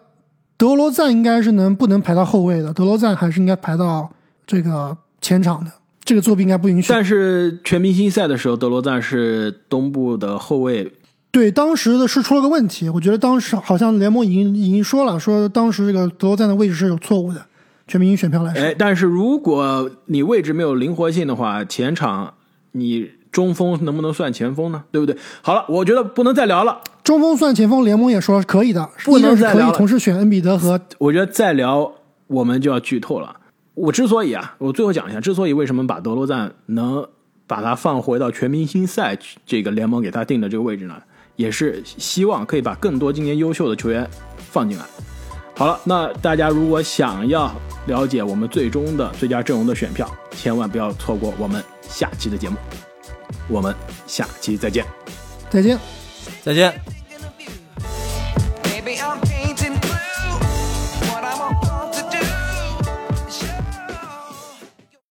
[0.56, 4.10] 德罗赞应该是能不能排到后卫的，德罗赞还是应该排到
[4.46, 5.70] 这个前场的。
[6.04, 6.92] 这个作弊应该不允许。
[6.92, 10.92] 但是全明星赛的时候，德罗赞是东部的后卫。
[11.30, 12.88] 对，当时的是出了个问题。
[12.88, 17.44] 我觉得当时好像联盟已经已经说了，说当时这个德罗赞的位置是有错误的。
[17.88, 22.34] 全明星选票来说，哎，但是如果你位置没有灵活性的话，前场
[22.72, 23.10] 你。
[23.36, 24.82] 中锋能不能算前锋呢？
[24.90, 25.14] 对不对？
[25.42, 26.80] 好了，我觉得不能再聊了。
[27.04, 30.80] 中锋算前锋，联盟也说可以的，不能再聊可以同时选恩比德和。
[30.96, 31.92] 我觉得再聊
[32.28, 33.36] 我们就要剧透了。
[33.74, 37.06] 我之所以啊，我最后讲一下，之所以为什么把德罗赞能
[37.46, 40.94] 把他放回到全明星赛这个联盟给他定的这个位置呢，
[41.36, 44.08] 也是希望可以把更多今年优秀的球员
[44.38, 44.84] 放进来。
[45.54, 47.54] 好了，那大家如果想要
[47.86, 52.56] 了解我们最终的最佳阵容的选票，千万不要错过我们下期的节目。
[53.48, 53.74] 我们
[54.06, 54.84] 下期再见，
[55.50, 55.78] 再见，
[56.42, 56.95] 再见。